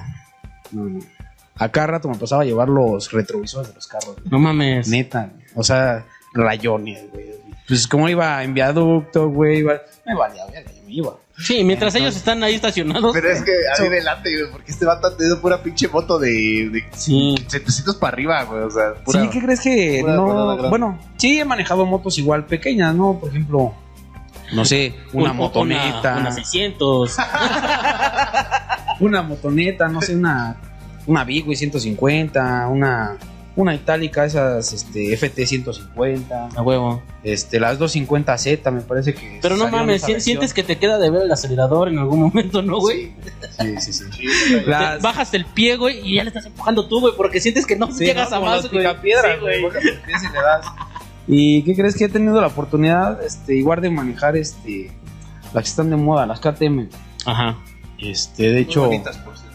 no, 0.72 0.84
no. 0.86 1.15
A 1.58 1.70
cada 1.70 1.88
rato 1.88 2.10
me 2.10 2.18
pasaba 2.18 2.42
a 2.42 2.46
llevar 2.46 2.68
los 2.70 3.12
retrovisores 3.12 3.70
de 3.70 3.76
los 3.76 3.88
carros. 3.88 4.16
No 4.30 4.40
mames. 4.40 4.88
Neta, 4.90 5.32
o 5.56 5.64
sea, 5.64 6.06
rayones, 6.34 7.04
güey. 7.12 7.28
Pues 7.68 7.88
como 7.88 8.08
iba 8.10 8.44
en 8.44 8.54
viaducto, 8.54 9.30
güey, 9.30 9.60
iba- 9.60 9.82
me 10.06 10.16
valía 10.16 10.46
verga, 10.52 10.72
yo 10.72 10.84
me 10.86 10.94
iba. 10.94 11.16
Sí, 11.38 11.64
mientras 11.64 11.94
ellos 11.96 12.16
están 12.16 12.44
ahí 12.44 12.56
estacionados. 12.56 13.12
Pero 13.14 13.30
es 13.30 13.42
que 13.44 13.52
a 13.52 13.82
mí 13.82 13.90
delante, 13.90 14.30
güey, 14.38 14.52
porque 14.52 14.72
este 14.72 14.86
vato 14.86 15.08
ha 15.08 15.18
tenido 15.18 15.42
pura 15.42 15.62
pinche 15.64 15.88
moto 15.88 16.18
de, 16.20 16.30
de 16.72 16.84
Sí. 16.96 17.36
700 17.48 17.96
para 17.96 18.14
arriba, 18.14 18.44
güey. 18.44 18.62
O 18.64 18.70
sea, 18.70 18.94
pura. 19.04 19.22
Sí, 19.22 19.30
¿qué 19.30 19.42
crees 19.42 19.60
que 19.62 19.98
pura 20.02 20.14
no? 20.16 20.48
grande. 20.56 20.70
Bueno, 20.70 21.00
sí 21.18 21.40
he 21.40 21.46
manejado 21.46 21.86
motos 21.86 22.18
igual 22.20 22.46
pequeñas, 22.46 22.94
¿no? 22.96 23.18
Por 23.20 23.30
ejemplo, 23.30 23.74
no 24.54 24.64
sé, 24.64 24.94
una 25.14 25.32
Un- 25.32 25.38
motoneta, 25.38 26.12
Una, 26.14 26.20
una 26.22 26.32
600. 26.32 27.18
una 29.00 29.22
motoneta, 29.22 29.88
no 29.88 30.02
sé, 30.02 30.16
una 30.16 30.56
una 31.08 31.24
Big, 31.24 31.46
güey, 31.46 31.56
150, 31.58 32.68
una 32.68 33.18
una 33.58 33.74
itálica 33.74 34.26
esas 34.26 34.74
este 34.74 35.14
FT 35.16 35.46
150, 35.48 36.50
A 36.58 36.62
huevo. 36.62 37.02
este 37.24 37.58
las 37.62 37.80
250Z 37.80 38.70
me 38.72 38.82
parece 38.82 39.14
que 39.14 39.40
Pero 39.42 39.56
no 39.56 39.70
mames, 39.70 40.02
si- 40.02 40.20
sientes 40.20 40.54
que 40.54 40.62
te 40.62 40.78
queda 40.78 40.98
de 41.00 41.10
ver 41.10 41.22
el 41.22 41.32
acelerador 41.32 41.88
en 41.88 41.98
algún 42.00 42.20
momento, 42.20 42.62
¿no, 42.62 42.80
güey? 42.82 43.14
Sí, 43.58 43.80
sí, 43.80 43.94
sí. 43.94 44.04
Las- 44.66 45.02
Bajas 45.02 45.34
el 45.36 45.46
pie, 45.46 45.78
güey, 45.78 46.00
y 46.06 46.16
ya 46.16 46.24
le 46.26 46.30
estás 46.32 46.46
empujando 46.48 46.86
tú, 46.90 47.00
güey, 47.00 47.14
porque 47.16 47.40
sientes 47.40 47.66
que 47.66 47.78
no 47.78 47.90
Sí, 47.94 48.04
llegas 48.04 48.30
¿no? 48.32 48.36
a 48.38 48.40
más, 48.42 48.70
güey. 48.70 48.86
Sí, 48.86 49.00
güey. 49.40 49.62
le 49.62 50.42
das. 50.42 50.66
¿Y 51.28 51.64
qué 51.64 51.76
crees 51.76 51.96
que 51.96 52.04
he 52.06 52.10
tenido 52.10 52.40
la 52.42 52.48
oportunidad, 52.48 53.24
este, 53.24 53.56
igual 53.56 53.80
de 53.80 53.90
manejar, 53.90 54.36
este, 54.36 54.92
las 55.54 55.64
que 55.64 55.70
están 55.70 55.90
de 55.90 55.96
moda, 55.96 56.26
las 56.26 56.42
KTM? 56.42 56.90
Ajá. 57.26 57.58
Este, 57.98 58.44
de 58.44 58.52
Muy 58.52 58.62
hecho, 58.64 58.82
bonitas, 58.86 59.18
por 59.20 59.38
cierto. 59.38 59.55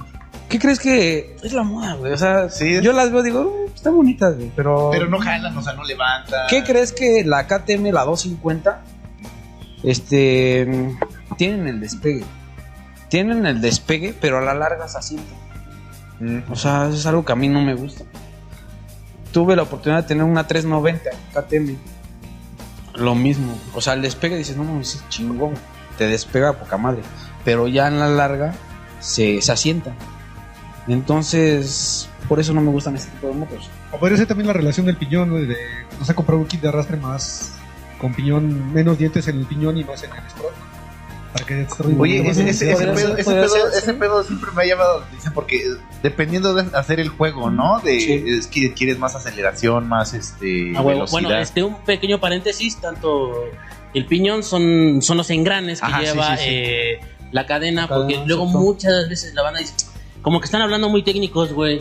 ¿Qué 0.50 0.58
crees 0.58 0.78
que 0.80 1.36
es 1.42 1.52
la 1.54 1.62
moda, 1.62 1.94
güey? 1.94 2.12
O 2.12 2.18
sea, 2.18 2.50
Sí. 2.50 2.82
yo 2.82 2.92
las 2.92 3.10
veo, 3.10 3.22
digo, 3.22 3.40
"Uh, 3.40 3.70
están 3.74 3.96
bonitas, 3.96 4.36
güey, 4.36 4.52
pero... 4.54 4.90
Pero 4.92 5.06
no 5.08 5.18
jalan, 5.18 5.56
o 5.56 5.62
sea, 5.62 5.72
no 5.72 5.84
levantan. 5.84 6.46
¿Qué 6.50 6.62
crees 6.64 6.92
que 6.92 7.24
la 7.24 7.46
KTM, 7.46 7.90
la 7.92 8.04
250, 8.04 8.82
este, 9.82 10.68
tienen 11.38 11.66
el 11.68 11.80
despegue? 11.80 12.24
Tienen 13.08 13.46
el 13.46 13.60
despegue, 13.60 14.14
pero 14.20 14.38
a 14.38 14.40
la 14.42 14.54
larga 14.54 14.86
se 14.88 14.98
asientan. 14.98 15.36
Mm. 16.20 16.52
O 16.52 16.56
sea, 16.56 16.86
eso 16.88 16.96
es 16.96 17.06
algo 17.06 17.24
que 17.24 17.32
a 17.32 17.36
mí 17.36 17.48
no 17.48 17.60
me 17.62 17.74
gusta. 17.74 18.04
Tuve 19.32 19.56
la 19.56 19.62
oportunidad 19.62 20.02
de 20.02 20.08
tener 20.08 20.24
una 20.24 20.46
390 20.46 21.10
KTM. 21.32 21.76
Lo 22.96 23.14
mismo. 23.14 23.56
O 23.74 23.80
sea, 23.80 23.94
el 23.94 24.02
despegue 24.02 24.36
dices, 24.36 24.56
no 24.56 24.64
mames, 24.64 24.96
es 24.96 25.08
chingón. 25.08 25.54
Te 25.96 26.06
despega 26.08 26.52
poca 26.52 26.76
madre. 26.76 27.02
Pero 27.44 27.68
ya 27.68 27.88
en 27.88 27.98
la 27.98 28.08
larga 28.08 28.54
se, 29.00 29.40
se 29.40 29.52
asienta. 29.52 29.92
Entonces, 30.88 32.08
por 32.28 32.40
eso 32.40 32.52
no 32.52 32.60
me 32.60 32.70
gustan 32.70 32.96
este 32.96 33.10
tipo 33.12 33.28
de 33.28 33.34
motos. 33.34 33.68
O 33.92 33.98
podría 33.98 34.16
ser 34.18 34.26
también 34.26 34.46
la 34.46 34.52
relación 34.52 34.86
del 34.86 34.96
piñón, 34.96 35.30
güey, 35.30 35.46
de 35.46 35.56
nos 35.98 36.08
ha 36.08 36.14
comprado 36.14 36.40
un 36.40 36.46
kit 36.46 36.60
de 36.60 36.68
arrastre 36.68 36.96
más 36.96 37.52
con 37.98 38.14
piñón, 38.14 38.72
menos 38.72 38.98
dientes 38.98 39.26
en 39.28 39.38
el 39.40 39.46
piñón 39.46 39.76
y 39.76 39.84
más 39.84 40.02
en 40.02 40.10
el 40.12 40.30
stroke. 40.30 40.54
Para 41.32 41.46
que 41.46 41.66
Oye, 41.98 42.28
ese, 42.28 42.42
de 42.42 42.50
ese, 42.50 42.72
ese 42.72 42.84
pedo, 42.86 42.96
ser, 42.96 43.20
ese, 43.20 43.30
pedo, 43.30 43.68
ese 43.72 43.94
pedo 43.94 44.22
siempre 44.24 44.50
me 44.52 44.62
ha 44.62 44.66
llamado 44.66 44.98
la 45.00 45.06
atención 45.06 45.32
porque 45.32 45.62
dependiendo 46.02 46.54
de 46.54 46.76
hacer 46.76 46.98
el 46.98 47.08
juego, 47.08 47.50
¿no? 47.50 47.78
De 47.80 48.00
Sí. 48.00 48.24
es 48.26 48.48
que 48.48 48.72
quieres 48.74 48.98
más 48.98 49.14
aceleración, 49.14 49.86
más 49.88 50.12
este 50.12 50.72
Ah, 50.76 50.82
velocidad. 50.82 51.12
Bueno, 51.12 51.32
este 51.36 51.62
un 51.62 51.76
pequeño 51.84 52.18
paréntesis, 52.18 52.80
tanto 52.80 53.32
el 53.94 54.06
piñón 54.06 54.42
son, 54.42 55.02
son 55.02 55.18
los 55.18 55.30
engranes 55.30 55.80
que 55.80 55.86
Ajá, 55.86 56.00
lleva 56.00 56.36
sí, 56.36 56.42
sí. 56.42 56.48
eh, 56.52 57.00
la 57.30 57.46
cadena, 57.46 57.82
La 57.82 57.88
cadena, 57.88 58.06
porque 58.08 58.26
luego 58.26 58.46
muchas 58.46 59.08
veces 59.08 59.32
la 59.32 59.42
banda 59.42 59.60
dice, 59.60 59.74
como 60.22 60.40
que 60.40 60.44
están 60.46 60.62
hablando 60.62 60.88
muy 60.88 61.02
técnicos, 61.02 61.52
güey. 61.52 61.80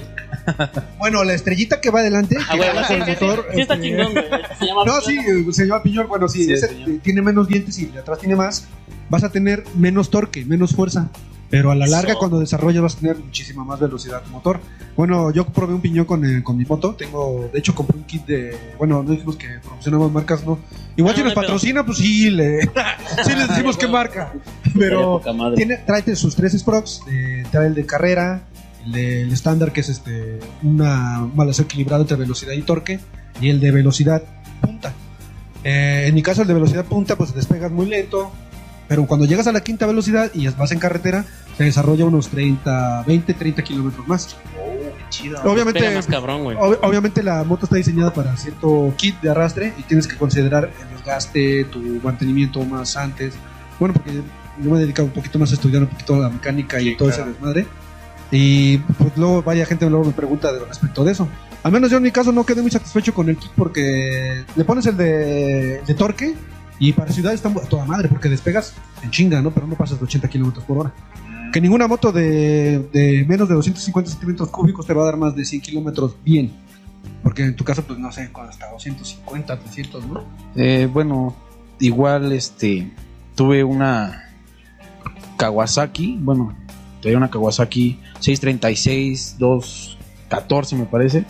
Bueno, 0.97 1.23
la 1.23 1.33
estrellita 1.33 1.81
que 1.81 1.89
va 1.91 1.99
adelante, 1.99 2.37
Ah, 2.47 2.51
que 2.51 2.57
güey, 2.57 2.75
va 2.75 2.83
sí, 2.87 2.93
con 2.93 3.01
el 3.01 3.05
sí, 3.07 3.15
sí. 3.19 3.25
motor. 3.25 3.45
Sí 3.53 3.61
está 3.61 3.73
este, 3.75 3.87
chingón, 3.87 4.11
güey. 4.13 4.25
Se 4.59 4.65
llama 4.65 4.83
No, 4.85 4.93
piñón. 5.05 5.45
sí, 5.45 5.53
se 5.53 5.65
llama 5.67 5.83
piñón. 5.83 6.07
Bueno, 6.07 6.27
sí, 6.27 6.51
ese 6.51 6.67
tiene 7.03 7.21
menos 7.21 7.47
dientes 7.47 7.77
y 7.79 7.85
de 7.87 7.99
atrás 7.99 8.19
tiene 8.19 8.35
más. 8.35 8.67
Vas 9.09 9.23
a 9.23 9.29
tener 9.31 9.63
menos 9.75 10.09
torque, 10.09 10.45
menos 10.45 10.75
fuerza. 10.75 11.09
Pero 11.49 11.71
a 11.71 11.75
la 11.75 11.87
larga, 11.87 12.15
cuando 12.15 12.39
desarrollas, 12.39 12.83
vas 12.83 12.95
a 12.95 12.99
tener 12.99 13.17
muchísima 13.17 13.63
más 13.63 13.79
velocidad 13.79 14.21
tu 14.23 14.29
motor. 14.29 14.59
Bueno, 14.95 15.31
yo 15.31 15.45
probé 15.45 15.73
un 15.73 15.81
piñón 15.81 16.05
con, 16.05 16.23
eh, 16.23 16.43
con 16.43 16.57
mi 16.57 16.65
moto. 16.65 16.93
Tengo, 16.93 17.49
de 17.51 17.57
hecho, 17.57 17.73
compré 17.73 17.97
un 17.97 18.03
kit 18.03 18.25
de. 18.27 18.55
Bueno, 18.77 19.01
no 19.01 19.11
dijimos 19.11 19.35
que 19.35 19.47
promocionamos 19.59 20.11
marcas, 20.11 20.45
¿no? 20.45 20.59
Igual 20.95 21.13
No, 21.13 21.17
si 21.17 21.21
no 21.21 21.25
nos 21.25 21.33
patrocina, 21.33 21.85
pues 21.85 21.97
sí, 21.97 22.29
le, 22.29 22.61
sí 23.25 23.33
les 23.35 23.47
decimos 23.47 23.77
qué 23.77 23.87
marca. 23.87 24.31
Pero 24.77 25.21
tiene, 25.55 25.77
tráete 25.77 26.15
sus 26.15 26.35
tres 26.35 26.53
Sprox. 26.53 27.01
eh, 27.09 27.43
trae 27.51 27.67
el 27.67 27.73
de 27.73 27.85
carrera, 27.85 28.43
el 28.85 28.91
del 28.91 29.33
estándar, 29.33 29.71
que 29.71 29.81
es 29.81 29.89
este 29.89 30.39
una 30.61 31.23
un 31.23 31.35
balanceado 31.35 31.65
equilibrado 31.65 32.03
entre 32.03 32.17
velocidad 32.17 32.53
y 32.53 32.61
torque, 32.61 32.99
y 33.41 33.49
el 33.49 33.59
de 33.59 33.71
velocidad 33.71 34.21
punta. 34.61 34.93
Eh, 35.63 36.05
en 36.07 36.15
mi 36.15 36.21
caso, 36.21 36.43
el 36.43 36.47
de 36.47 36.53
velocidad 36.53 36.85
punta, 36.85 37.15
pues 37.15 37.33
despegas 37.33 37.71
muy 37.71 37.87
lento, 37.87 38.31
pero 38.89 39.05
cuando 39.05 39.25
llegas 39.25 39.47
a 39.47 39.53
la 39.53 39.61
quinta 39.61 39.85
velocidad 39.85 40.29
y 40.33 40.47
vas 40.49 40.71
en 40.73 40.79
carretera, 40.79 41.23
se 41.57 41.63
desarrolla 41.63 42.03
unos 42.03 42.27
30, 42.27 43.03
20, 43.07 43.33
30 43.33 43.63
kilómetros 43.63 44.05
más. 44.07 44.35
Oh, 44.59 44.73
qué 44.97 45.03
chido. 45.09 45.39
Obviamente, 45.45 45.95
más 45.95 46.07
cabrón, 46.07 46.43
güey. 46.43 46.57
ob- 46.57 46.79
obviamente 46.81 47.23
la 47.23 47.43
moto 47.45 47.65
está 47.65 47.77
diseñada 47.77 48.13
para 48.13 48.35
cierto 48.35 48.93
kit 48.97 49.17
de 49.21 49.29
arrastre 49.29 49.73
y 49.77 49.83
tienes 49.83 50.07
que 50.07 50.17
considerar 50.17 50.65
el 50.81 50.97
desgaste, 50.97 51.63
tu 51.65 51.79
mantenimiento 52.03 52.61
más 52.65 52.97
antes. 52.97 53.33
Bueno, 53.79 53.93
porque 53.93 54.11
yo 54.11 54.69
me 54.71 54.77
he 54.77 54.81
dedicado 54.81 55.05
un 55.07 55.13
poquito 55.13 55.39
más 55.39 55.51
a 55.51 55.53
estudiar 55.53 55.83
un 55.83 55.87
poquito 55.89 56.19
la 56.19 56.27
mecánica 56.29 56.81
y 56.81 56.89
Sí, 56.89 56.95
todo 56.97 57.07
claro. 57.07 57.23
ese 57.23 57.31
desmadre. 57.31 57.67
Y 58.31 58.77
pues 58.79 59.15
luego 59.17 59.41
vaya 59.41 59.65
gente 59.65 59.89
luego 59.89 60.05
me 60.05 60.11
pregunta 60.11 60.51
de 60.51 60.59
respecto 60.59 61.03
de 61.03 61.11
eso. 61.13 61.27
Al 61.63 61.71
menos 61.71 61.89
yo 61.91 61.97
en 61.97 62.03
mi 62.03 62.11
caso 62.11 62.31
no 62.31 62.45
quedé 62.45 62.61
muy 62.61 62.71
satisfecho 62.71 63.13
con 63.13 63.27
el 63.29 63.37
kit 63.37 63.51
porque 63.55 64.43
le 64.55 64.63
pones 64.65 64.85
el 64.85 64.95
de, 64.97 65.79
el 65.79 65.85
de 65.85 65.93
torque 65.93 66.35
y 66.79 66.93
para 66.93 67.11
ciudad 67.11 67.33
está 67.33 67.49
a 67.49 67.53
toda 67.53 67.85
madre 67.85 68.07
porque 68.07 68.29
despegas 68.29 68.73
en 69.03 69.11
chinga, 69.11 69.41
¿no? 69.41 69.51
Pero 69.51 69.67
no 69.67 69.75
pasas 69.75 69.99
de 69.99 70.05
80 70.05 70.29
kilómetros 70.29 70.63
por 70.63 70.77
hora. 70.77 70.93
Que 71.51 71.59
ninguna 71.59 71.87
moto 71.87 72.11
de, 72.11 72.79
de 72.93 73.25
menos 73.27 73.49
de 73.49 73.55
250 73.55 74.11
centímetros 74.11 74.49
cúbicos 74.49 74.85
te 74.85 74.93
va 74.93 75.03
a 75.03 75.05
dar 75.05 75.17
más 75.17 75.35
de 75.35 75.43
100 75.43 75.61
kilómetros 75.61 76.15
bien. 76.23 76.51
Porque 77.23 77.43
en 77.43 77.55
tu 77.55 77.63
caso, 77.63 77.83
pues 77.83 77.99
no 77.99 78.11
sé, 78.11 78.31
con 78.31 78.47
hasta 78.47 78.69
250, 78.71 79.59
300, 79.59 80.05
¿no? 80.07 80.23
Eh, 80.55 80.87
bueno, 80.91 81.35
igual 81.79 82.31
este 82.31 82.91
tuve 83.35 83.63
una 83.63 84.29
Kawasaki, 85.37 86.17
bueno, 86.21 86.55
tenía 87.01 87.17
una 87.17 87.29
Kawasaki 87.29 87.99
636 88.19 89.35
214 89.37 90.75
me 90.75 90.85
parece. 90.85 91.25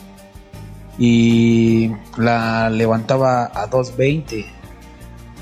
Y 0.97 1.91
la 2.17 2.69
levantaba 2.69 3.51
a 3.53 3.67
220. 3.67 4.58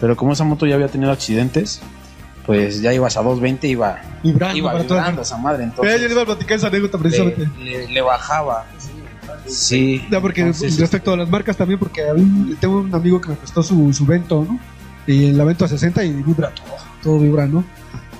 Pero 0.01 0.15
como 0.15 0.33
esa 0.33 0.43
moto 0.43 0.65
ya 0.65 0.75
había 0.75 0.87
tenido 0.87 1.11
accidentes, 1.11 1.81
pues 2.45 2.81
ya 2.81 2.93
ibas 2.93 3.17
a 3.17 3.21
220 3.21 3.67
iba 3.67 3.99
Vibrando 4.23 4.57
iba 4.57 4.71
para 4.71 4.83
vibrando 4.83 5.21
esa 5.21 5.37
madre, 5.37 5.63
Eh, 5.63 5.67
entonces 5.67 6.01
yo 6.01 6.07
le 6.07 6.13
iba 6.13 6.21
a 6.21 6.25
platicar 6.25 6.57
esa 6.57 6.67
anécdota 6.67 6.97
le, 6.97 7.01
precisamente. 7.03 7.49
le- 7.61 7.87
le 7.89 8.01
bajaba. 8.01 8.65
Sí. 9.47 10.05
Ya, 10.11 10.19
porque 10.21 10.41
entonces, 10.41 10.77
respecto 10.79 11.13
a 11.13 11.17
las 11.17 11.29
marcas 11.29 11.55
también, 11.57 11.79
porque 11.79 12.07
a 12.07 12.13
mí 12.13 12.55
tengo 12.59 12.79
un 12.79 12.93
amigo 12.93 13.19
que 13.21 13.29
me 13.29 13.35
prestó 13.35 13.63
su, 13.63 13.93
su 13.93 14.05
Vento, 14.05 14.45
¿no? 14.47 14.59
Y 15.05 15.31
la 15.31 15.43
Vento 15.45 15.65
a 15.65 15.67
60 15.67 16.03
y 16.03 16.11
vibra 16.13 16.49
todo, 16.53 16.75
todo 17.01 17.19
vibra, 17.19 17.45
¿no? 17.45 17.63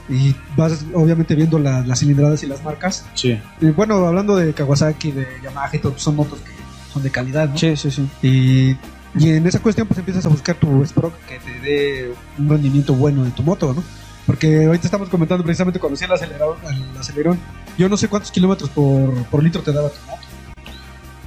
Y 0.10 0.34
vas 0.56 0.86
obviamente 0.94 1.36
viendo 1.36 1.60
la- 1.60 1.82
las 1.82 2.00
cilindradas 2.00 2.42
y 2.44 2.48
las 2.48 2.64
marcas. 2.64 3.06
Sí, 3.14 3.38
Y 3.60 3.66
bueno, 3.72 3.96
hablando 4.08 4.36
de 4.38 4.54
Kawasaki, 4.54 5.12
de 5.12 5.28
Yamaha 5.44 5.70
y 5.76 5.80
todo, 5.80 5.92
pues 5.94 6.04
son 6.04 6.16
motos 6.16 6.40
que 6.40 6.52
son 6.94 7.04
de 7.04 7.12
calidad, 7.12 7.50
¿no? 7.50 7.58
sí, 7.58 7.76
sí, 7.76 7.92
sí. 7.92 8.08
Y, 8.22 8.78
y 9.16 9.30
en 9.32 9.46
esa 9.48 9.60
cuestión 9.60 9.88
pues 9.88 9.98
empiezas 9.98 10.26
a 10.26 10.30
buscar 10.30 10.56
tu 10.56 10.86
Sprock 10.86 11.14
que 11.28 11.40
te 11.40 11.60
dé 11.60 12.14
un 12.38 12.50
rendimiento 12.50 12.94
bueno 12.94 13.24
de 13.24 13.32
tu 13.32 13.44
moto, 13.44 13.74
¿no? 13.74 13.84
Porque 14.26 14.66
ahorita 14.66 14.88
estamos 14.88 15.10
comentando 15.10 15.44
precisamente 15.44 15.80
cuando 15.80 15.96
hacía 15.96 16.08
el 16.08 16.14
acelerador, 16.14 16.58
el 16.70 16.98
acelerón, 16.98 17.40
yo 17.78 17.88
no 17.88 17.96
sé 17.96 18.10
cuántos 18.10 18.32
kilómetros 18.32 18.70
por, 18.70 19.14
por 19.26 19.42
litro 19.42 19.62
te 19.62 19.72
daba 19.72 19.90
tu 19.90 19.96
moto. 20.06 20.22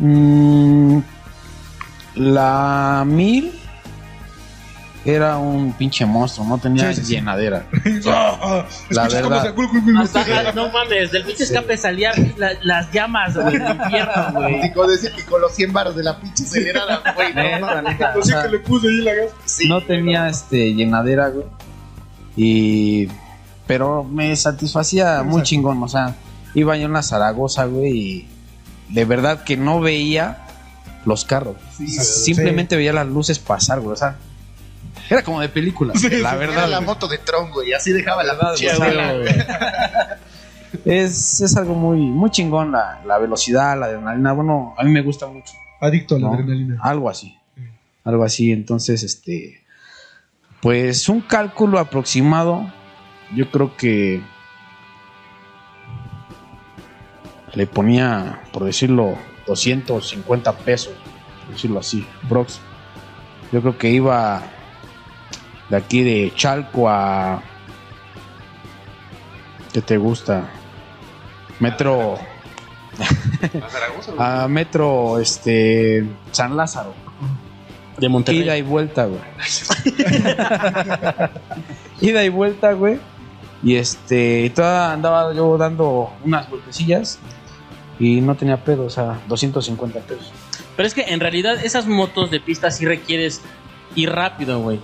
Mm, 0.01 1.01
la 2.17 3.05
1000 3.07 3.53
era 5.05 5.39
un 5.39 5.73
pinche 5.73 6.05
monstruo, 6.05 6.47
no 6.47 6.59
tenía 6.59 6.93
Sí, 6.93 7.01
sí, 7.01 7.07
sí. 7.07 7.13
llenadera. 7.15 7.65
La 8.05 8.67
La 8.91 9.09
verdad. 9.09 9.55
Hasta- 9.99 10.53
no 10.53 10.69
mames, 10.71 11.11
del 11.13 11.25
pinche 11.25 11.45
escape 11.45 11.77
salían 11.77 12.35
la- 12.37 12.53
las 12.63 12.93
llamas, 12.93 13.35
güey, 13.37 13.59
del 13.59 13.77
infierno, 13.77 14.33
güey. 14.35 14.63
Digo, 14.69 14.87
decía 14.87 15.11
que 15.15 15.25
con 15.25 15.41
los 15.41 15.53
100 15.55 15.73
baros 15.73 15.97
de 15.97 16.03
la 16.03 16.19
pinche 16.21 16.45
acelerada, 16.45 17.03
güey. 17.15 17.33
no 17.35 18.23
sea, 18.23 18.43
que 18.43 18.49
le 18.51 18.59
puse 18.59 18.89
ahí 18.89 19.01
la 19.01 19.15
gas. 19.15 19.31
Sí, 19.47 19.69
no 19.69 19.83
tenía 19.83 20.29
este 20.29 20.75
llenadera, 20.75 21.29
güey. 21.29 21.47
Y 22.37 23.09
pero 23.67 24.03
me 24.05 24.35
satisfacía 24.37 25.23
muy 25.23 25.43
chingón, 25.43 25.83
o 25.83 25.89
sea, 25.89 26.15
iba 26.55 26.77
yo 26.77 26.87
en 26.87 26.93
la 26.93 27.03
Zaragoza, 27.03 27.65
güey, 27.67 27.97
y 27.97 28.29
de 28.89 29.05
verdad 29.05 29.45
que 29.45 29.57
no 29.57 29.81
veía 29.81 30.39
los 31.05 31.25
carros. 31.25 31.57
Sí, 31.77 31.87
Simplemente 31.89 32.77
veía 32.77 32.93
las 32.93 33.07
luces 33.07 33.39
pasar, 33.39 33.81
güey, 33.81 33.93
o 33.95 33.97
sea, 33.97 34.17
era 35.11 35.23
como 35.23 35.41
de 35.41 35.49
película, 35.49 35.93
la 35.95 36.09
Era 36.17 36.35
verdad. 36.37 36.69
la 36.69 36.77
güey. 36.79 36.87
moto 36.87 37.09
de 37.09 37.19
Tron, 37.19 37.51
güey. 37.51 37.73
Así 37.73 37.93
dejaba 37.93 38.23
la 38.23 38.35
verdad, 38.35 38.55
sea, 38.55 38.75
abuela. 38.75 40.19
Es, 40.85 41.41
es 41.41 41.57
algo 41.57 41.75
muy, 41.75 41.99
muy 41.99 42.31
chingón 42.31 42.71
la, 42.73 43.03
la 43.05 43.19
velocidad, 43.19 43.79
la 43.79 43.87
adrenalina. 43.87 44.33
Bueno, 44.33 44.75
a 44.79 44.85
mí 44.85 44.91
me 44.91 45.03
gusta 45.03 45.27
mucho. 45.27 45.53
Adicto 45.81 46.15
a 46.15 46.19
la 46.21 46.29
¿no? 46.29 46.35
adrenalina. 46.35 46.79
Algo 46.81 47.11
así. 47.11 47.37
Algo 48.05 48.23
así. 48.25 48.53
Entonces, 48.53 49.03
este. 49.03 49.65
Pues 50.63 51.09
un 51.09 51.23
cálculo 51.23 51.79
aproximado. 51.81 52.73
Yo 53.35 53.51
creo 53.51 53.77
que. 53.77 54.23
Le 57.55 57.67
ponía, 57.67 58.43
por 58.53 58.65
decirlo, 58.65 59.19
250 59.49 60.53
pesos. 60.59 60.95
Por 61.45 61.55
decirlo 61.55 61.81
así. 61.81 62.07
Brox. 62.29 62.61
Yo 63.51 63.61
creo 63.61 63.77
que 63.77 63.91
iba 63.91 64.43
de 65.71 65.77
aquí 65.77 66.03
de 66.03 66.33
Chalco 66.35 66.89
a. 66.89 67.43
¿Qué 69.73 69.81
te 69.81 69.97
gusta? 69.97 70.51
Metro. 71.61 72.19
a 74.19 74.49
Metro 74.49 75.19
este 75.19 76.05
San 76.33 76.57
Lázaro. 76.57 76.93
De 77.97 78.09
Monterrey. 78.09 78.43
Ida 78.43 78.57
y 78.57 78.63
vuelta, 78.63 79.05
güey. 79.05 79.21
Ida 82.01 82.25
y 82.25 82.29
vuelta, 82.31 82.73
güey. 82.73 82.99
Y 83.63 83.77
este, 83.77 84.41
y 84.47 84.51
toda 84.51 84.93
andaba 84.93 85.33
yo 85.35 85.57
dando 85.59 86.13
unas 86.25 86.49
vueltecillas 86.49 87.19
y 87.99 88.23
no 88.23 88.35
tenía 88.35 88.65
pedo, 88.65 88.87
o 88.87 88.91
sea, 88.91 89.21
250 89.29 90.01
pesos. 90.01 90.33
Pero 90.77 90.87
es 90.87 90.95
que 90.95 91.03
en 91.03 91.21
realidad 91.21 91.63
esas 91.63 91.87
motos 91.87 92.31
de 92.31 92.41
pista 92.41 92.71
sí 92.71 92.87
requieres 92.87 93.43
ir 93.95 94.11
rápido, 94.11 94.61
güey. 94.61 94.81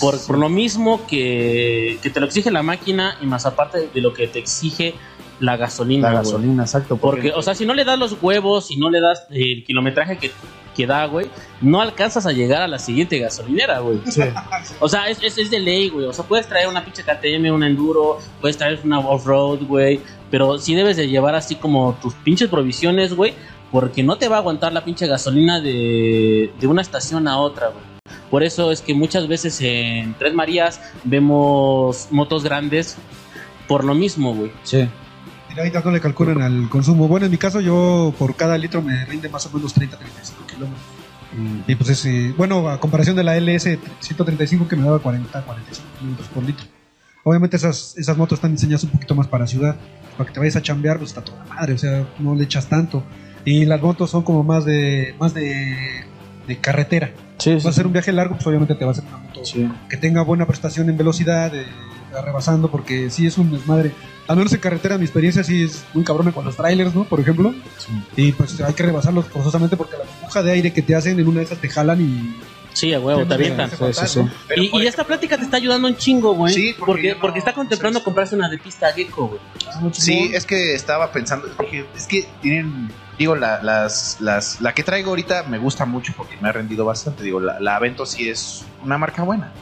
Por, 0.00 0.20
por 0.26 0.38
lo 0.38 0.48
mismo 0.48 1.06
que, 1.06 1.98
que 2.02 2.10
te 2.10 2.20
lo 2.20 2.26
exige 2.26 2.50
la 2.50 2.62
máquina 2.62 3.16
y 3.20 3.26
más 3.26 3.46
aparte 3.46 3.88
de 3.92 4.00
lo 4.00 4.12
que 4.14 4.28
te 4.28 4.38
exige 4.38 4.94
la 5.40 5.56
gasolina. 5.56 6.08
La 6.08 6.20
güey. 6.20 6.24
gasolina, 6.24 6.62
exacto. 6.62 6.96
Porque, 6.96 7.32
o 7.32 7.42
sea, 7.42 7.54
si 7.54 7.66
no 7.66 7.74
le 7.74 7.84
das 7.84 7.98
los 7.98 8.16
huevos, 8.22 8.68
si 8.68 8.76
no 8.76 8.90
le 8.90 9.00
das 9.00 9.26
el 9.30 9.64
kilometraje 9.64 10.16
que, 10.18 10.30
que 10.74 10.86
da, 10.86 11.04
güey, 11.06 11.26
no 11.60 11.80
alcanzas 11.80 12.26
a 12.26 12.32
llegar 12.32 12.62
a 12.62 12.68
la 12.68 12.78
siguiente 12.78 13.18
gasolinera, 13.18 13.80
güey. 13.80 13.98
O 14.80 14.88
sea, 14.88 15.08
es, 15.08 15.22
es, 15.22 15.36
es 15.38 15.50
de 15.50 15.58
ley, 15.58 15.88
güey. 15.88 16.06
O 16.06 16.12
sea, 16.12 16.24
puedes 16.24 16.46
traer 16.46 16.68
una 16.68 16.84
pinche 16.84 17.02
KTM, 17.02 17.52
una 17.52 17.66
Enduro, 17.66 18.18
puedes 18.40 18.56
traer 18.56 18.80
una 18.84 19.00
off-road, 19.00 19.64
güey. 19.66 20.00
Pero 20.30 20.58
sí 20.58 20.74
debes 20.74 20.96
de 20.96 21.08
llevar 21.08 21.34
así 21.34 21.56
como 21.56 21.98
tus 22.00 22.14
pinches 22.14 22.48
provisiones, 22.48 23.14
güey. 23.14 23.34
Porque 23.70 24.02
no 24.02 24.16
te 24.18 24.28
va 24.28 24.36
a 24.36 24.38
aguantar 24.40 24.72
la 24.72 24.84
pinche 24.84 25.06
gasolina 25.06 25.60
de, 25.60 26.52
de 26.58 26.66
una 26.66 26.82
estación 26.82 27.26
a 27.26 27.38
otra, 27.38 27.68
güey. 27.68 27.91
Por 28.32 28.42
eso 28.42 28.72
es 28.72 28.80
que 28.80 28.94
muchas 28.94 29.28
veces 29.28 29.60
en 29.60 30.14
Tres 30.14 30.32
Marías 30.32 30.80
vemos 31.04 32.08
motos 32.10 32.42
grandes 32.44 32.96
por 33.68 33.84
lo 33.84 33.94
mismo, 33.94 34.34
güey. 34.34 34.50
sí. 34.64 34.88
Mira, 35.50 35.64
ahorita 35.64 35.82
no 35.84 35.90
le 35.90 36.00
calculan 36.00 36.40
al 36.40 36.70
consumo. 36.70 37.08
Bueno, 37.08 37.26
en 37.26 37.32
mi 37.32 37.36
caso, 37.36 37.60
yo 37.60 38.14
por 38.18 38.34
cada 38.36 38.56
litro 38.56 38.80
me 38.80 39.04
rinde 39.04 39.28
más 39.28 39.44
o 39.44 39.50
menos 39.50 39.74
30, 39.74 39.98
35 39.98 40.46
kilómetros. 40.46 40.80
Mm, 41.36 41.70
Y 41.70 41.74
pues 41.74 41.90
es, 41.90 42.06
eh, 42.06 42.34
bueno, 42.38 42.70
a 42.70 42.80
comparación 42.80 43.16
de 43.16 43.22
la 43.22 43.36
LS 43.36 43.78
135 44.00 44.66
que 44.66 44.76
me 44.76 44.84
daba 44.84 44.98
40, 44.98 45.42
45 45.42 45.88
kilómetros 45.98 46.28
por 46.28 46.42
litro. 46.42 46.64
Obviamente 47.24 47.58
esas, 47.58 47.94
esas 47.98 48.16
motos 48.16 48.38
están 48.38 48.52
diseñadas 48.52 48.84
un 48.84 48.90
poquito 48.92 49.14
más 49.14 49.26
para 49.28 49.46
ciudad. 49.46 49.76
Para 50.16 50.26
que 50.28 50.32
te 50.32 50.40
vayas 50.40 50.56
a 50.56 50.62
chambear, 50.62 50.96
pues 50.96 51.10
está 51.10 51.22
toda 51.22 51.44
madre, 51.44 51.74
o 51.74 51.78
sea, 51.78 52.06
no 52.18 52.34
le 52.34 52.44
echas 52.44 52.66
tanto. 52.68 53.02
Y 53.44 53.66
las 53.66 53.82
motos 53.82 54.08
son 54.10 54.22
como 54.22 54.42
más 54.44 54.64
de 54.64 55.14
más 55.20 55.34
de, 55.34 56.06
de 56.46 56.58
carretera. 56.58 57.12
Sí, 57.38 57.54
Vas 57.54 57.66
a 57.66 57.70
hacer 57.70 57.86
un 57.86 57.92
viaje 57.92 58.12
largo, 58.12 58.34
pues 58.34 58.46
obviamente 58.46 58.74
te 58.74 58.84
vas 58.84 58.98
a 58.98 59.02
hacer 59.02 59.14
una 59.14 59.24
moto 59.24 59.42
que 59.88 59.96
tenga 59.96 60.22
buena 60.22 60.46
prestación 60.46 60.88
en 60.88 60.96
velocidad, 60.96 61.54
eh, 61.54 61.66
rebasando, 62.24 62.70
porque 62.70 63.10
sí 63.10 63.26
es 63.26 63.38
un 63.38 63.50
desmadre. 63.50 63.92
Al 64.28 64.36
menos 64.36 64.52
en 64.52 64.60
carretera, 64.60 64.98
mi 64.98 65.04
experiencia 65.04 65.42
sí 65.42 65.64
es 65.64 65.84
muy 65.94 66.04
cabrona 66.04 66.32
con 66.32 66.44
los 66.44 66.56
trailers, 66.56 66.94
¿no? 66.94 67.04
Por 67.04 67.20
ejemplo. 67.20 67.54
Y 68.16 68.32
pues 68.32 68.60
hay 68.60 68.74
que 68.74 68.82
rebasarlos 68.82 69.26
forzosamente 69.26 69.76
porque 69.76 69.96
la 69.96 70.04
burbuja 70.04 70.42
de 70.42 70.52
aire 70.52 70.72
que 70.72 70.82
te 70.82 70.94
hacen 70.94 71.18
en 71.18 71.26
una 71.26 71.38
de 71.38 71.46
esas 71.46 71.58
te 71.58 71.68
jalan 71.68 72.00
y. 72.00 72.36
Sí, 72.72 72.92
a 72.94 73.00
huevo, 73.00 73.26
te 73.26 73.34
avientan. 73.34 73.70
Sí, 73.70 74.06
sí, 74.06 74.20
Y, 74.56 74.86
esta 74.86 75.04
plática 75.04 75.36
te 75.36 75.44
está 75.44 75.58
ayudando 75.58 75.88
un 75.88 75.96
chingo, 75.96 76.34
güey. 76.34 76.52
Sí, 76.54 76.74
porque 76.78 76.92
porque, 76.92 77.14
no- 77.14 77.20
porque 77.20 77.38
está 77.38 77.52
contemplando 77.52 78.02
comprarse 78.02 78.34
una 78.34 78.48
de 78.48 78.58
pista 78.58 78.92
gecko, 78.92 79.28
güey. 79.28 79.40
Sí, 79.92 80.30
es 80.32 80.46
que 80.46 80.74
estaba 80.74 81.12
pensando, 81.12 81.48
dije, 81.60 81.86
es 81.94 82.06
que 82.06 82.26
tienen, 82.40 82.90
digo, 83.18 83.36
la, 83.36 83.62
las, 83.62 84.18
las, 84.20 84.60
la 84.60 84.74
que 84.74 84.82
traigo 84.82 85.10
ahorita 85.10 85.44
me 85.44 85.58
gusta 85.58 85.84
mucho 85.84 86.12
porque 86.16 86.36
me 86.40 86.48
ha 86.48 86.52
rendido 86.52 86.84
bastante. 86.84 87.22
Digo, 87.22 87.40
la, 87.40 87.60
la 87.60 87.76
Avento 87.76 88.06
sí 88.06 88.28
es 88.28 88.64
una 88.82 88.96
marca 88.98 89.22
buena. 89.22 89.52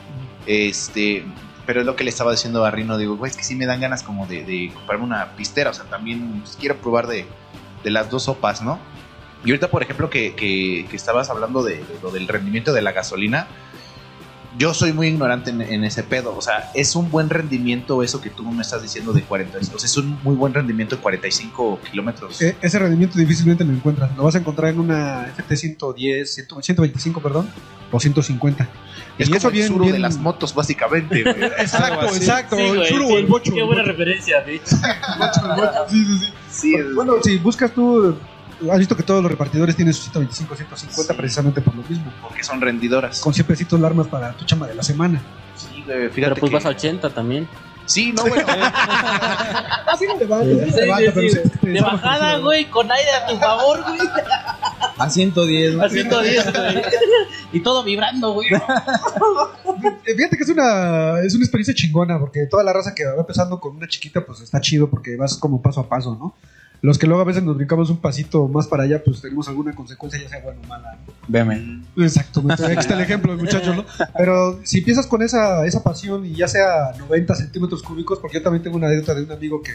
Este, 0.47 1.25
pero 1.67 1.81
es 1.81 1.87
lo 1.87 1.97
que 1.97 2.05
le 2.05 2.11
estaba 2.11 2.33
diciendo 2.33 2.65
a 2.65 2.71
Rino, 2.71 2.97
digo, 2.99 3.17
güey, 3.17 3.31
es 3.31 3.37
que 3.37 3.45
sí 3.45 3.55
me 3.55 3.67
dan 3.67 3.81
ganas 3.81 4.03
como 4.03 4.27
de, 4.27 4.45
de 4.45 4.71
comprarme 4.75 5.05
una 5.05 5.33
pistera, 5.37 5.71
o 5.71 5.75
sea, 5.75 5.85
también 5.85 6.41
pues, 6.41 6.57
quiero 6.59 6.77
probar 6.77 7.07
de, 7.07 7.27
de 7.85 7.91
las 7.91 8.11
dos 8.11 8.25
sopas, 8.25 8.63
¿no? 8.63 8.79
Y 9.45 9.51
ahorita, 9.51 9.69
por 9.71 9.83
ejemplo, 9.83 10.11
que, 10.11 10.35
que, 10.35 10.87
que 10.91 10.97
estabas 10.97 11.31
hablando 11.31 11.63
de, 11.63 11.77
de 11.77 11.85
lo 12.03 12.11
del 12.11 12.29
rendimiento 12.29 12.73
de 12.73 12.83
la 12.83 12.93
gasolina, 12.93 13.47
yo 14.59 14.75
soy 14.75 14.93
muy 14.93 15.07
ignorante 15.07 15.51
en, 15.51 15.63
en 15.63 15.85
ese 15.85 16.03
pedo. 16.03 16.37
O 16.37 16.43
sea, 16.43 16.71
es 16.75 16.95
un 16.97 17.11
buen 17.11 17.31
rendimiento 17.31 18.03
eso 18.03 18.21
que 18.21 18.31
tú 18.31 18.43
me 18.51 18.63
estás 18.63 18.83
diciendo 18.83 19.13
de 19.13 19.23
40. 19.23 19.59
O 19.59 19.63
sea, 19.79 19.87
es 19.87 19.97
un 19.97 20.19
muy 20.23 20.35
buen 20.35 20.53
rendimiento 20.53 20.97
de 20.97 21.03
45 21.03 21.81
kilómetros. 21.91 22.43
Eh, 22.43 22.57
ese 22.61 22.79
rendimiento 22.79 23.17
difícilmente 23.19 23.65
lo 23.65 23.73
encuentras. 23.73 24.15
Lo 24.17 24.25
vas 24.25 24.35
a 24.35 24.39
encontrar 24.39 24.73
en 24.73 24.81
una 24.81 25.27
FT 25.37 25.57
110, 25.57 26.35
100, 26.35 26.63
125, 26.63 27.21
perdón, 27.23 27.49
o 27.93 27.99
125. 28.01 28.49
es 29.19 29.29
y 29.29 29.31
como 29.31 29.37
eso 29.39 29.49
el 29.49 29.55
bien, 29.55 29.69
suru 29.69 29.81
bien- 29.85 29.93
de 29.95 29.99
las 30.01 30.19
motos, 30.19 30.53
básicamente. 30.55 31.21
Exacto, 31.59 32.07
exacto. 32.15 32.57
Sí, 32.57 32.63
el 32.63 32.87
sí. 32.87 32.95
o 33.01 33.19
el 33.19 33.27
bocho. 33.27 33.53
Qué 33.55 33.61
el 33.61 33.67
buena 33.67 33.83
bocho. 33.83 33.93
referencia, 33.93 34.41
de 34.43 34.57
hecho. 34.57 34.77
Sí, 35.89 36.05
sí, 36.05 36.19
sí. 36.19 36.33
sí, 36.51 36.75
Bueno, 36.95 37.15
si 37.23 37.39
buscas 37.39 37.73
tú, 37.73 38.17
has 38.71 38.79
visto 38.79 38.97
que 38.97 39.03
todos 39.03 39.23
los 39.23 39.31
repartidores 39.31 39.77
tienen 39.77 39.95
sus 39.95 40.05
125, 40.05 40.55
150 40.57 41.13
Sí. 41.13 41.17
precisamente 41.19 41.61
por 41.61 41.75
lo 41.75 41.83
mismo. 41.83 42.13
porque 42.23 42.43
son 42.43 42.61
rendidoras. 42.61 43.21
Con 43.21 43.33
100 43.33 43.47
pesitos 43.47 43.79
larmas 43.81 44.07
para 44.09 44.33
tu 44.33 44.45
chamba 44.45 44.67
de 44.67 44.75
la 44.75 44.83
semana. 44.83 45.21
Sí, 45.57 45.83
güey, 45.87 46.09
fíjate 46.11 46.35
Pero 46.35 46.35
pues 46.37 46.51
que- 46.51 46.55
vas 46.57 46.67
a 46.67 46.69
80 46.71 47.11
también. 47.11 47.49
Sí, 47.87 48.13
no, 48.13 48.23
güey. 48.23 48.41
Así 49.87 50.07
no 50.07 50.17
levanta, 50.17 50.65
sí, 50.67 50.71
Sí, 50.73 51.31
sí, 51.31 51.31
sí. 51.31 51.39
sí 51.43 51.59
te 51.61 51.67
De 51.67 51.73
desarma 51.73 51.93
bajada, 51.97 52.39
güey, 52.39 52.67
con 52.71 52.91
aire 52.91 53.11
a 53.13 53.27
tu 53.27 53.37
favor, 53.39 53.83
güey. 53.83 53.99
A 54.99 55.11
110. 55.11 55.75
¿no? 55.75 55.83
A 55.85 55.89
110, 55.89 56.53
güey. 56.53 56.83
Y 57.53 57.61
todo 57.61 57.83
vibrando, 57.83 58.33
güey. 58.33 58.49
Eh, 60.07 60.15
Fíjate 60.17 60.37
que 60.37 60.43
es 60.45 60.49
una, 60.51 61.21
es 61.21 61.35
una 61.35 61.45
experiencia 61.45 61.75
chingona, 61.75 62.19
porque 62.19 62.47
toda 62.47 62.63
la 62.63 62.73
raza 62.73 62.95
que 62.95 63.05
va 63.05 63.15
empezando 63.19 63.59
con 63.59 63.77
una 63.77 63.89
chiquita, 63.89 64.25
pues 64.25 64.41
está 64.41 64.61
chido, 64.61 64.89
porque 64.89 65.17
vas 65.17 65.37
como 65.37 65.61
paso 65.61 65.81
a 65.81 65.89
paso, 65.89 66.17
¿no? 66.19 66.35
Los 66.83 66.99
que 66.99 67.07
luego 67.07 67.21
a 67.21 67.25
veces 67.27 67.43
nos 67.43 67.57
brincamos 67.57 67.91
un 67.91 67.99
pasito 67.99 68.49
más 68.49 68.67
para 68.67 68.85
allá, 68.85 69.03
pues 69.05 69.21
tenemos 69.21 69.47
alguna 69.49 69.73
consecuencia, 69.75 70.21
ya 70.23 70.29
sea 70.31 70.41
buena 70.41 70.61
o 70.65 70.67
mala. 70.67 70.99
Veme. 71.29 71.83
Exactamente, 71.99 72.65
aquí 72.65 72.79
está 72.79 72.95
el 72.95 73.01
ejemplo, 73.03 73.37
muchachos, 73.39 73.77
¿no? 73.77 73.85
Pero 74.17 74.61
si 74.65 74.79
empiezas 74.79 75.07
con 75.07 75.21
esa, 75.23 75.67
esa 75.67 75.83
pasión 75.83 76.25
y 76.25 76.35
ya 76.35 76.49
sea 76.49 76.93
90 76.99 77.35
centímetros 77.35 77.83
cúbicos, 77.83 78.19
porque 78.19 78.39
yo 78.39 78.43
también 78.43 78.63
tengo 78.63 78.77
una 78.77 78.87
anécdota 78.87 79.15
de 79.15 79.25
un 79.25 79.33
amigo 79.33 79.63
que 79.63 79.73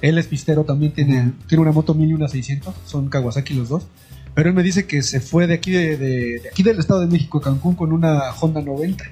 él 0.00 0.16
es 0.16 0.26
pistero, 0.26 0.64
también 0.64 0.92
tiene, 0.92 1.32
tiene 1.48 1.60
una 1.62 1.72
moto 1.72 1.92
1000 1.92 2.08
y 2.10 2.14
una 2.14 2.28
600, 2.28 2.74
son 2.86 3.08
Kawasaki 3.10 3.52
los 3.54 3.68
dos. 3.68 3.86
Pero 4.34 4.48
él 4.50 4.54
me 4.54 4.62
dice 4.62 4.86
que 4.86 5.02
se 5.02 5.20
fue 5.20 5.46
de 5.48 5.54
aquí, 5.54 5.72
de, 5.72 5.96
de- 5.96 6.38
de 6.40 6.48
aquí 6.48 6.62
del 6.62 6.78
Estado 6.78 7.00
de 7.00 7.08
México, 7.08 7.40
Cancún, 7.40 7.74
con 7.74 7.92
una 7.92 8.30
Honda 8.40 8.62
90. 8.62 9.04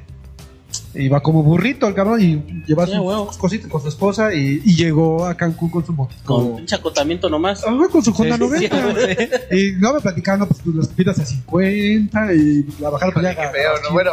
Y 0.96 1.08
va 1.08 1.20
como 1.20 1.42
burrito 1.42 1.86
el 1.86 1.94
cabrón 1.94 2.20
y 2.20 2.62
lleva 2.66 2.86
Sí, 2.86 2.92
sus, 2.92 3.00
huevo. 3.00 3.30
cositas 3.38 3.70
con 3.70 3.82
su 3.82 3.88
esposa 3.88 4.32
y, 4.34 4.62
y 4.64 4.74
llegó 4.76 5.24
a 5.26 5.34
Cancún 5.36 5.68
con 5.70 5.84
su 5.84 5.92
moto. 5.92 6.14
Con 6.24 6.56
pinche 6.56 6.74
acotamiento 6.76 7.28
nomás. 7.28 7.64
Ah, 7.66 7.76
con 7.90 8.02
su 8.02 8.10
Honda 8.12 8.36
Sí, 8.36 8.68
90. 8.68 8.76
sí, 9.50 9.56
Y 9.56 9.72
no 9.80 9.94
me 9.94 10.00
platicando, 10.00 10.46
pues, 10.46 10.60
pues 10.64 10.76
las 10.76 10.88
pidas 10.88 11.18
a 11.18 11.26
50 11.26 12.32
y 12.34 12.66
la 12.80 12.90
bajada 12.90 13.12
pues, 13.12 13.22
ya 13.24 13.34
Qué 13.34 13.48
feo, 13.58 13.72
¿no? 13.84 13.92
Bueno, 13.92 14.10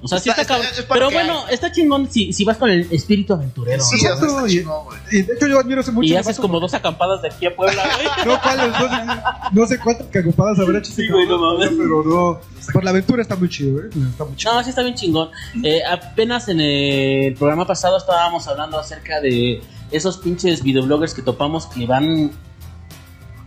O 0.00 0.06
sea, 0.08 0.18
sí 0.18 0.28
Está- 0.30 0.42
está, 0.42 0.54
está- 0.54 0.64
cabrón. 0.68 0.72
es 0.78 0.86
Pero 0.88 1.08
que 1.08 1.14
bueno, 1.14 1.48
está 1.50 1.72
chingón 1.72 2.10
si, 2.10 2.32
si 2.32 2.44
vas 2.44 2.56
con 2.56 2.70
el 2.70 2.86
espíritu 2.92 3.32
aventurero. 3.34 3.82
sí, 3.82 3.96
¿no? 4.02 4.08
Exacto, 4.14 4.46
y- 4.46 4.50
chingón, 4.50 4.84
güey. 4.84 4.98
Y 5.10 5.22
de 5.22 5.34
hecho 5.34 5.46
yo 5.48 5.58
admiro 5.58 5.80
ese 5.80 5.90
mucho. 5.92 6.06
y 6.12 6.16
haces 6.16 6.38
como 6.38 6.60
dos 6.60 6.72
acampadas 6.74 7.20
de 7.22 7.28
aquí 7.28 7.46
a 7.46 7.56
Puebla, 7.56 7.82
güey. 7.82 8.08
No, 8.26 8.40
¿cuáles? 8.40 8.68
No 8.68 8.88
sé, 8.88 9.22
no 9.52 9.66
sé 9.66 9.78
cuántas 9.78 10.06
cagopadas 10.08 10.58
habrá 10.60 10.78
hecho 10.78 10.92
ese 10.92 11.02
Sí, 11.02 11.08
güey, 11.08 11.26
no 11.26 11.38
mames. 11.38 11.70
Pero 11.76 12.04
no. 12.04 12.40
Por 12.72 12.84
la 12.84 12.90
aventura 12.90 13.22
está 13.22 13.34
muy 13.34 13.48
chido, 13.48 13.80
¿eh? 13.80 13.88
Está 14.10 14.24
muy 14.24 14.36
chido. 14.36 14.54
No, 14.54 14.62
sí 14.62 14.70
está 14.70 14.82
bien 14.82 14.94
chingón. 14.94 15.30
Eh, 15.64 15.80
apenas 15.84 16.48
en 16.48 16.60
el 16.60 17.34
programa 17.34 17.66
pasado 17.66 17.96
estábamos 17.96 18.46
hablando 18.46 18.78
acerca 18.78 19.20
de 19.20 19.62
esos 19.90 20.18
pinches 20.18 20.62
videobloggers 20.62 21.14
que 21.14 21.22
topamos 21.22 21.66
que 21.66 21.86
van 21.86 22.30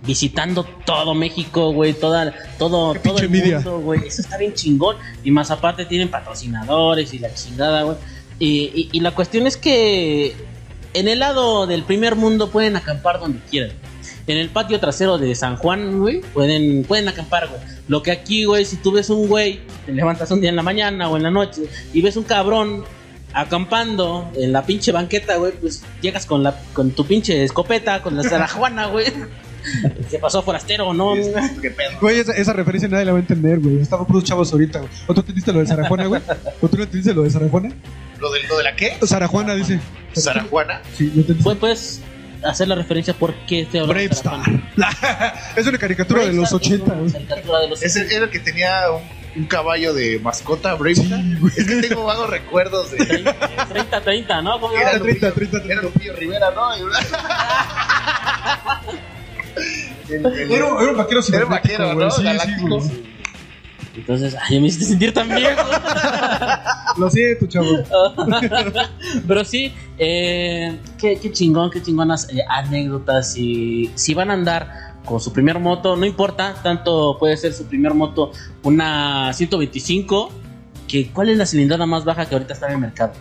visitando 0.05 0.63
todo 0.85 1.13
México, 1.13 1.71
güey, 1.73 1.93
toda, 1.93 2.33
todo, 2.57 2.93
Qué 2.93 2.99
todo 2.99 3.19
el 3.19 3.25
envidia. 3.25 3.55
mundo, 3.57 3.79
güey. 3.79 4.07
Eso 4.07 4.21
está 4.21 4.37
bien 4.37 4.53
chingón. 4.53 4.97
Y 5.23 5.31
más 5.31 5.51
aparte 5.51 5.85
tienen 5.85 6.09
patrocinadores 6.09 7.13
y 7.13 7.19
la 7.19 7.33
chingada, 7.33 7.83
güey. 7.83 7.97
Y, 8.39 8.71
y- 8.73 8.89
y 8.93 8.99
la 9.01 9.11
cuestión 9.11 9.45
es 9.45 9.57
que 9.57 10.35
en 10.93 11.07
el 11.07 11.19
lado 11.19 11.67
del 11.67 11.83
primer 11.83 12.15
mundo 12.15 12.49
pueden 12.49 12.75
acampar 12.75 13.19
donde 13.19 13.39
quieran. 13.49 13.71
En 14.27 14.37
el 14.37 14.49
patio 14.49 14.79
trasero 14.79 15.17
de 15.17 15.33
San 15.35 15.57
Juan, 15.57 15.99
güey, 15.99 16.21
pueden, 16.21 16.83
pueden 16.83 17.07
acampar, 17.07 17.47
güey. 17.47 17.59
Lo 17.87 18.01
que 18.03 18.11
aquí, 18.11 18.45
güey, 18.45 18.65
si 18.65 18.77
tú 18.77 18.91
ves 18.91 19.09
un 19.09 19.27
güey, 19.27 19.61
te 19.85 19.91
levantas 19.91 20.29
un 20.31 20.41
día 20.41 20.49
en 20.49 20.55
la 20.55 20.63
mañana 20.63 21.09
o 21.09 21.17
en 21.17 21.23
la 21.23 21.31
noche 21.31 21.63
y 21.93 22.01
ves 22.01 22.15
un 22.17 22.23
cabrón 22.23 22.83
acampando 23.33 24.29
en 24.35 24.51
la 24.51 24.65
pinche 24.65 24.91
banqueta, 24.91 25.37
güey, 25.37 25.53
pues 25.53 25.83
llegas 26.01 26.25
con 26.25 26.43
la 26.43 26.55
con 26.73 26.91
tu 26.91 27.05
pinche 27.05 27.43
escopeta, 27.43 28.01
con 28.01 28.15
la 28.15 28.23
Sarajuana, 28.23 28.87
güey. 28.87 29.05
¿Qué 30.09 30.19
pasó, 30.19 30.41
forastero? 30.41 30.93
No, 30.93 31.13
¿Qué 31.61 31.71
pedo? 31.71 31.91
Güey, 32.01 32.19
esa, 32.19 32.33
esa 32.33 32.53
referencia 32.53 32.89
nadie 32.89 33.05
la 33.05 33.11
va 33.13 33.17
a 33.17 33.21
entender, 33.21 33.59
güey. 33.59 33.79
Estaban 33.81 34.05
puros 34.05 34.23
chavos 34.23 34.51
ahorita, 34.51 34.79
güey. 34.79 34.91
¿O 35.07 35.13
tú 35.13 35.19
entendiste 35.21 35.53
lo 35.53 35.59
de 35.59 35.67
Sarajuana, 35.67 36.05
güey? 36.05 36.21
¿O 36.61 36.67
tú 36.67 36.77
no 36.77 36.83
entendiste 36.83 37.13
lo 37.13 37.23
de 37.23 37.29
Sarajuana? 37.29 37.69
¿Lo 38.19 38.31
de, 38.31 38.43
lo 38.43 38.57
de 38.57 38.63
la 38.63 38.75
qué? 38.75 38.97
Sarajuana 39.03 39.55
dice. 39.55 39.79
Sara 40.13 40.43
Juana. 40.49 40.81
Sí, 40.97 41.11
yo 41.13 41.21
entendí. 41.21 41.43
Pues, 41.43 41.57
puedes 41.57 42.01
hacer 42.43 42.67
la 42.67 42.75
referencia 42.75 43.13
por 43.13 43.33
qué 43.47 43.61
estoy 43.61 43.79
hablando 43.79 44.01
de 44.01 44.07
Brave 44.07 44.19
Star. 44.19 44.43
Sarajuana. 44.43 45.33
es 45.55 45.67
una 45.67 45.77
caricatura 45.77 46.21
de 46.25 46.33
los 46.33 46.49
Bravestar 46.51 46.59
80, 46.59 46.85
es 46.85 46.91
una 46.91 47.01
güey. 47.01 47.11
caricatura 47.27 47.59
de 47.61 47.67
los 47.69 47.81
Es 47.83 47.95
el, 47.95 48.11
era 48.11 48.25
el 48.25 48.29
que 48.31 48.39
tenía 48.39 48.91
un, 48.91 49.41
un 49.41 49.47
caballo 49.47 49.93
de 49.93 50.19
mascota, 50.19 50.73
Brave 50.75 50.95
Sí, 50.95 51.03
Star. 51.03 51.21
güey. 51.39 51.53
Es 51.57 51.65
que 51.65 51.75
tengo 51.87 52.03
vagos 52.05 52.29
recuerdos 52.29 52.91
de. 52.91 53.05
30, 53.05 54.01
30, 54.01 54.41
¿no? 54.41 54.59
¿Cómo 54.59 54.73
Era 54.75 54.91
era? 54.91 54.99
30, 54.99 55.31
30, 55.31 55.57
30. 55.59 55.73
Era 55.73 55.81
Lupillo 55.83 56.13
Rivera, 56.15 56.51
¿no? 56.51 56.71
El- 60.09 60.25
el- 60.25 60.51
Era, 60.51 60.65
un- 60.65 60.81
era 60.81 60.91
un 60.91 60.97
vaquero 60.97 61.21
Era 61.33 61.45
un 61.45 61.51
vaquero. 61.51 61.93
¿no? 61.93 62.11
Sí, 62.11 62.17
sí, 62.17 62.23
Galáctico. 62.23 62.79
güey. 62.79 63.11
Entonces, 63.95 64.35
ay, 64.49 64.59
me 64.61 64.67
hiciste 64.67 64.85
sentir 64.85 65.13
tan 65.13 65.27
viejo. 65.27 65.61
Lo 66.97 67.09
siento, 67.09 67.45
chavo. 67.47 67.67
Pero 69.27 69.43
sí, 69.45 69.73
eh, 69.97 70.79
qué, 70.97 71.17
qué 71.19 71.31
chingón, 71.31 71.69
qué 71.71 71.81
chingonas 71.81 72.29
eh, 72.29 72.39
anécdotas. 72.47 73.35
Y 73.37 73.91
si 73.95 74.13
van 74.13 74.31
a 74.31 74.33
andar 74.33 74.95
con 75.05 75.19
su 75.19 75.33
primer 75.33 75.59
moto, 75.59 75.95
no 75.97 76.05
importa, 76.05 76.55
tanto 76.63 77.17
puede 77.19 77.35
ser 77.37 77.53
su 77.53 77.65
primer 77.65 77.93
moto 77.93 78.31
una 78.63 79.33
125. 79.33 80.31
Que, 80.87 81.09
¿Cuál 81.11 81.29
es 81.29 81.37
la 81.37 81.45
cilindrada 81.45 81.85
más 81.85 82.03
baja 82.05 82.25
que 82.25 82.35
ahorita 82.35 82.53
está 82.53 82.67
en 82.67 82.73
el 82.73 82.79
mercado? 82.79 83.13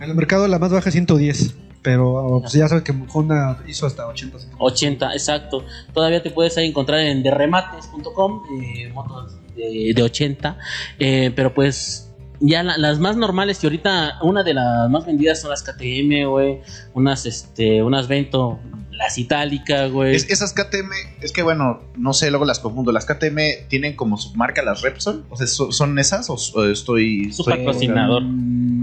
En 0.00 0.10
el 0.10 0.14
mercado 0.16 0.46
la 0.48 0.58
más 0.58 0.70
baja 0.70 0.88
es 0.88 0.92
110. 0.92 1.54
Pero 1.86 2.38
pues, 2.40 2.52
ya 2.52 2.66
sabes 2.66 2.82
que 2.82 2.92
Honda 3.14 3.62
hizo 3.68 3.86
hasta 3.86 4.08
80. 4.08 4.38
80, 4.58 5.12
exacto. 5.12 5.64
Todavía 5.94 6.20
te 6.20 6.32
puedes 6.32 6.58
ahí 6.58 6.66
encontrar 6.66 6.98
en 6.98 7.22
derremates.com, 7.22 8.42
eh, 8.60 8.90
motos 8.92 9.38
de, 9.54 9.92
de 9.94 10.02
80. 10.02 10.58
eh, 10.98 11.32
pero 11.36 11.54
pues 11.54 12.10
ya 12.40 12.64
la- 12.64 12.76
las 12.76 12.98
más 12.98 13.16
normales, 13.16 13.62
y 13.62 13.66
ahorita 13.68 14.18
una 14.22 14.42
de 14.42 14.54
las 14.54 14.90
más 14.90 15.06
vendidas 15.06 15.40
son 15.40 15.50
las 15.50 15.62
KTM, 15.62 16.26
güey. 16.28 16.60
Unas, 16.92 17.24
este, 17.24 17.82
unas 17.84 18.08
Vento, 18.08 18.58
las 18.96 19.18
itálicas, 19.18 19.90
güey. 19.90 20.14
Es- 20.16 20.30
esas 20.30 20.52
KTM, 20.52 20.90
es 21.20 21.32
que 21.32 21.42
bueno, 21.42 21.82
no 21.96 22.12
sé, 22.12 22.30
luego 22.30 22.44
las 22.44 22.58
confundo. 22.60 22.92
Las 22.92 23.04
KTM 23.06 23.68
tienen 23.68 23.94
como 23.96 24.16
submarca 24.16 24.62
las 24.62 24.82
Repsol. 24.82 25.24
O 25.30 25.36
sea, 25.36 25.46
¿so- 25.46 25.72
¿son 25.72 25.98
esas 25.98 26.28
o, 26.30 26.34
o 26.54 26.64
estoy.? 26.64 27.32
Su 27.32 27.42
estoy- 27.42 27.58
patrocinador. 27.58 28.22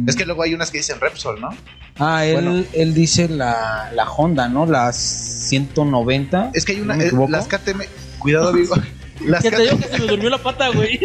Es 0.08 0.16
que 0.16 0.26
luego 0.26 0.44
hay 0.44 0.54
unas 0.54 0.70
que 0.72 0.80
dicen 0.80 1.00
Repsol, 1.00 1.40
¿no? 1.42 1.50
Ah, 1.98 2.26
él, 2.26 2.34
Bueno. 2.34 2.64
él 2.74 2.94
dice 2.94 3.30
la, 3.30 3.92
la 3.94 4.10
Honda, 4.12 4.50
¿no? 4.50 4.66
Las 4.66 4.98
190. 4.98 6.52
Es 6.54 6.66
que 6.66 6.74
hay 6.74 6.82
una. 6.82 6.96
¿No 6.96 7.00
me 7.18 7.26
eh, 7.26 7.28
las 7.30 7.48
KTM. 7.48 7.84
Cuidado, 8.20 8.50
amigo. 8.50 8.76
Las 9.22 9.44
Que 9.44 9.52
te 9.52 9.62
digo 9.62 9.78
que 9.78 9.88
se 9.88 10.00
me 10.00 10.08
durmió 10.08 10.30
la 10.30 10.38
pata, 10.40 10.70
güey. 10.70 11.00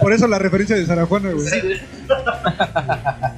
Por 0.00 0.12
eso 0.12 0.26
la 0.28 0.38
referencia 0.38 0.76
de 0.76 0.86
Sara 0.86 1.04
Juana, 1.06 1.30
güey. 1.32 1.46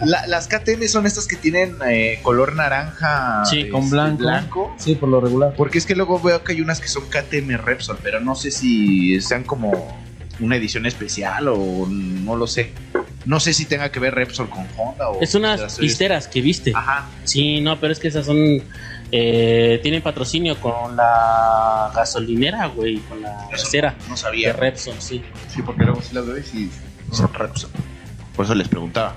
La- 0.04 0.26
las 0.26 0.48
KTM 0.48 0.86
son 0.88 1.06
estas 1.06 1.26
que 1.26 1.36
tienen 1.36 1.76
eh, 1.88 2.18
color 2.22 2.54
naranja 2.54 3.44
Sí, 3.44 3.60
este, 3.60 3.70
con 3.70 3.88
blanco. 3.90 4.74
Sí, 4.78 4.94
por 4.94 5.08
lo 5.08 5.20
regular. 5.20 5.54
Porque 5.56 5.78
es 5.78 5.86
que 5.86 5.94
luego 5.94 6.20
veo 6.20 6.42
que 6.44 6.52
hay 6.52 6.60
unas 6.60 6.80
que 6.80 6.88
son 6.88 7.04
KTM 7.08 7.56
Repsol, 7.58 7.98
pero 8.02 8.20
no 8.20 8.34
sé 8.34 8.50
si 8.50 9.20
sean 9.20 9.44
como 9.44 9.96
una 10.40 10.56
edición 10.56 10.86
especial 10.86 11.48
o 11.48 11.86
no 11.88 12.36
lo 12.36 12.46
sé. 12.46 12.72
No 13.24 13.38
sé 13.38 13.52
si 13.54 13.66
tenga 13.66 13.90
que 13.92 14.00
ver 14.00 14.14
Repsol 14.14 14.48
con 14.50 14.66
Honda 14.76 15.08
o 15.10 15.20
Es 15.22 15.34
unas 15.36 15.76
pisteras 15.78 16.26
que 16.26 16.40
viste. 16.40 16.72
Ajá. 16.74 17.06
Sí, 17.24 17.60
no, 17.60 17.78
pero 17.78 17.92
es 17.92 17.98
que 18.00 18.08
esas 18.08 18.26
son. 18.26 18.62
Eh, 19.14 19.78
tienen 19.82 20.00
patrocinio 20.00 20.58
con 20.58 20.96
la 20.96 21.92
gasolinera, 21.94 22.66
güey, 22.68 22.96
con 23.00 23.20
la 23.20 23.46
gasera 23.50 23.94
No 24.08 24.14
de 24.14 24.20
sabía. 24.20 24.52
Repsol, 24.54 24.94
sí. 24.98 25.22
Sí, 25.48 25.60
porque 25.60 25.84
luego 25.84 26.00
sí 26.00 26.14
las 26.14 26.26
veo 26.26 26.38
y 26.38 26.42
sí 26.42 26.70
son 27.12 27.32
Repsol. 27.32 27.70
Por 28.34 28.46
eso 28.46 28.54
les 28.54 28.68
preguntaba. 28.68 29.14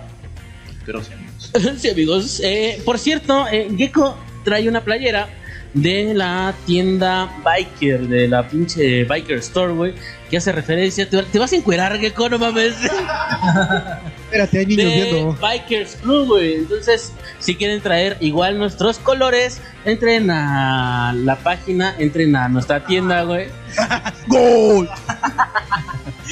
Pero 0.85 1.01
sí, 1.01 1.13
amigos. 1.13 1.51
sí, 1.81 1.89
amigos. 1.89 2.41
Eh, 2.43 2.81
por 2.83 2.99
cierto, 2.99 3.47
eh, 3.47 3.69
Gecko 3.77 4.17
trae 4.43 4.67
una 4.67 4.81
playera 4.81 5.29
de 5.75 6.13
la 6.13 6.55
tienda 6.65 7.29
Biker, 7.43 8.07
de 8.07 8.27
la 8.27 8.47
pinche 8.47 9.03
Biker 9.03 9.37
Store, 9.39 9.73
güey, 9.73 9.93
que 10.29 10.37
hace 10.37 10.51
referencia. 10.51 11.07
¿Te, 11.07 11.21
te 11.21 11.37
vas 11.37 11.51
a 11.51 11.57
encuerar, 11.57 11.99
Gecko? 11.99 12.29
No 12.29 12.39
mames. 12.39 12.75
Espérate, 14.25 14.59
hay 14.59 14.65
niños 14.65 14.91
de 14.91 15.03
viendo. 15.03 15.33
Bikers 15.33 15.95
Club, 15.97 16.27
güey. 16.27 16.55
Entonces, 16.55 17.11
si 17.39 17.55
quieren 17.55 17.81
traer 17.81 18.17
igual 18.21 18.57
nuestros 18.57 18.97
colores, 18.97 19.61
entren 19.83 20.31
a 20.31 21.13
la 21.13 21.35
página, 21.35 21.93
entren 21.99 22.35
a 22.35 22.47
nuestra 22.47 22.85
tienda, 22.85 23.23
güey. 23.23 23.47
¡Gol! 24.27 24.89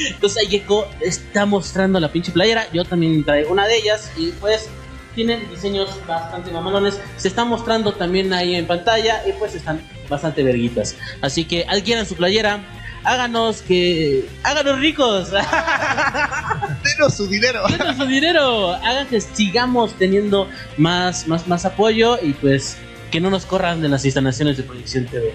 Entonces, 0.07 0.37
ahí 0.37 0.47
Gecko 0.47 0.87
está 1.01 1.45
mostrando 1.45 1.99
la 1.99 2.11
pinche 2.11 2.31
playera. 2.31 2.65
Yo 2.71 2.85
también 2.85 3.23
traigo 3.23 3.51
una 3.51 3.67
de 3.67 3.77
ellas 3.77 4.09
y 4.17 4.31
pues 4.31 4.69
tienen 5.15 5.49
diseños 5.49 5.89
bastante 6.07 6.51
mamalones. 6.51 6.99
Se 7.17 7.27
está 7.27 7.45
mostrando 7.45 7.93
también 7.93 8.33
ahí 8.33 8.55
en 8.55 8.67
pantalla 8.67 9.21
y 9.27 9.33
pues 9.33 9.55
están 9.55 9.81
bastante 10.09 10.43
verguitas. 10.43 10.95
Así 11.21 11.45
que 11.45 11.65
adquieran 11.67 12.05
su 12.05 12.15
playera. 12.15 12.63
Háganos 13.03 13.61
que. 13.61 14.25
Háganos 14.43 14.79
ricos. 14.79 15.31
Denos 16.83 17.13
su 17.15 17.27
dinero. 17.27 17.63
Denos 17.69 17.97
su 17.97 18.05
dinero. 18.05 18.73
Hagan 18.75 19.07
que 19.07 19.19
sigamos 19.19 19.93
teniendo 19.95 20.49
más, 20.77 21.27
más, 21.27 21.47
más 21.47 21.65
apoyo 21.65 22.17
y 22.21 22.33
pues 22.33 22.77
que 23.11 23.19
no 23.19 23.29
nos 23.29 23.45
corran 23.45 23.81
de 23.81 23.89
las 23.89 24.05
instalaciones 24.05 24.57
de 24.57 24.63
Proyección 24.63 25.05
TV. 25.05 25.33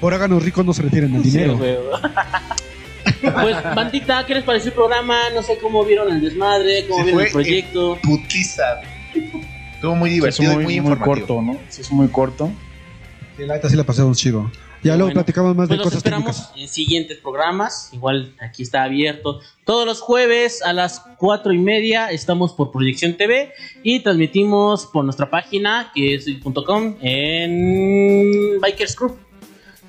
Por 0.00 0.14
háganos 0.14 0.42
ricos 0.42 0.64
no 0.64 0.72
se 0.72 0.82
retiren 0.82 1.14
al 1.14 1.22
dinero. 1.22 1.60
Sí, 1.60 3.12
pues, 3.34 3.56
bandita, 3.74 4.24
¿qué 4.26 4.34
les 4.34 4.44
pareció 4.44 4.70
el 4.70 4.74
programa? 4.74 5.30
No 5.34 5.42
sé 5.42 5.58
cómo 5.58 5.84
vieron 5.84 6.10
el 6.10 6.20
desmadre, 6.22 6.86
cómo 6.88 7.04
Se 7.04 7.12
vieron 7.12 7.20
fue 7.20 7.26
el 7.26 7.32
proyecto. 7.32 7.98
Putiza. 8.02 8.80
Estuvo 9.80 9.94
muy 9.94 10.10
Sí, 10.10 10.16
es 10.16 10.20
divertido 10.22 10.52
muy, 10.52 10.62
y 10.62 10.64
muy 10.64 10.64
muy 10.66 10.74
informativo. 10.76 11.14
corto, 11.38 11.42
¿no? 11.42 11.58
Sí, 11.70 11.80
es 11.80 11.90
muy 11.90 12.08
corto. 12.08 12.50
Sí, 13.38 13.46
la 13.46 13.54
neta 13.54 13.70
sí 13.70 13.76
la 13.76 13.84
pasamos 13.84 14.18
chido. 14.18 14.50
Ya 14.82 14.92
luego 14.96 15.06
Bueno, 15.08 15.14
platicamos 15.14 15.56
más 15.56 15.68
Pues 15.68 15.70
de 15.70 15.76
los 15.76 15.84
cosas 15.84 15.96
esperamos 15.98 16.36
técnicas. 16.36 16.58
en 16.60 16.68
siguientes 16.68 17.18
programas. 17.18 17.90
Igual 17.92 18.34
aquí 18.40 18.62
está 18.62 18.82
abierto. 18.82 19.40
Todos 19.64 19.86
los 19.86 20.00
jueves 20.00 20.62
a 20.62 20.72
las 20.74 21.00
cuatro 21.18 21.52
y 21.52 21.58
media 21.58 22.10
estamos 22.10 22.52
por 22.52 22.70
Proyección 22.72 23.14
TV 23.16 23.52
y 23.82 24.00
transmitimos 24.00 24.86
por 24.86 25.04
nuestra 25.04 25.30
página 25.30 25.92
que 25.94 26.14
es 26.14 26.26
.com 26.66 26.96
en 27.00 28.60
Bikers 28.60 28.96
Group. 28.96 29.16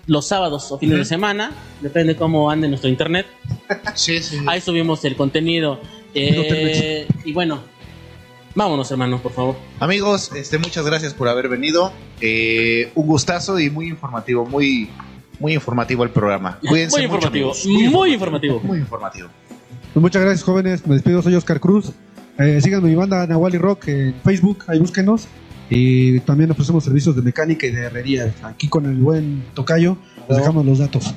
Los 0.07 0.27
sábados 0.27 0.71
o 0.71 0.77
fines 0.79 0.97
de 0.97 1.05
semana, 1.05 1.51
depende 1.81 2.15
cómo 2.15 2.49
ande 2.49 2.67
nuestro 2.69 2.89
internet. 2.89 3.25
Sí, 3.95 4.19
sí. 4.21 4.37
Ahí 4.47 4.59
subimos 4.61 5.03
el 5.05 5.15
contenido. 5.15 5.79
Eh, 6.13 7.07
y 7.23 7.31
bueno, 7.33 7.61
vámonos, 8.55 8.89
hermano, 8.91 9.21
por 9.21 9.31
favor. 9.31 9.55
Amigos, 9.79 10.31
este, 10.35 10.57
muchas 10.57 10.85
gracias 10.85 11.13
por 11.13 11.27
haber 11.27 11.47
venido. 11.49 11.91
Eh, 12.19 12.91
un 12.95 13.07
gustazo 13.07 13.59
y 13.59 13.69
muy 13.69 13.87
informativo, 13.87 14.45
muy, 14.45 14.89
muy 15.39 15.53
informativo 15.53 16.03
el 16.03 16.09
programa. 16.09 16.59
Cuídense 16.67 16.97
muy 16.97 17.07
mucho, 17.07 17.15
informativo, 17.27 17.51
amigos. 17.51 17.91
muy 17.93 18.13
informativo. 18.13 18.59
Muy 18.63 18.77
informativo. 18.79 19.27
Pues 19.93 20.01
muchas 20.01 20.21
gracias, 20.21 20.43
jóvenes. 20.43 20.85
Me 20.87 20.95
despido, 20.95 21.21
soy 21.21 21.35
Oscar 21.35 21.59
Cruz. 21.59 21.91
Eh, 22.37 22.59
síganme 22.61 22.89
mi 22.89 22.95
banda 22.95 23.27
Nahuali 23.27 23.57
Rock 23.57 23.89
en 23.89 24.15
Facebook, 24.23 24.63
ahí 24.67 24.79
búsquenos. 24.79 25.27
Y 25.69 26.19
también 26.21 26.51
ofrecemos 26.51 26.83
servicios 26.83 27.15
de 27.15 27.21
mecánica 27.21 27.65
y 27.65 27.71
de 27.71 27.83
herrería. 27.83 28.33
Aquí 28.43 28.67
con 28.67 28.85
el 28.85 28.95
buen 28.95 29.45
Tocayo 29.53 29.97
les 30.27 30.37
dejamos 30.39 30.65
los 30.65 30.79
datos. 30.79 31.13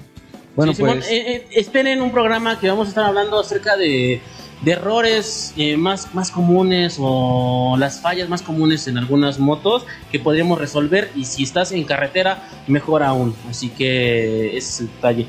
Bueno, 0.54 0.72
Sí, 0.72 0.76
Simón, 0.76 0.98
pues. 0.98 1.10
eh, 1.10 1.34
eh, 1.36 1.46
esperen 1.52 2.00
un 2.00 2.12
programa 2.12 2.60
que 2.60 2.68
vamos 2.68 2.86
a 2.86 2.90
estar 2.90 3.04
hablando 3.04 3.40
acerca 3.40 3.76
de, 3.76 4.20
de 4.64 4.72
errores 4.72 5.52
eh, 5.56 5.76
más, 5.76 6.14
más 6.14 6.30
comunes 6.30 6.96
o 6.98 7.76
las 7.78 8.00
fallas 8.00 8.28
más 8.28 8.40
comunes 8.40 8.88
en 8.88 8.96
algunas 8.96 9.38
motos 9.38 9.84
que 10.10 10.18
podríamos 10.18 10.58
resolver 10.58 11.10
y 11.14 11.26
si 11.26 11.42
estás 11.42 11.72
en 11.72 11.84
carretera, 11.84 12.48
mejor 12.66 13.02
aún. 13.02 13.34
Así 13.48 13.68
que 13.68 14.56
ese 14.56 14.58
es 14.58 14.80
el 14.80 14.86
detalle. 14.86 15.26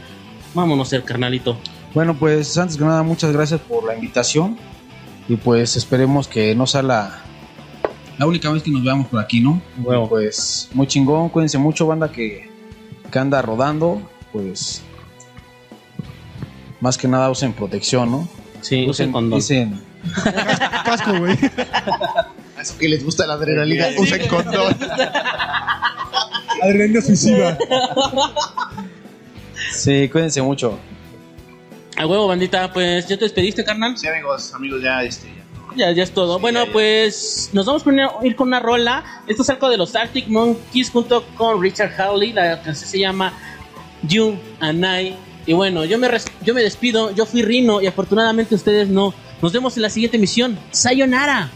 Vámonos, 0.53 0.93
el 0.93 1.03
carnalito. 1.03 1.57
Bueno, 1.93 2.15
pues 2.15 2.57
antes 2.57 2.77
que 2.77 2.85
nada, 2.85 3.03
muchas 3.03 3.33
gracias 3.33 3.59
por 3.61 3.83
la 3.83 3.95
invitación. 3.95 4.57
Y 5.27 5.35
pues 5.35 5.75
esperemos 5.75 6.27
que 6.27 6.55
no 6.55 6.67
sea 6.67 6.83
la, 6.83 7.21
la 8.17 8.25
única 8.25 8.49
vez 8.51 8.63
que 8.63 8.71
nos 8.71 8.83
veamos 8.83 9.07
por 9.07 9.19
aquí, 9.19 9.41
¿no? 9.41 9.61
Huevo. 9.83 10.05
Y 10.05 10.09
Pues 10.09 10.69
muy 10.73 10.87
chingón, 10.87 11.29
cuídense 11.29 11.57
mucho, 11.57 11.87
banda 11.87 12.11
que, 12.11 12.49
que 13.11 13.19
anda 13.19 13.41
rodando. 13.41 14.01
Pues 14.31 14.81
más 16.79 16.97
que 16.97 17.07
nada 17.07 17.29
usen 17.29 17.53
protección, 17.53 18.11
¿no? 18.11 18.29
Sí, 18.67 18.87
usen 18.89 19.11
condón. 19.11 19.39
Usen- 19.39 19.79
Casco, 20.85 21.17
güey. 21.17 21.33
A 22.57 22.61
Eso 22.61 22.77
que 22.77 22.87
les 22.89 23.03
gusta 23.03 23.27
la 23.27 23.33
adrenalina, 23.33 23.89
Sí. 23.89 23.95
usen 23.99 24.27
condón. 24.27 24.75
Adrenalina 26.63 27.01
suicida. 27.01 27.57
sí, 29.71 30.09
cuídense 30.09 30.41
mucho. 30.41 30.79
A 31.97 32.05
huevo, 32.07 32.27
bandita, 32.27 32.71
pues 32.73 33.07
ya 33.07 33.17
te 33.17 33.25
despediste, 33.25 33.63
carnal. 33.63 33.97
Sí, 33.97 34.07
amigos, 34.07 34.53
amigos, 34.53 34.81
ya 34.81 35.03
este. 35.03 35.27
ya. 35.27 35.43
Ya, 35.87 35.91
ya 35.91 36.03
es 36.03 36.11
todo. 36.11 36.35
Sí, 36.37 36.41
bueno, 36.41 36.61
ya, 36.61 36.65
ya. 36.67 36.71
pues 36.73 37.49
nos 37.53 37.65
vamos 37.65 37.83
a 37.85 38.25
ir 38.25 38.35
con 38.35 38.47
una 38.47 38.59
rola. 38.59 39.03
Esto 39.27 39.43
es 39.43 39.49
algo 39.49 39.69
de 39.69 39.77
los 39.77 39.95
Arctic 39.95 40.27
Monkeys 40.27 40.89
junto 40.89 41.23
con 41.37 41.61
Richard 41.61 41.93
Hawley. 41.99 42.31
La 42.33 42.61
canción 42.61 42.89
se 42.89 42.99
llama 42.99 43.33
You 44.03 44.37
and 44.61 44.83
I. 44.85 45.15
Y 45.45 45.53
bueno, 45.53 45.85
yo 45.85 45.97
me, 45.97 46.09
yo 46.43 46.53
me 46.53 46.61
despido. 46.61 47.11
Yo 47.11 47.25
fui 47.25 47.43
Rino 47.43 47.81
y 47.81 47.87
afortunadamente 47.87 48.55
ustedes 48.55 48.89
no. 48.89 49.13
Nos 49.41 49.53
vemos 49.53 49.75
en 49.75 49.83
la 49.83 49.89
siguiente 49.89 50.17
emisión. 50.17 50.57
Sayonara. 50.71 51.49